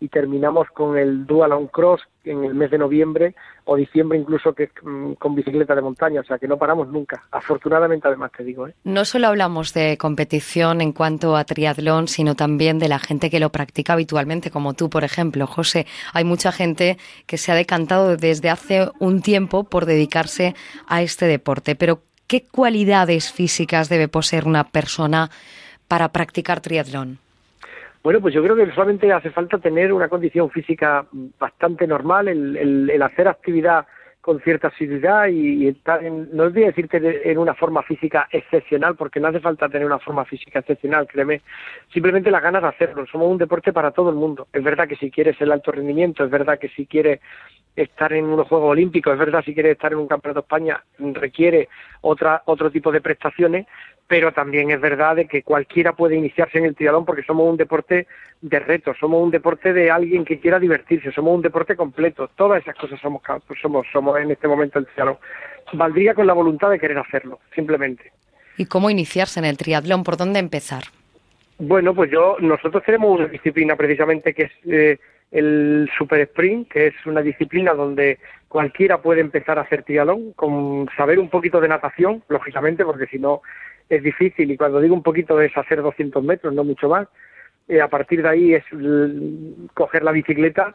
[0.00, 3.34] y terminamos con el Dual on Cross en el mes de noviembre
[3.64, 7.24] o diciembre incluso que mm, con bicicleta de montaña, o sea que no paramos nunca,
[7.30, 8.68] afortunadamente además te digo.
[8.68, 8.74] ¿eh?
[8.84, 13.40] No solo hablamos de competición en cuanto a triatlón, sino también de la gente que
[13.40, 15.86] lo practica habitualmente, como tú, por ejemplo, José.
[16.12, 20.54] Hay mucha gente que se ha decantado desde hace un tiempo por dedicarse
[20.86, 25.30] a este deporte, pero ¿qué cualidades físicas debe poseer una persona
[25.88, 27.18] para practicar triatlón?
[28.02, 31.06] Bueno, pues yo creo que solamente hace falta tener una condición física
[31.38, 33.86] bastante normal, el, hacer actividad
[34.20, 38.94] con cierta asiduidad y, estar en, no voy a decirte en una forma física excepcional,
[38.94, 41.40] porque no hace falta tener una forma física excepcional, créeme,
[41.92, 43.06] simplemente las ganas de hacerlo.
[43.06, 44.46] Somos un deporte para todo el mundo.
[44.52, 47.20] Es verdad que si quieres el alto rendimiento, es verdad que si quieres
[47.74, 50.84] estar en unos Juegos Olímpicos, es verdad si quieres estar en un Campeonato de España,
[50.98, 51.68] requiere
[52.00, 53.66] otra, otro tipo de prestaciones,
[54.08, 57.58] pero también es verdad de que cualquiera puede iniciarse en el triatlón porque somos un
[57.58, 58.06] deporte
[58.40, 62.62] de reto, somos un deporte de alguien que quiera divertirse, somos un deporte completo, todas
[62.62, 65.18] esas cosas somos pues somos somos en este momento el triatlón.
[65.74, 68.10] Valdría con la voluntad de querer hacerlo, simplemente.
[68.56, 70.02] ¿Y cómo iniciarse en el triatlón?
[70.02, 70.84] ¿Por dónde empezar?
[71.58, 74.98] Bueno, pues yo nosotros tenemos una disciplina precisamente que es eh,
[75.30, 78.18] el super sprint, que es una disciplina donde
[78.48, 83.18] cualquiera puede empezar a hacer triatlón con saber un poquito de natación, lógicamente, porque si
[83.18, 83.42] no
[83.88, 87.08] es difícil y cuando digo un poquito es hacer 200 metros, no mucho más.
[87.68, 88.64] Eh, a partir de ahí es
[89.74, 90.74] coger la bicicleta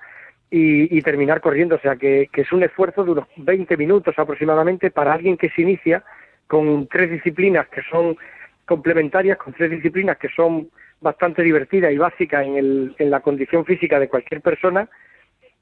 [0.56, 5.14] y, terminar corriendo, o sea que, es un esfuerzo de unos 20 minutos aproximadamente para
[5.14, 6.04] alguien que se inicia
[6.46, 8.16] con tres disciplinas que son
[8.66, 10.70] complementarias, con tres disciplinas que son
[11.02, 14.88] bastante divertidas y básicas en, en la condición física de cualquier persona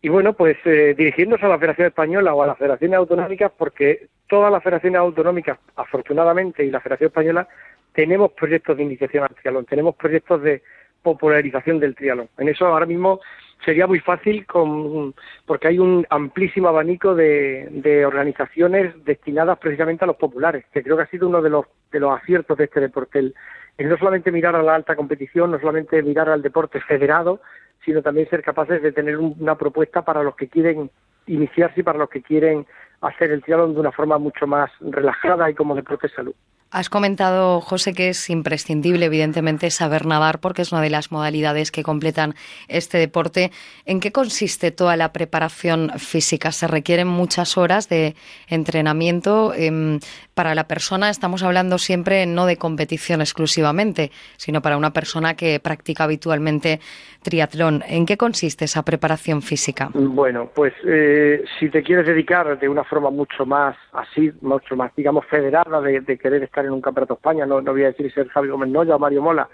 [0.02, 4.07] y bueno, pues eh, dirigiéndose a la Federación Española o a las federaciones autonómicas, porque
[4.28, 7.48] todas las federaciones autonómicas, afortunadamente, y la Federación Española,
[7.94, 10.64] tenemos proyectos de iniciación al triatlón, tenemos proyectos de
[11.03, 12.30] popularización del triatlón.
[12.38, 13.19] En eso ahora mismo
[13.64, 15.14] sería muy fácil con,
[15.45, 20.98] porque hay un amplísimo abanico de, de, organizaciones destinadas precisamente a los populares, que creo
[20.98, 23.19] que ha sido uno de los, de los aciertos de este deporte.
[23.19, 23.36] El,
[23.78, 27.41] el no solamente mirar a la alta competición, no solamente mirar al deporte federado,
[27.86, 30.90] sino también ser capaces de tener una propuesta para los que quieren
[31.28, 32.66] iniciarse y para los que quieren
[33.02, 36.36] hacer el triatlón de una forma mucho más relajada y como deporte de salud.
[36.73, 41.69] Has comentado, José, que es imprescindible, evidentemente, saber nadar porque es una de las modalidades
[41.69, 42.34] que completan
[42.69, 43.52] este deporte.
[43.85, 46.53] ¿En qué consiste toda la preparación física?
[46.53, 48.15] ¿Se requieren muchas horas de
[48.48, 49.53] entrenamiento?
[49.53, 49.99] Em,
[50.34, 55.60] para la persona estamos hablando siempre no de competición exclusivamente, sino para una persona que
[55.60, 56.80] practica habitualmente
[57.22, 57.84] triatlón.
[57.85, 59.89] ¿En qué consiste esa preparación física?
[59.93, 64.95] Bueno, pues eh, si te quieres dedicar de una forma mucho más así, mucho más,
[64.95, 67.88] digamos, federada de, de querer estar en un campeonato de España, no, no voy a
[67.88, 69.50] decir ser Javi Gómez Noya o Mario Mola,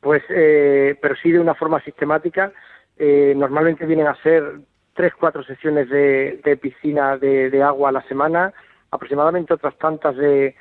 [0.00, 2.52] pues, eh, pero sí de una forma sistemática.
[2.96, 4.60] Eh, normalmente vienen a ser
[4.94, 8.52] tres, cuatro sesiones de, piscina de, agua a la semana,
[8.90, 10.54] aproximadamente otras tantas de,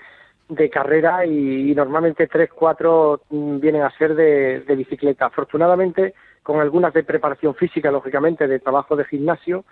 [0.50, 5.28] de carrera y, normalmente tres, cuatro mm, vienen a ser de, de bicicleta.
[5.28, 9.66] Afortunadamente, con algunas de preparación física, lógicamente, de trabajo de gimnasio,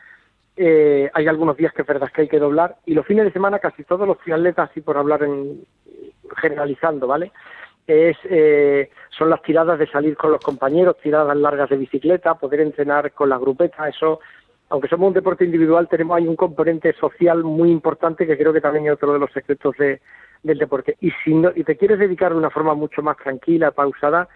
[0.58, 3.32] eh, hay algunos días que es verdad que hay que doblar y los fines de
[3.32, 5.66] semana casi todos los triatletas, así por hablar en,
[6.38, 7.32] generalizando, ¿vale?
[7.88, 12.62] Es, eh, son las tiradas de salir con los compañeros, tiradas largas de bicicleta, poder
[12.62, 14.20] entrenar con la grupeta, eso,
[14.70, 18.62] aunque somos un deporte individual, tenemos hay un componente social muy importante que creo que
[18.62, 20.00] también es otro de los secretos de,
[20.44, 20.98] del deporte.
[21.02, 24.28] Y si no, y te quieres dedicar de una forma mucho más tranquila, pausada,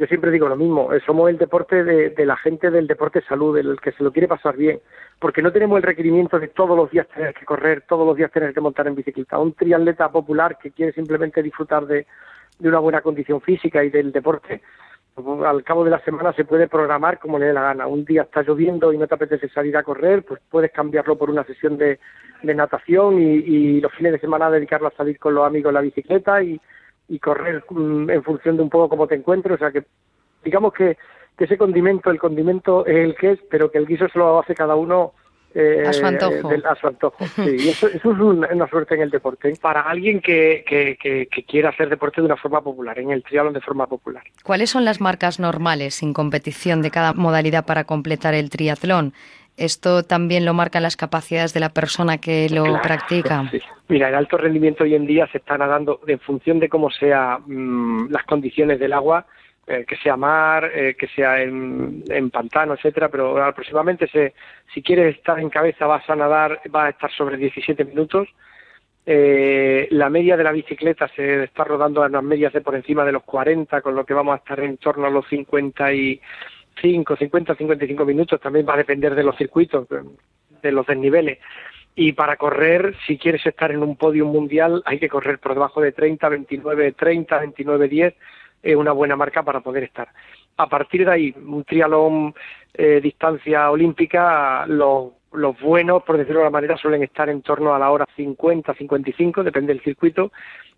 [0.00, 3.54] yo siempre digo lo mismo, eh, somos el deporte de, la gente del deporte salud,
[3.54, 4.80] del que se lo quiere pasar bien,
[5.18, 8.32] porque no tenemos el requerimiento de todos los días tener que correr, todos los días
[8.32, 9.38] tener que montar en bicicleta.
[9.38, 12.06] Un triatleta popular que quiere simplemente disfrutar de,
[12.60, 14.62] una buena condición física y del deporte,
[15.14, 17.86] pues, al cabo de la semana se puede programar como le dé la gana.
[17.86, 21.28] Un día está lloviendo y no te apetece salir a correr, pues puedes cambiarlo por
[21.28, 21.98] una sesión de,
[22.42, 25.82] natación y, y los fines de semana dedicarlo a salir con los amigos en la
[25.82, 26.58] bicicleta y
[27.10, 29.84] y correr mm, en función de un poco cómo te encuentres, o sea que
[30.44, 30.96] digamos que,
[31.38, 34.54] ese condimento, el condimento es el que es, pero que el guiso se lo hace
[34.54, 35.14] cada uno
[35.54, 36.50] eh, a su antojo.
[36.68, 37.16] a su antojo.
[37.34, 39.50] Sí, y eso, es una, suerte en el deporte.
[39.58, 43.54] Para alguien que, que, que, quiera hacer deporte de una forma popular, en el triatlón
[43.54, 44.22] de forma popular.
[44.44, 49.14] ¿Cuáles son las marcas normales sin competición de cada modalidad para completar el triatlón?
[49.56, 53.50] ¿Esto también lo marcan las capacidades de la persona que lo practica?
[53.88, 57.42] Mira, el alto rendimiento hoy en día se está nadando en función de cómo sean
[57.46, 59.26] mm, las condiciones del agua,
[59.66, 64.34] eh, que sea mar, eh, que sea en, pantano, etcétera, pero aproximadamente se,
[64.74, 68.28] si quieres estar en cabeza vas a nadar, va a estar sobre 17 minutos.
[69.06, 73.04] Eh, la media de la bicicleta se está rodando a unas medias de por encima
[73.04, 76.20] de los 40, con lo que vamos a estar en torno a los 50 y
[76.80, 79.86] 5, 50, 55 minutos, también va a depender de los circuitos,
[80.62, 81.38] de los desniveles.
[81.94, 85.80] Y para correr, si quieres estar en un podio mundial, hay que correr por debajo
[85.80, 88.14] de 30, 29, 30, 29, 10,
[88.62, 90.08] es una buena marca para poder estar.
[90.56, 92.34] A partir de ahí, un triatlón
[92.74, 97.74] eh, distancia olímpica, los, los buenos, por decirlo de alguna manera, suelen estar en torno
[97.74, 100.32] a la hora 50, 55, depende del circuito,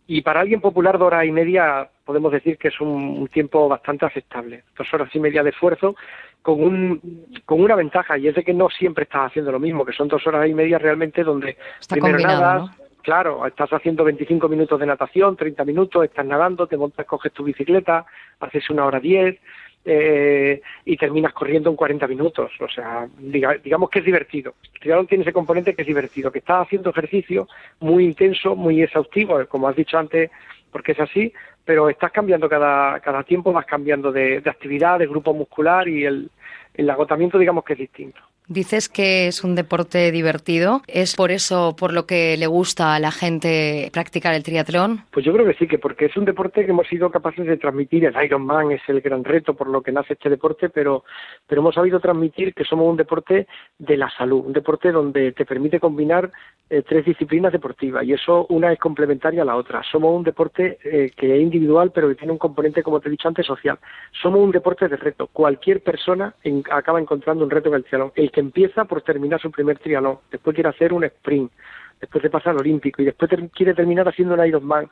[0.06, 4.06] y para alguien popular, dos horas y media, podemos decir que es un, tiempo bastante
[4.06, 4.64] aceptable.
[4.76, 5.94] Dos horas y media de esfuerzo
[6.42, 9.84] con, un, con una ventaja, y es de que no siempre estás haciendo lo mismo,
[9.84, 11.56] que son dos horas y media realmente donde
[11.88, 17.06] primero nada, claro, estás haciendo 25 minutos de natación, 30 minutos, estás nadando, te montas,
[17.06, 18.04] coges tu bicicleta,
[18.40, 19.38] haces una hora diez,
[19.84, 22.52] eh, y terminas corriendo en 40 minutos.
[22.60, 24.54] O sea, digamos que es divertido.
[24.74, 27.48] El triatlón tiene ese componente que es divertido, que estás haciendo ejercicio
[27.80, 30.30] muy intenso, muy exhaustivo, como has dicho antes,
[30.70, 31.32] porque es así,
[31.64, 36.04] pero estás cambiando cada, cada tiempo, vas cambiando de, de actividad, de grupo muscular y
[36.04, 36.30] el,
[36.74, 38.20] el agotamiento digamos que es distinto.
[38.48, 40.82] Dices que es un deporte divertido.
[40.88, 45.04] ¿Es por eso por lo que le gusta a la gente practicar el triatlón?
[45.12, 47.56] Pues yo creo que sí, que porque es un deporte que hemos sido capaces de
[47.56, 48.04] transmitir.
[48.04, 51.04] El Ironman es el gran reto por lo que nace este deporte, pero,
[51.46, 53.46] pero hemos sabido transmitir que somos un deporte
[53.78, 56.30] de la salud, un deporte donde te permite combinar
[56.68, 59.82] eh, tres disciplinas deportivas y eso una es complementaria a la otra.
[59.84, 63.10] Somos un deporte eh, que es individual, pero que tiene un componente, como te he
[63.12, 63.78] dicho antes, social.
[64.20, 65.28] Somos un deporte de reto.
[65.28, 66.34] Cualquier persona
[66.70, 70.54] acaba encontrando un reto en el triatlón que empieza por terminar su primer triatlón, después
[70.54, 71.52] quiere hacer un sprint,
[72.00, 74.88] después de pasar al olímpico y después quiere terminar haciendo un Ironman.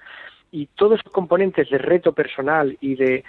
[0.52, 3.24] Y todos esos componentes de reto personal y de,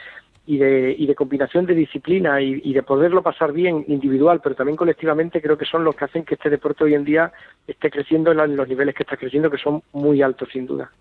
[0.45, 4.75] y de, y de combinación de disciplina y, de poderlo pasar bien individual, pero también
[4.75, 7.31] colectivamente, creo que son los que hacen que este deporte hoy en día
[7.67, 10.91] esté creciendo en los niveles que está creciendo, que son muy altos, sin duda.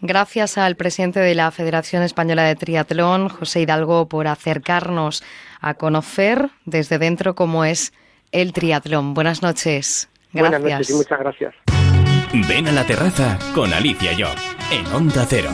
[0.00, 5.24] Gracias al presidente de la Federación Española de Triatlón, José Hidalgo, por acercarnos
[5.60, 7.92] a conocer desde dentro cómo es
[8.32, 9.14] el triatlón.
[9.14, 10.08] Buenas noches.
[10.32, 10.60] Gracias.
[10.60, 11.54] Buenas noches y muchas gracias.
[12.48, 14.36] Ven a la terraza con Alicia Job
[14.70, 15.50] en Onda Cero.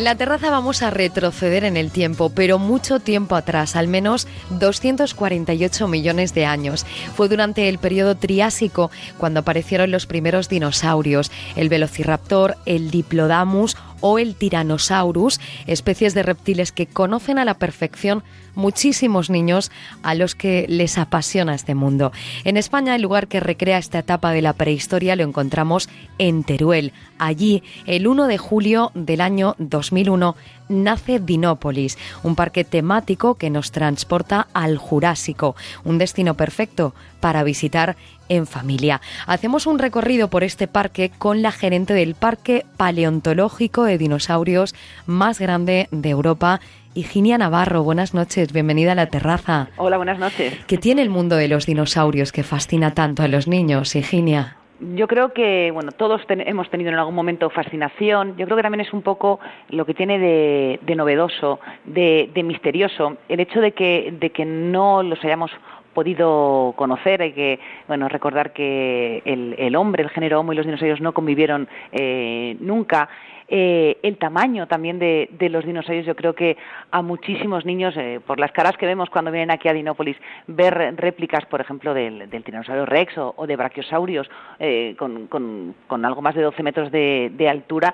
[0.00, 4.26] En la terraza vamos a retroceder en el tiempo, pero mucho tiempo atrás, al menos
[4.48, 6.86] 248 millones de años.
[7.14, 14.18] Fue durante el periodo Triásico cuando aparecieron los primeros dinosaurios, el Velociraptor, el Diplodamus o
[14.18, 18.22] el Tyrannosaurus, especies de reptiles que conocen a la perfección
[18.54, 19.70] muchísimos niños
[20.02, 22.12] a los que les apasiona este mundo.
[22.44, 26.92] En España el lugar que recrea esta etapa de la prehistoria lo encontramos en Teruel.
[27.18, 30.36] Allí, el 1 de julio del año 2001,
[30.70, 37.96] nace Dinópolis, un parque temático que nos transporta al Jurásico, un destino perfecto para visitar
[38.30, 39.02] en familia.
[39.26, 44.74] Hacemos un recorrido por este parque con la gerente del Parque Paleontológico de Dinosaurios
[45.06, 46.60] más grande de Europa
[46.92, 49.68] Higinia Navarro, buenas noches, bienvenida a la terraza.
[49.76, 50.54] Hola, buenas noches.
[50.66, 54.56] ¿Qué tiene el mundo de los dinosaurios que fascina tanto a los niños, Higinia?
[54.80, 58.34] Yo creo que, bueno, todos hemos tenido en algún momento fascinación.
[58.38, 59.38] Yo creo que también es un poco
[59.68, 65.22] lo que tiene de, novedoso, de, misterioso, el hecho de que, de que no los
[65.22, 65.50] hayamos
[65.92, 67.20] podido conocer.
[67.20, 71.68] Hay que bueno recordar que el, hombre, el género Homo y los dinosaurios no convivieron
[71.92, 73.10] eh, nunca
[73.52, 76.06] eh, el tamaño también de, los dinosaurios.
[76.06, 76.56] Yo creo que
[76.92, 80.16] a muchísimos niños, eh, por las caras que vemos cuando vienen aquí a Dinópolis,
[80.46, 86.22] ver réplicas, por ejemplo, del, del tiranosaurio rex o, de brachiosaurios eh, con, con, algo
[86.22, 87.92] más de 12 metros de, altura,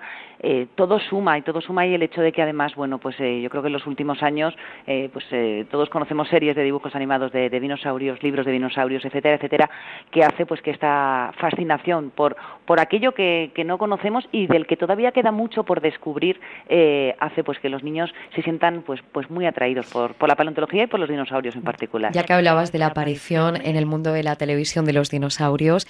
[0.75, 3.63] todo suma y todo suma y el hecho de que además, bueno, pues yo creo
[3.63, 4.55] que en los últimos años,
[4.85, 5.25] pues
[5.71, 9.71] todos conocemos series de dibujos animados de, dinosaurios, libros de dinosaurios, etcétera, etcétera,
[10.11, 14.67] que hace pues que esta fascinación por, por aquello que, que no conocemos y del
[14.67, 18.83] que todavía queda mucho mucho por descubrir eh, hace pues que los niños se sientan
[18.83, 22.13] pues pues muy atraídos por, por la paleontología y por los dinosaurios en particular.
[22.13, 25.87] Ya que hablabas de la aparición en el mundo de la televisión de los dinosaurios,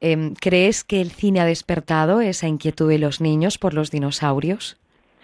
[0.00, 4.76] em, ¿crees que el cine ha despertado esa inquietud de los niños por los dinosaurios?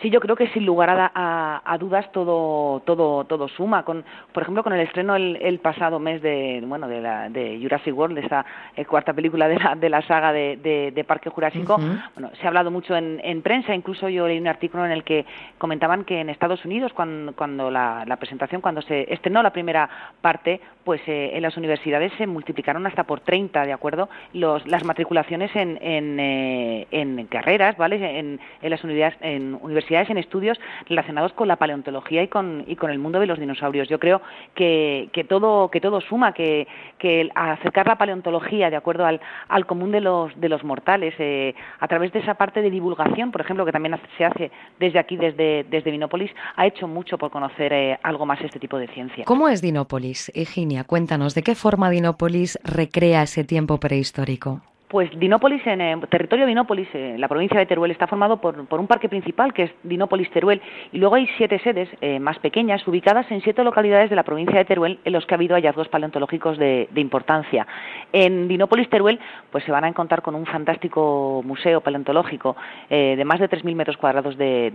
[0.02, 3.82] Sí, yo creo que sin lugar a, dudas todo, todo, todo suma.
[3.82, 7.96] Con, por ejemplo, con el estreno el, pasado mes de, bueno, de, la, de Jurassic
[7.96, 8.44] World, esta
[8.76, 11.78] eh, cuarta película de la, de la saga de, Parque Jurásico,
[12.14, 13.74] bueno, se ha hablado mucho en, en, prensa.
[13.74, 15.24] Incluso yo leí un artículo en el que
[15.56, 19.88] comentaban que en Estados Unidos, cuando, cuando la, presentación, cuando se estrenó la primera
[20.20, 24.10] parte, pues eh, en las universidades se multiplicaron hasta por 30, ¿de acuerdo?
[24.34, 27.96] Los, las matriculaciones en, en, eh, en carreras, ¿vale?
[28.18, 30.58] En, en las universidades, en universidades en estudios
[30.88, 33.88] relacionados con la paleontología y con, y con el mundo de los dinosaurios.
[33.88, 34.20] Yo creo
[34.54, 36.66] que, que, todo, que todo suma, que,
[36.98, 41.54] que acercar la paleontología de acuerdo al, al común de los, de los mortales, eh,
[41.80, 45.16] a través de esa parte de divulgación, por ejemplo, que también se hace desde aquí,
[45.16, 49.24] desde, desde Dinópolis, ha hecho mucho por conocer eh, algo más este tipo de ciencia.
[49.24, 50.30] ¿Cómo es Dinópolis?
[50.34, 54.62] Eginia, cuéntanos, ¿de qué forma Dinópolis recrea ese tiempo prehistórico?
[54.96, 58.56] Pues Dinópolis, en el territorio de Dinópolis, en la provincia de Teruel, está formado por,
[58.56, 62.88] un parque principal que es Dinópolis Teruel y luego hay siete sedes eh, más pequeñas
[62.88, 65.88] ubicadas en siete localidades de la provincia de Teruel en los que ha habido hallazgos
[65.88, 67.66] paleontológicos de, importancia.
[68.10, 69.20] En Dinópolis Teruel
[69.50, 72.56] pues se van a encontrar con un fantástico museo paleontológico
[72.88, 74.68] eh, de más de 3.000 metros cuadrados de,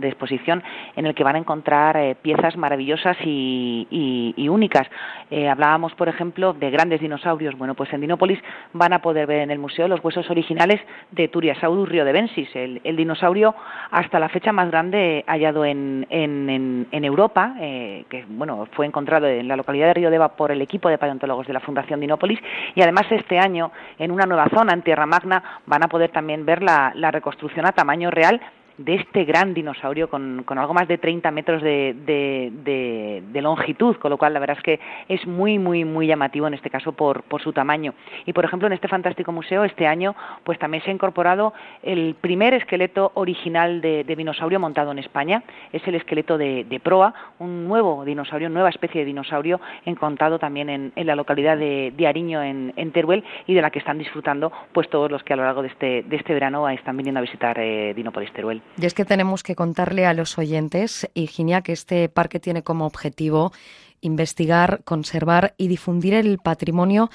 [0.00, 0.62] exposición
[0.96, 3.86] en el que van a encontrar eh, piezas maravillosas y,
[4.38, 4.88] y únicas.
[5.30, 7.58] hablábamos, por ejemplo, de grandes dinosaurios.
[7.58, 8.38] Bueno, pues en Dinópolis
[8.72, 10.80] van a poder ver en el museo los huesos originales
[11.10, 13.52] de Turiasaurus riodebensis, el, el dinosaurio
[13.90, 19.26] hasta la fecha más grande hallado en, en, en, Europa, eh, que bueno, fue encontrado
[19.26, 22.38] en la localidad de Río Deva por el equipo de paleontólogos de la Fundación Dinópolis.
[22.76, 26.46] Y además este año en una nueva zona en Tierra Magna van a poder también
[26.46, 28.40] ver la reconstrucción a tamaño real
[28.78, 34.10] de este gran dinosaurio con, con algo más de 30 metros de, de, longitud, con
[34.10, 37.22] lo cual la verdad es que es muy, muy, muy llamativo en este caso por,
[37.22, 37.94] por su tamaño.
[38.24, 42.16] Y por ejemplo, en este fantástico museo, este año, pues también se ha incorporado el
[42.20, 45.42] primer esqueleto original de, dinosaurio montado en España.
[45.72, 50.92] Es el esqueleto de, proa, un nuevo dinosaurio, nueva especie de dinosaurio encontrado también en,
[51.06, 55.22] la localidad de, Ariño, en, Teruel, y de la que están disfrutando pues todos los
[55.22, 57.94] que a lo largo de este, de este verano están viniendo a visitar eh,
[58.34, 58.62] Teruel.
[58.78, 62.86] Y es que tenemos que contarle a los oyentes, Higinia, que este parque tiene como
[62.86, 63.52] objetivo
[64.00, 67.10] investigar, conservar y difundir el patrimonio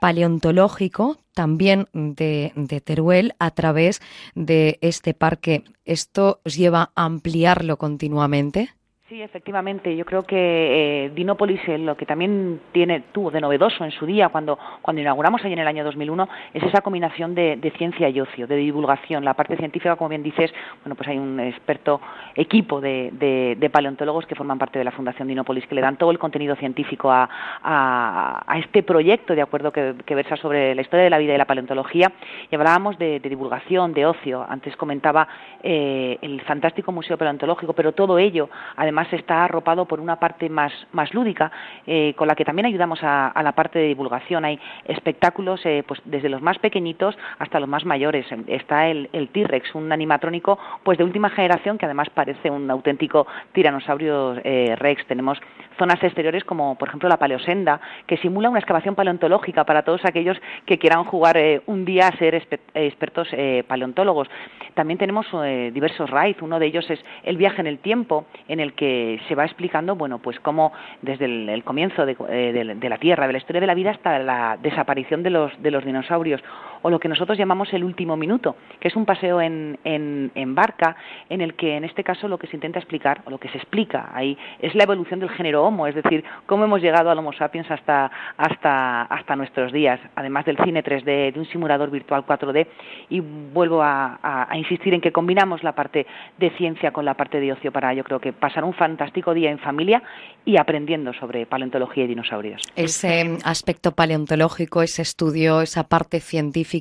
[0.00, 2.52] paleontológico también de,
[2.84, 4.00] Teruel a través
[4.34, 5.64] de este parque.
[5.84, 8.74] ¿Esto lleva a ampliarlo continuamente?
[9.08, 9.96] Sí, efectivamente.
[9.96, 14.04] Yo creo que eh, Dinópolis eh, lo que también tiene tuvo de novedoso en su
[14.04, 18.20] día cuando cuando inauguramos ahí en el año 2001 es esa combinación de, ciencia y
[18.20, 19.24] ocio, de divulgación.
[19.24, 20.52] La parte científica, como bien dices,
[20.82, 22.00] bueno, pues hay un experto
[22.34, 26.10] equipo de, de, paleontólogos que forman parte de la Fundación Dinópolis que le dan todo
[26.10, 27.28] el contenido científico a,
[27.62, 31.44] a, este proyecto, de acuerdo, que, versa sobre la historia de la vida y la
[31.44, 32.10] paleontología.
[32.50, 34.44] Y hablábamos de, divulgación, de ocio.
[34.48, 35.28] Antes comentaba
[35.62, 40.48] eh, el fantástico museo paleontológico, pero todo ello, además además está arropado por una parte
[40.48, 41.52] más, más lúdica,
[41.86, 44.46] eh, con la que también ayudamos a, la parte de divulgación.
[44.46, 48.24] Hay espectáculos eh, pues desde los más pequeñitos hasta los más mayores.
[48.46, 54.36] Está el, T-Rex, un animatrónico pues de última generación que además parece un auténtico tiranosaurio
[54.42, 55.04] eh, Rex.
[55.06, 55.38] Tenemos
[55.78, 60.38] zonas exteriores como por ejemplo la paleosenda, que simula una excavación paleontológica para todos aquellos
[60.64, 61.36] que quieran jugar
[61.66, 63.28] un día a ser expertos
[63.66, 64.28] paleontólogos.
[64.72, 65.26] También tenemos
[65.72, 68.85] diversos rides, uno de ellos es el viaje en el tiempo, en el que
[69.28, 70.72] se va explicando, bueno, pues cómo
[71.02, 74.58] desde el, comienzo eh, de, la Tierra, de la historia de la vida hasta la
[74.62, 76.42] desaparición de los, de los dinosaurios,
[76.86, 80.94] o lo que nosotros llamamos el último minuto, que es un paseo en, en, barca
[81.28, 83.58] en el que en este caso lo que se intenta explicar, o lo que se
[83.58, 87.32] explica ahí, es la evolución del género Homo, es decir, cómo hemos llegado al Homo
[87.32, 92.68] sapiens hasta, hasta, hasta nuestros días, además del cine 3D, de un simulador virtual 4D,
[93.10, 96.06] y vuelvo a, a insistir en que combinamos la parte
[96.38, 99.50] de ciencia con la parte de ocio para, yo creo que pasar un fantástico día
[99.50, 100.04] en familia
[100.44, 102.62] y aprendiendo sobre paleontología y dinosaurios.
[102.76, 106.75] Ese aspecto paleontológico, ese estudio, esa parte científica,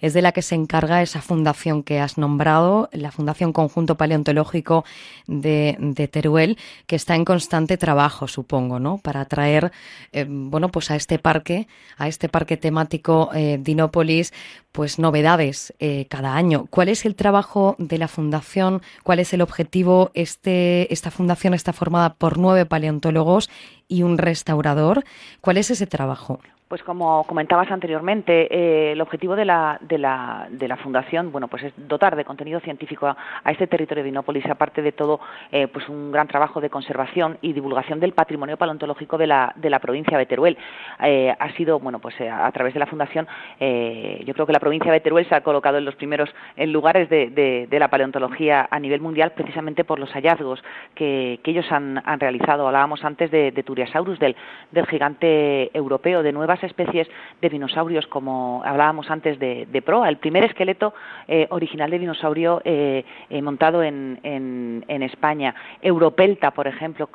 [0.00, 4.84] es de la que se encarga esa fundación que has nombrado, la Fundación Conjunto Paleontológico
[5.26, 8.98] de, Teruel, que está en constante trabajo, supongo, ¿no?
[8.98, 9.72] Para traer,
[10.12, 14.32] eh, bueno, pues a este parque, a este parque temático eh, Dinópolis,
[14.72, 16.66] pues novedades eh, cada año.
[16.68, 18.82] ¿Cuál es el trabajo de la fundación?
[19.02, 20.10] ¿Cuál es el objetivo?
[20.14, 23.48] Este, esta fundación está formada por nueve paleontólogos
[23.88, 25.04] y un restaurador.
[25.40, 26.40] ¿Cuál es ese trabajo?
[26.68, 31.46] Pues como comentabas anteriormente, eh, el objetivo de la, de, la, de la fundación, bueno,
[31.46, 33.16] pues es dotar de contenido científico a,
[33.52, 35.20] este territorio de Inópolis, aparte de todo,
[35.52, 39.70] eh, pues un gran trabajo de conservación y divulgación del patrimonio paleontológico de la, de
[39.70, 40.58] la provincia de Teruel.
[41.04, 43.28] Eh, ha sido, bueno, pues a, través de la fundación,
[43.60, 47.30] yo creo que la provincia de Teruel se ha colocado en los primeros lugares de,
[47.70, 50.64] de, la paleontología a nivel mundial, precisamente por los hallazgos
[50.96, 52.66] que, ellos han, realizado.
[52.66, 54.34] Hablábamos antes de, Turiasaurus, del,
[54.72, 57.08] del gigante europeo, de nuevas nuevas especies
[57.40, 60.94] de dinosaurios, como hablábamos antes de, proa, el primer esqueleto
[61.28, 63.04] eh, original de dinosaurio eh,
[63.42, 67.08] montado en, en, España, Europelta, por ejemplo,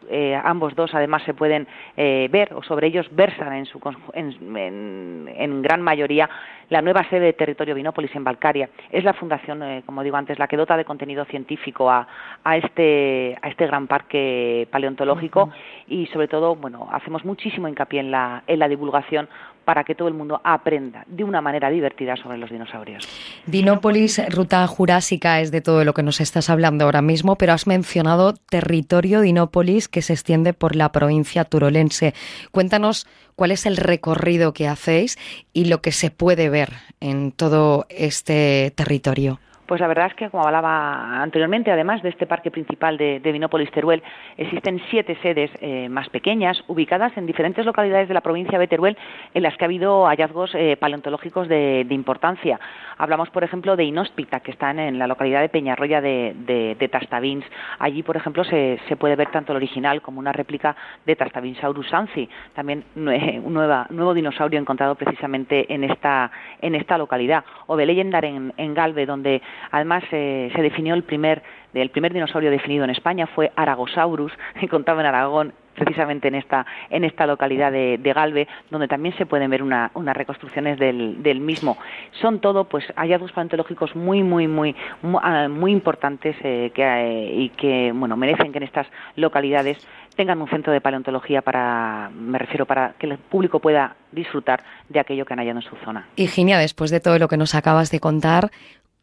[0.44, 3.82] ambos dos además se pueden ver o sobre ellos versan en, su,
[4.14, 6.30] en, en gran mayoría
[6.72, 8.70] la nueva sede de Territorio Vinópolis en Balcaria.
[8.92, 12.08] Es la fundación, eh, como digo antes, la que dota de contenido científico a,
[12.56, 15.52] este, a este gran parque paleontológico
[15.88, 19.28] y sobre todo, bueno, hacemos muchísimo hincapié en la, en la divulgación
[19.66, 23.08] para que todo el mundo aprenda de una manera divertida sobre los dinosaurios.
[23.46, 27.68] Dinópolis, ruta jurásica, es de todo lo que nos estás hablando ahora mismo, pero has
[27.68, 32.14] mencionado territorio Dinópolis que se extiende por la provincia turolense.
[32.52, 35.18] Cuéntanos cuál es el recorrido que hacéis
[35.54, 39.40] y lo que se puede ver en todo este territorio.
[39.72, 43.32] Pues la verdad es que, como hablaba anteriormente, además de este parque principal de, de
[43.32, 44.04] Vinópolis Teruel,
[44.36, 48.98] existen siete sedes eh, más pequeñas, ubicadas en diferentes localidades de la provincia de Teruel,
[49.34, 52.60] en las que ha habido hallazgos eh, paleontológicos de, importancia.
[52.98, 56.36] Hablamos, por ejemplo, de Inhóspita, que está en, la localidad de Peñarroya de,
[56.78, 57.46] de, Tastavins.
[57.80, 60.76] Allí, por ejemplo, se, puede ver tanto el original como una réplica
[61.06, 66.30] de Tastavinsaurus anzi, también un nuevo dinosaurio encontrado precisamente en esta,
[66.62, 67.46] en esta localidad.
[67.68, 71.44] O de Leyendar en, en Galve, donde Además, se definió el primer,
[71.74, 76.66] el primer dinosaurio definido en España, fue Aragosaurus, que contaba en Aragón precisamente en esta,
[76.90, 81.78] en esta localidad de, Galve, donde también se pueden ver unas reconstrucciones del, mismo.
[82.22, 87.50] Son todo pues hallazgos paleontológicos muy, muy, muy, muy, ah, importantes eh, que, eh, y
[87.50, 89.78] que bueno, merecen que en estas localidades
[90.16, 95.00] tengan un centro de paleontología para, me refiero, para que el público pueda disfrutar de
[95.00, 96.08] aquello que han hallado en su zona.
[96.18, 98.52] Virginia, después de todo lo que nos acabas de contar,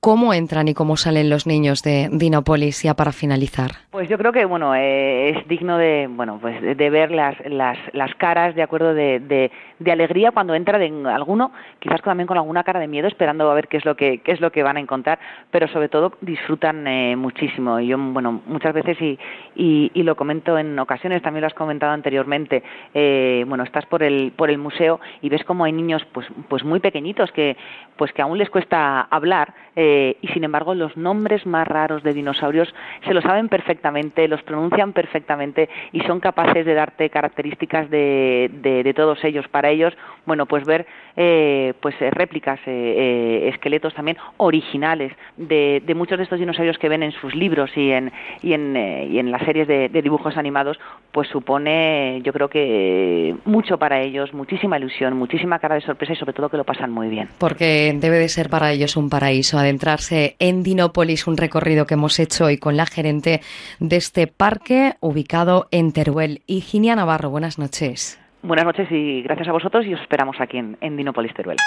[0.01, 3.73] ¿Cómo entran y cómo salen los niños de Dinopolis ya para finalizar?
[3.91, 7.77] Pues yo creo que bueno eh, es digno de bueno pues de, ver las, las,
[7.93, 11.51] las, caras de acuerdo de, de, alegría cuando entra de alguno
[11.81, 14.31] quizás también con alguna cara de miedo esperando a ver qué es lo que qué
[14.31, 15.19] es lo que van a encontrar
[15.51, 19.19] pero sobre todo disfrutan eh, muchísimo y yo bueno muchas veces y,
[19.57, 22.63] y, lo comento en ocasiones también lo has comentado anteriormente
[22.95, 26.63] eh, bueno estás por el por el museo y ves como hay niños pues pues
[26.63, 27.57] muy pequeñitos que
[27.97, 29.88] pues que aún les cuesta hablar eh,
[30.21, 32.75] y sin embargo los nombres más raros de dinosaurios
[33.07, 38.95] se lo saben perfectamente, los pronuncian perfectamente y son capaces de darte características de, de,
[38.95, 39.47] todos ellos.
[39.49, 39.97] Para ellos,
[40.27, 40.87] bueno, pues ver
[41.17, 47.03] eh, pues eh, réplicas, esqueletos también originales de, de, muchos de estos dinosaurios que ven
[47.03, 48.13] en sus libros y en,
[48.43, 50.79] y en, y en las series de, dibujos animados,
[51.13, 56.17] pues supone, yo creo que mucho para ellos, muchísima ilusión, muchísima cara de sorpresa y
[56.17, 57.29] sobre todo que lo pasan muy bien.
[57.39, 62.19] Porque debe de ser para ellos un paraíso entrarse en Dinópolis, un recorrido que hemos
[62.19, 63.41] hecho hoy con la gerente
[63.79, 66.43] de este parque ubicado en Teruel.
[66.49, 68.21] Ginia Navarro, buenas noches.
[68.43, 71.59] Buenas noches y gracias a vosotros y os esperamos aquí en, en Dinópolis Teruel.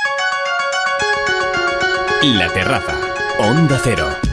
[2.21, 2.97] La terraza,
[3.39, 4.30] Onda Cero.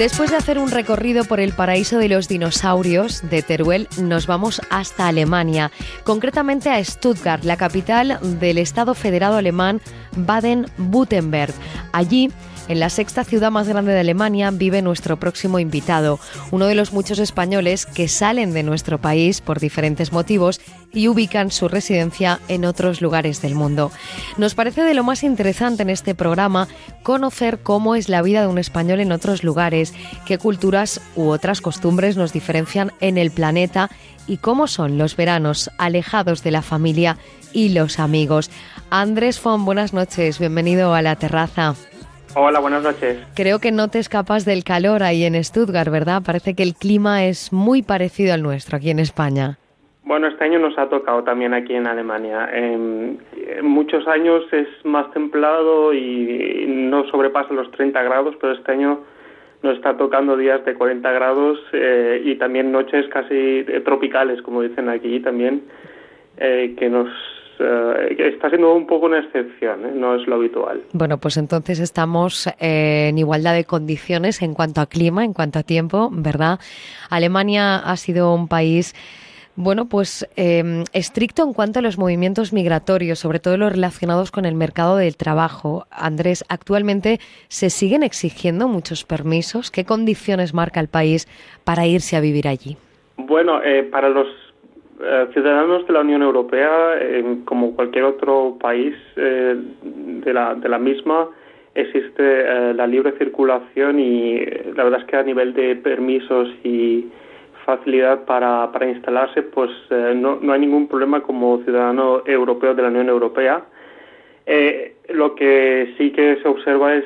[0.00, 4.62] Después de hacer un recorrido por el paraíso de los dinosaurios de Teruel, nos vamos
[4.70, 5.70] hasta Alemania,
[6.04, 9.82] concretamente a Stuttgart, la capital del Estado federado alemán
[10.16, 11.52] Baden-Württemberg.
[11.92, 12.30] Allí
[12.70, 16.20] en la sexta ciudad más grande de Alemania vive nuestro próximo invitado,
[16.52, 20.60] uno de los muchos españoles que salen de nuestro país por diferentes motivos
[20.92, 23.90] y ubican su residencia en otros lugares del mundo.
[24.36, 26.68] Nos parece de lo más interesante en este programa
[27.02, 29.92] conocer cómo es la vida de un español en otros lugares,
[30.24, 33.90] qué culturas u otras costumbres nos diferencian en el planeta
[34.28, 37.18] y cómo son los veranos alejados de la familia
[37.52, 38.48] y los amigos.
[38.90, 41.74] Andrés Fon, buenas noches, bienvenido a la terraza.
[42.36, 43.18] Hola, buenas noches.
[43.34, 46.22] Creo que no te escapas del calor ahí en Stuttgart, ¿verdad?
[46.24, 49.58] Parece que el clima es muy parecido al nuestro aquí en España.
[50.04, 52.48] Bueno, este año nos ha tocado también aquí en Alemania.
[52.52, 53.18] En,
[53.62, 59.00] muchos años es más templado y no sobrepasa los 30 grados, pero este año
[59.62, 64.88] nos está tocando días de 40 grados eh, y también noches casi tropicales, como dicen
[64.88, 65.64] aquí también,
[66.38, 67.08] eh, que nos
[67.60, 69.92] eh, está siendo un poco una excepción, ¿eh?
[69.94, 70.80] no es lo habitual.
[70.92, 75.58] Bueno, pues entonces estamos eh, en igualdad de condiciones en cuanto a clima, en cuanto
[75.58, 76.58] a tiempo, ¿verdad?
[77.10, 78.94] Alemania ha sido un país
[79.56, 84.46] bueno, pues em, estricto en cuanto a los movimientos migratorios, sobre todo los relacionados con
[84.46, 85.86] el mercado del trabajo.
[85.90, 87.18] Andrés, actualmente
[87.48, 89.70] se siguen exigiendo muchos permisos.
[89.70, 91.28] ¿Qué condiciones marca el país
[91.64, 92.78] para irse a vivir allí?
[93.18, 93.60] Bueno,
[93.90, 94.28] para los
[95.32, 96.98] ciudadanos de la Unión Europea,
[97.44, 101.28] como cualquier otro país eh, de, la, de la misma,
[101.74, 106.48] existe eh, la libre circulación y eh, la verdad es que a nivel de permisos
[106.64, 107.06] y
[107.64, 112.82] facilidad para, para instalarse, pues eh, no, no, hay ningún problema como ciudadano europeo de
[112.82, 113.64] la Unión Europea.
[115.10, 117.04] lo que sí que se observa es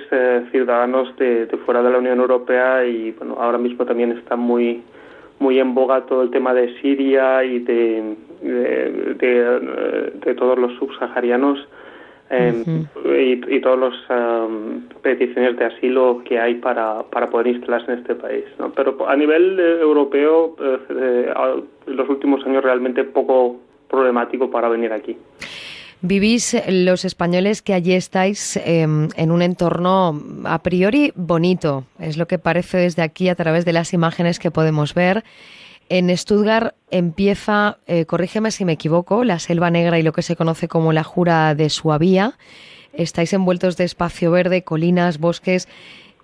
[0.50, 4.82] ciudadanos de, fuera de la Unión Europea y bueno, ahora mismo también está muy
[5.38, 11.66] muy en boga todo el tema de Siria y de, de, de todos los subsaharianos
[12.30, 17.92] Em, y, y todas las em, peticiones de asilo que hay para, para poder instalarse
[17.92, 18.44] en este país.
[18.58, 18.72] ¿no?
[18.72, 21.34] Pero a nivel eh, europeo, eh, eh,
[21.86, 23.56] en los últimos años realmente poco
[23.88, 25.16] problemático para venir aquí.
[26.06, 32.26] Vivís los españoles que allí estáis em, en un entorno a priori bonito, es lo
[32.26, 35.24] que parece desde aquí a través de las imágenes que podemos ver.
[35.88, 40.36] En Stuttgart empieza, eh, corrígeme si me equivoco, la Selva Negra y lo que se
[40.36, 42.32] conoce como la Jura de Suabía.
[42.92, 45.68] Estáis envueltos de espacio verde, colinas, bosques.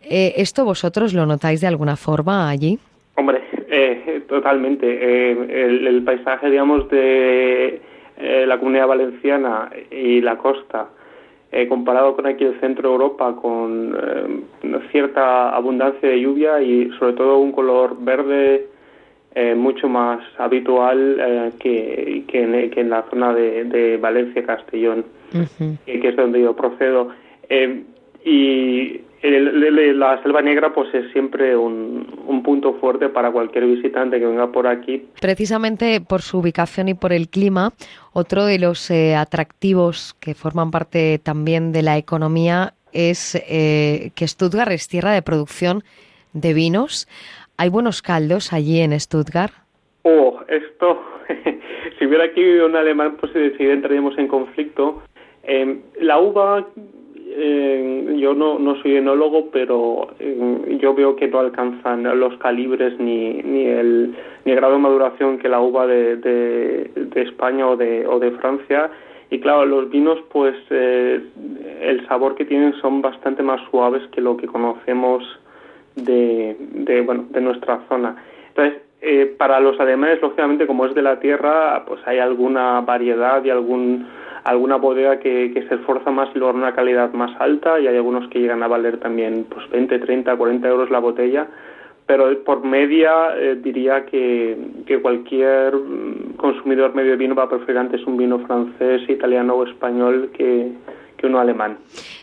[0.02, 2.78] Eh, ¿Esto vosotros lo notáis de alguna forma allí?
[3.14, 3.40] Hombre,
[3.70, 5.30] eh, totalmente.
[5.32, 7.80] El, paisaje, digamos, de
[8.20, 10.88] la comunidad valenciana y la costa,
[11.68, 13.96] comparado con aquí el centro de Europa, con
[14.90, 18.68] cierta abundancia de lluvia y sobre todo un color verde
[19.32, 25.04] eh, mucho más habitual eh, que, que, en, la zona de, Valencia-Castellón,
[25.86, 27.10] que es donde yo procedo.
[29.22, 34.18] Eh, y la Selva Negra pues es siempre un, un, punto fuerte para cualquier visitante
[34.18, 35.06] que venga por aquí.
[35.20, 37.72] Precisamente por su ubicación y por el clima,
[38.12, 44.88] otro de los atractivos que forman parte también de la economía es que Stuttgart es
[44.88, 45.84] tierra de producción
[46.32, 47.08] de vinos.
[47.56, 49.52] ¿Hay buenos caldos allí en Stuttgart?
[50.02, 51.02] Oh, esto,
[51.98, 55.02] si hubiera aquí un alemán, pues enseguida entraríamos en conflicto.
[55.42, 56.66] Em, la uva,
[57.32, 60.08] eh, yo no, no soy enólogo, pero
[60.78, 65.38] yo veo que no alcanzan los calibres ni, ni, el, ni el grado de maduración
[65.38, 68.90] que la uva de, de, España o de, o de Francia.
[69.30, 71.20] Y claro, los vinos, pues eh,
[71.82, 75.22] el sabor que tienen son bastante más suaves que lo que conocemos
[75.94, 78.16] de, de, bueno, de nuestra zona.
[78.48, 83.42] Entonces, eh, para los alemanes, lógicamente, como es de la tierra, pues hay alguna variedad
[83.44, 84.06] y algún
[84.44, 87.96] alguna bodega que, que se esfuerza más y logra una calidad más alta y hay
[87.96, 91.46] algunos que llegan a valer también pues 20, 30, 40 euros la botella
[92.10, 97.48] pero por media eh, diría que, que, cualquier mm, consumidor medio de vino va a
[97.48, 100.72] preferir antes un vino francés, italiano o español que,
[101.16, 101.78] que uno alemán.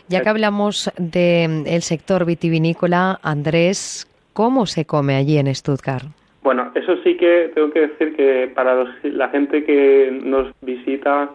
[0.08, 6.04] Ya que hablamos del el sector vitivinícola, Andrés, ¿cómo se come allí en Stuttgart?
[6.48, 11.28] Bueno, eso sí que tengo que decir que para la gente que nos visita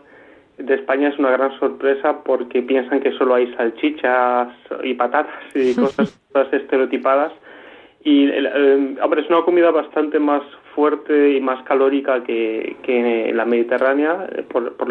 [0.57, 4.47] de España es una gran sorpresa porque piensan que solo hay salchichas
[4.83, 6.17] y patatas y cosas,
[6.51, 7.31] estereotipadas.
[8.03, 8.27] Y
[9.03, 10.41] hombre, es una comida bastante más
[10.73, 14.27] fuerte y más calórica que, la Mediterránea,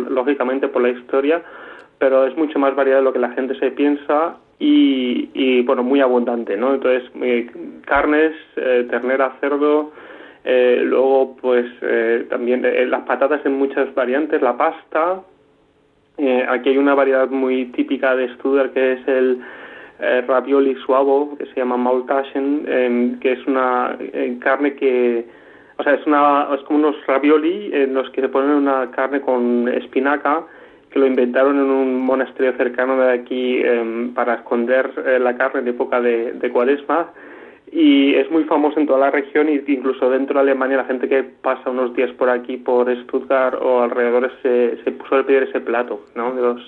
[0.08, 1.42] lógicamente por la historia,
[1.98, 6.00] pero es mucho más variada de lo que la gente se piensa y, bueno, muy
[6.00, 6.74] abundante, ¿no?
[6.74, 7.50] Entonces, eh,
[7.84, 9.90] carnes, eh, ternera, cerdo,
[10.44, 11.66] eh, luego pues
[12.28, 15.20] también las patatas en muchas variantes, la pasta,
[16.48, 19.40] aquí hay una variedad muy típica de Studer que es el
[20.26, 23.96] ravioli suavo, que se llama Maultaschen, em, que es una
[24.40, 25.24] carne que,
[25.78, 29.20] o sea, es, una, es como unos ravioli en los que se ponen una carne
[29.20, 30.42] con espinaca,
[30.92, 35.60] que lo inventaron en un monasterio cercano de aquí em, para esconder eh, la carne
[35.60, 37.10] en época de, cuaresma
[37.72, 41.08] y es muy famoso en toda la región e incluso dentro de Alemania la gente
[41.08, 45.60] que pasa unos días por aquí, por Stuttgart o alrededor, se, se suele pedir ese
[45.60, 46.34] plato, ¿no?
[46.34, 46.60] De los,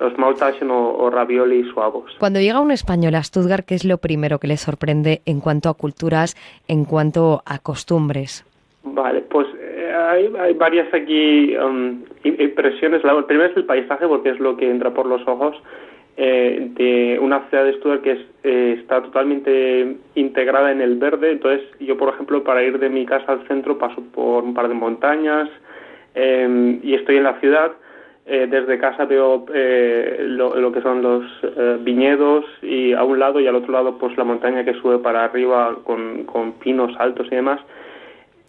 [0.00, 2.16] los o, o, ravioli suavos.
[2.18, 5.68] Cuando llega un español a Stuttgart, ¿qué es lo primero que le sorprende en cuanto
[5.68, 6.34] a culturas,
[6.66, 8.44] en cuanto a costumbres?
[8.82, 9.46] Vale, pues
[9.96, 13.04] hay, hay varias aquí um, impresiones.
[13.04, 15.56] La primera es el paisaje, porque es lo que entra por los ojos.
[16.16, 21.32] Eh, de una ciudad de Stuttgart que eh, está totalmente integrada en el verde.
[21.32, 24.68] Entonces, yo, por ejemplo, para ir de mi casa al centro paso por un par
[24.68, 25.48] de montañas
[26.14, 27.72] em, y estoy en la ciudad.
[28.26, 31.24] Eh, desde casa veo lo, lo, que son los
[31.80, 35.24] viñedos y a un lado y al otro lado pues la montaña que sube para
[35.24, 37.60] arriba con, con pinos altos y demás.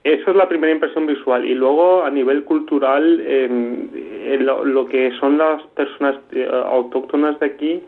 [0.06, 1.44] Eso es la primera impresión visual.
[1.45, 7.82] Y luego, a nivel cultural, eh, lo, que son las personas eh, autóctonas de aquí,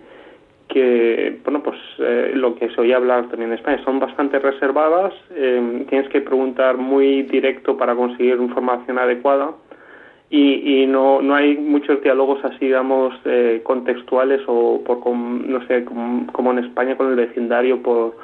[0.68, 5.14] que, bueno, pues eh, lo que se oye hablar también en España, son bastante reservadas.
[5.36, 9.52] Em, tienes que preguntar muy directo para conseguir información adecuada.
[10.32, 15.86] y, y no, no hay muchos diálogos así, digamos, eh, contextuales o por, no sé,
[15.86, 18.16] como, como, en España con el vecindario por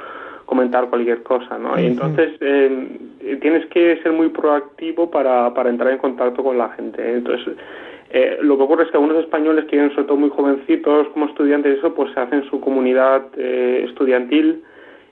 [0.45, 1.79] comentar cualquier cosa, ¿no?
[1.79, 6.69] Y entonces eh, tienes que ser muy proactivo para, para entrar en contacto con la
[6.69, 7.15] gente.
[7.15, 7.55] Entonces,
[8.09, 11.25] eh, lo que ocurre es que algunos españoles que vienen sobre todo muy jovencitos como
[11.25, 14.63] estudiantes, eso pues se hacen su comunidad eh, estudiantil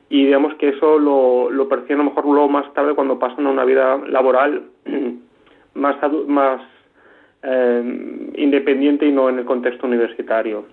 [0.10, 3.48] y digamos que eso lo, lo perciben a lo mejor luego más tarde cuando pasan
[3.48, 4.64] a una vida laboral
[5.74, 5.96] más,
[6.28, 6.62] más
[7.44, 10.66] eh, independiente y no en el contexto universitario.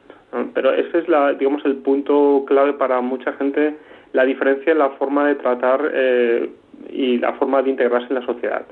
[0.52, 3.74] Pero ese es la, digamos, el punto clave para mucha gente,
[4.12, 6.50] la diferencia en la forma de tratar eh,
[6.90, 8.64] y la forma de integrarse en la sociedad.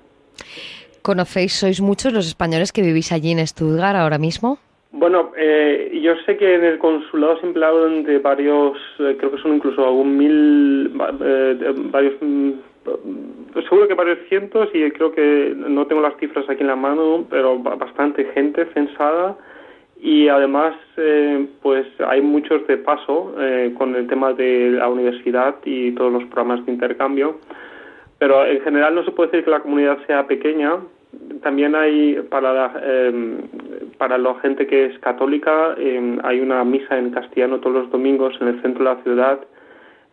[1.03, 4.59] ¿Conocéis, sois muchos los españoles que vivís allí en Stuttgart ahora mismo?
[4.93, 9.43] Bueno, eh, yo sé que en el consulado se emplearon de varios, eh, creo que
[9.43, 10.91] son incluso algún mil,
[11.21, 12.53] eh, varios mm,
[13.69, 17.27] seguro que varios cientos y creo que no tengo las cifras aquí en la mano,
[17.29, 19.37] pero bastante gente censada
[20.01, 25.57] y además eh, pues hay muchos de paso eh, con el tema de la universidad
[25.65, 27.39] y todos los programas de intercambio,
[28.19, 30.79] pero en general no se puede decir que la comunidad sea pequeña.
[31.43, 33.39] También hay para la, eh,
[33.97, 38.35] para la gente que es católica em, hay una misa en castellano todos los domingos
[38.41, 39.41] en el centro de la ciudad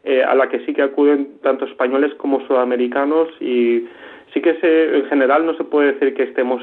[0.06, 3.88] eh, a la que sí que acuden tanto españoles como sudamericanos y
[4.34, 6.62] sí que se, en general no se puede decir que estemos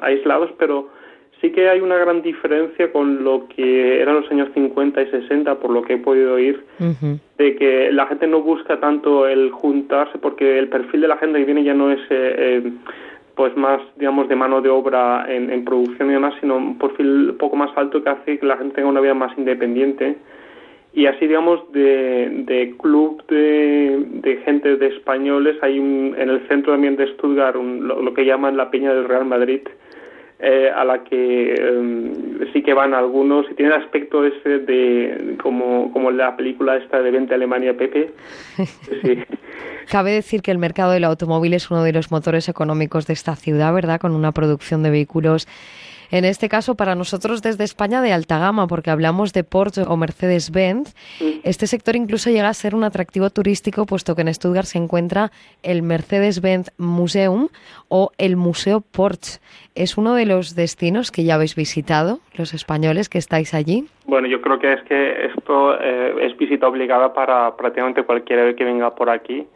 [0.00, 0.88] aislados, pero
[1.42, 5.56] sí que hay una gran diferencia con lo que eran los años 50 y 60,
[5.56, 6.64] por lo que he podido oír,
[7.36, 11.40] de que la gente no busca tanto el juntarse, porque el perfil de la gente
[11.40, 12.72] que viene ya no es eh, eh,
[13.34, 17.30] pues más, digamos, de mano de obra en, en producción y demás, sino un perfil
[17.30, 20.16] un poco más alto que hace que la gente tenga una vida más independiente.
[20.94, 26.46] Y así digamos de, de club de, de, gente de españoles hay un, en el
[26.48, 29.62] centro también de Stuttgart lo, que llaman la Peña del Real Madrid
[30.44, 33.46] eh, a la que em, sí que van algunos.
[33.50, 38.10] Y tiene el aspecto ese de como, como la película esta de Vente Alemania Pepe.
[39.90, 43.36] Cabe decir que el mercado del automóvil es uno de los motores económicos de esta
[43.36, 44.00] ciudad, ¿verdad?
[44.00, 45.46] Con una producción de vehículos
[46.12, 49.96] en este caso, para nosotros desde España de alta gama, porque hablamos de Porsche o
[49.96, 50.94] Mercedes-Benz,
[51.42, 55.32] este sector incluso llega a ser un atractivo turístico, puesto que en Stuttgart se encuentra
[55.62, 57.48] el Mercedes-Benz Museum
[57.88, 59.40] o el Museo Porsche.
[59.74, 63.86] ¿Es uno de los destinos que ya habéis visitado, los españoles que estáis allí?
[64.04, 68.64] Bueno, yo creo que es que esto eh, es visita obligada para prácticamente cualquiera que
[68.64, 69.46] venga por aquí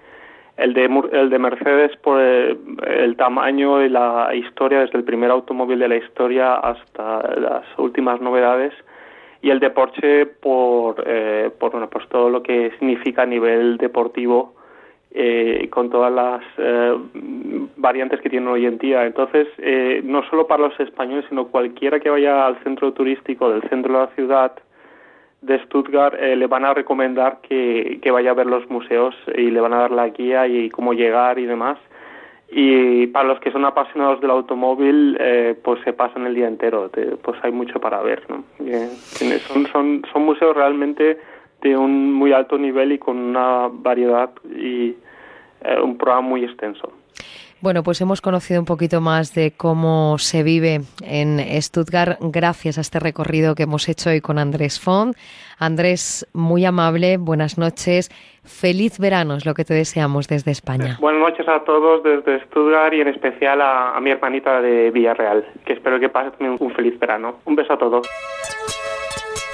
[0.56, 5.78] el de, el de Mercedes por el, tamaño y la historia, desde el primer automóvil
[5.78, 8.72] de la historia hasta las últimas novedades,
[9.42, 13.76] y el de Porsche por, eh, por bueno, pues todo lo que significa a nivel
[13.76, 14.56] deportivo
[15.18, 16.94] eh, con todas las eh,
[17.76, 19.06] variantes que tienen hoy en día.
[19.06, 23.62] Entonces, eh, no solo para los españoles, sino cualquiera que vaya al centro turístico del
[23.70, 24.52] centro de la ciudad,
[25.46, 29.60] de Stuttgart eh, le van a recomendar que, vaya a ver los museos y le
[29.60, 31.78] van a dar la guía y cómo llegar y demás.
[32.48, 36.90] Y para los que son apasionados del automóvil, eh, pues se pasan el día entero,
[37.22, 38.22] pues hay mucho para ver.
[38.28, 38.44] ¿no?
[39.48, 41.18] son, son, son museos realmente
[41.62, 44.94] de un muy alto nivel y con una variedad y
[45.64, 46.92] eh, un programa muy extenso.
[47.66, 52.80] Bueno, pues hemos conocido un poquito más de cómo se vive en Stuttgart gracias a
[52.80, 55.16] este recorrido que hemos hecho hoy con Andrés Font.
[55.58, 58.08] Andrés, muy amable, buenas noches.
[58.44, 60.96] Feliz verano es lo que te deseamos desde España.
[61.00, 65.72] Buenas noches a todos desde Stuttgart y en especial a, mi hermanita de Villarreal, que
[65.72, 67.40] espero que pasen un feliz verano.
[67.46, 68.08] Un beso a todos.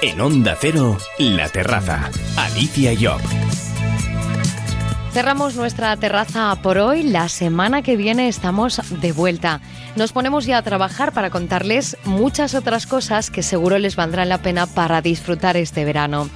[0.03, 3.07] En Onda Cero, La Terraza, Alicia y
[5.13, 7.03] Cerramos nuestra terraza por hoy.
[7.03, 9.61] La semana que viene estamos de vuelta.
[9.95, 14.39] Nos ponemos ya a trabajar para contarles muchas otras cosas que seguro les valdrán la
[14.39, 16.29] pena para disfrutar este verano.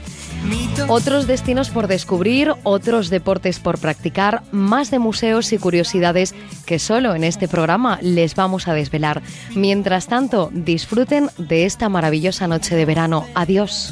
[0.90, 6.36] Otros destinos por descubrir, otros deportes por practicar, más de museos y curiosidades
[6.68, 9.24] que solo en este programa les vamos a desvelar.
[9.56, 13.26] Mientras tanto, disfruten de esta maravillosa noche de verano.
[13.34, 13.92] Adiós.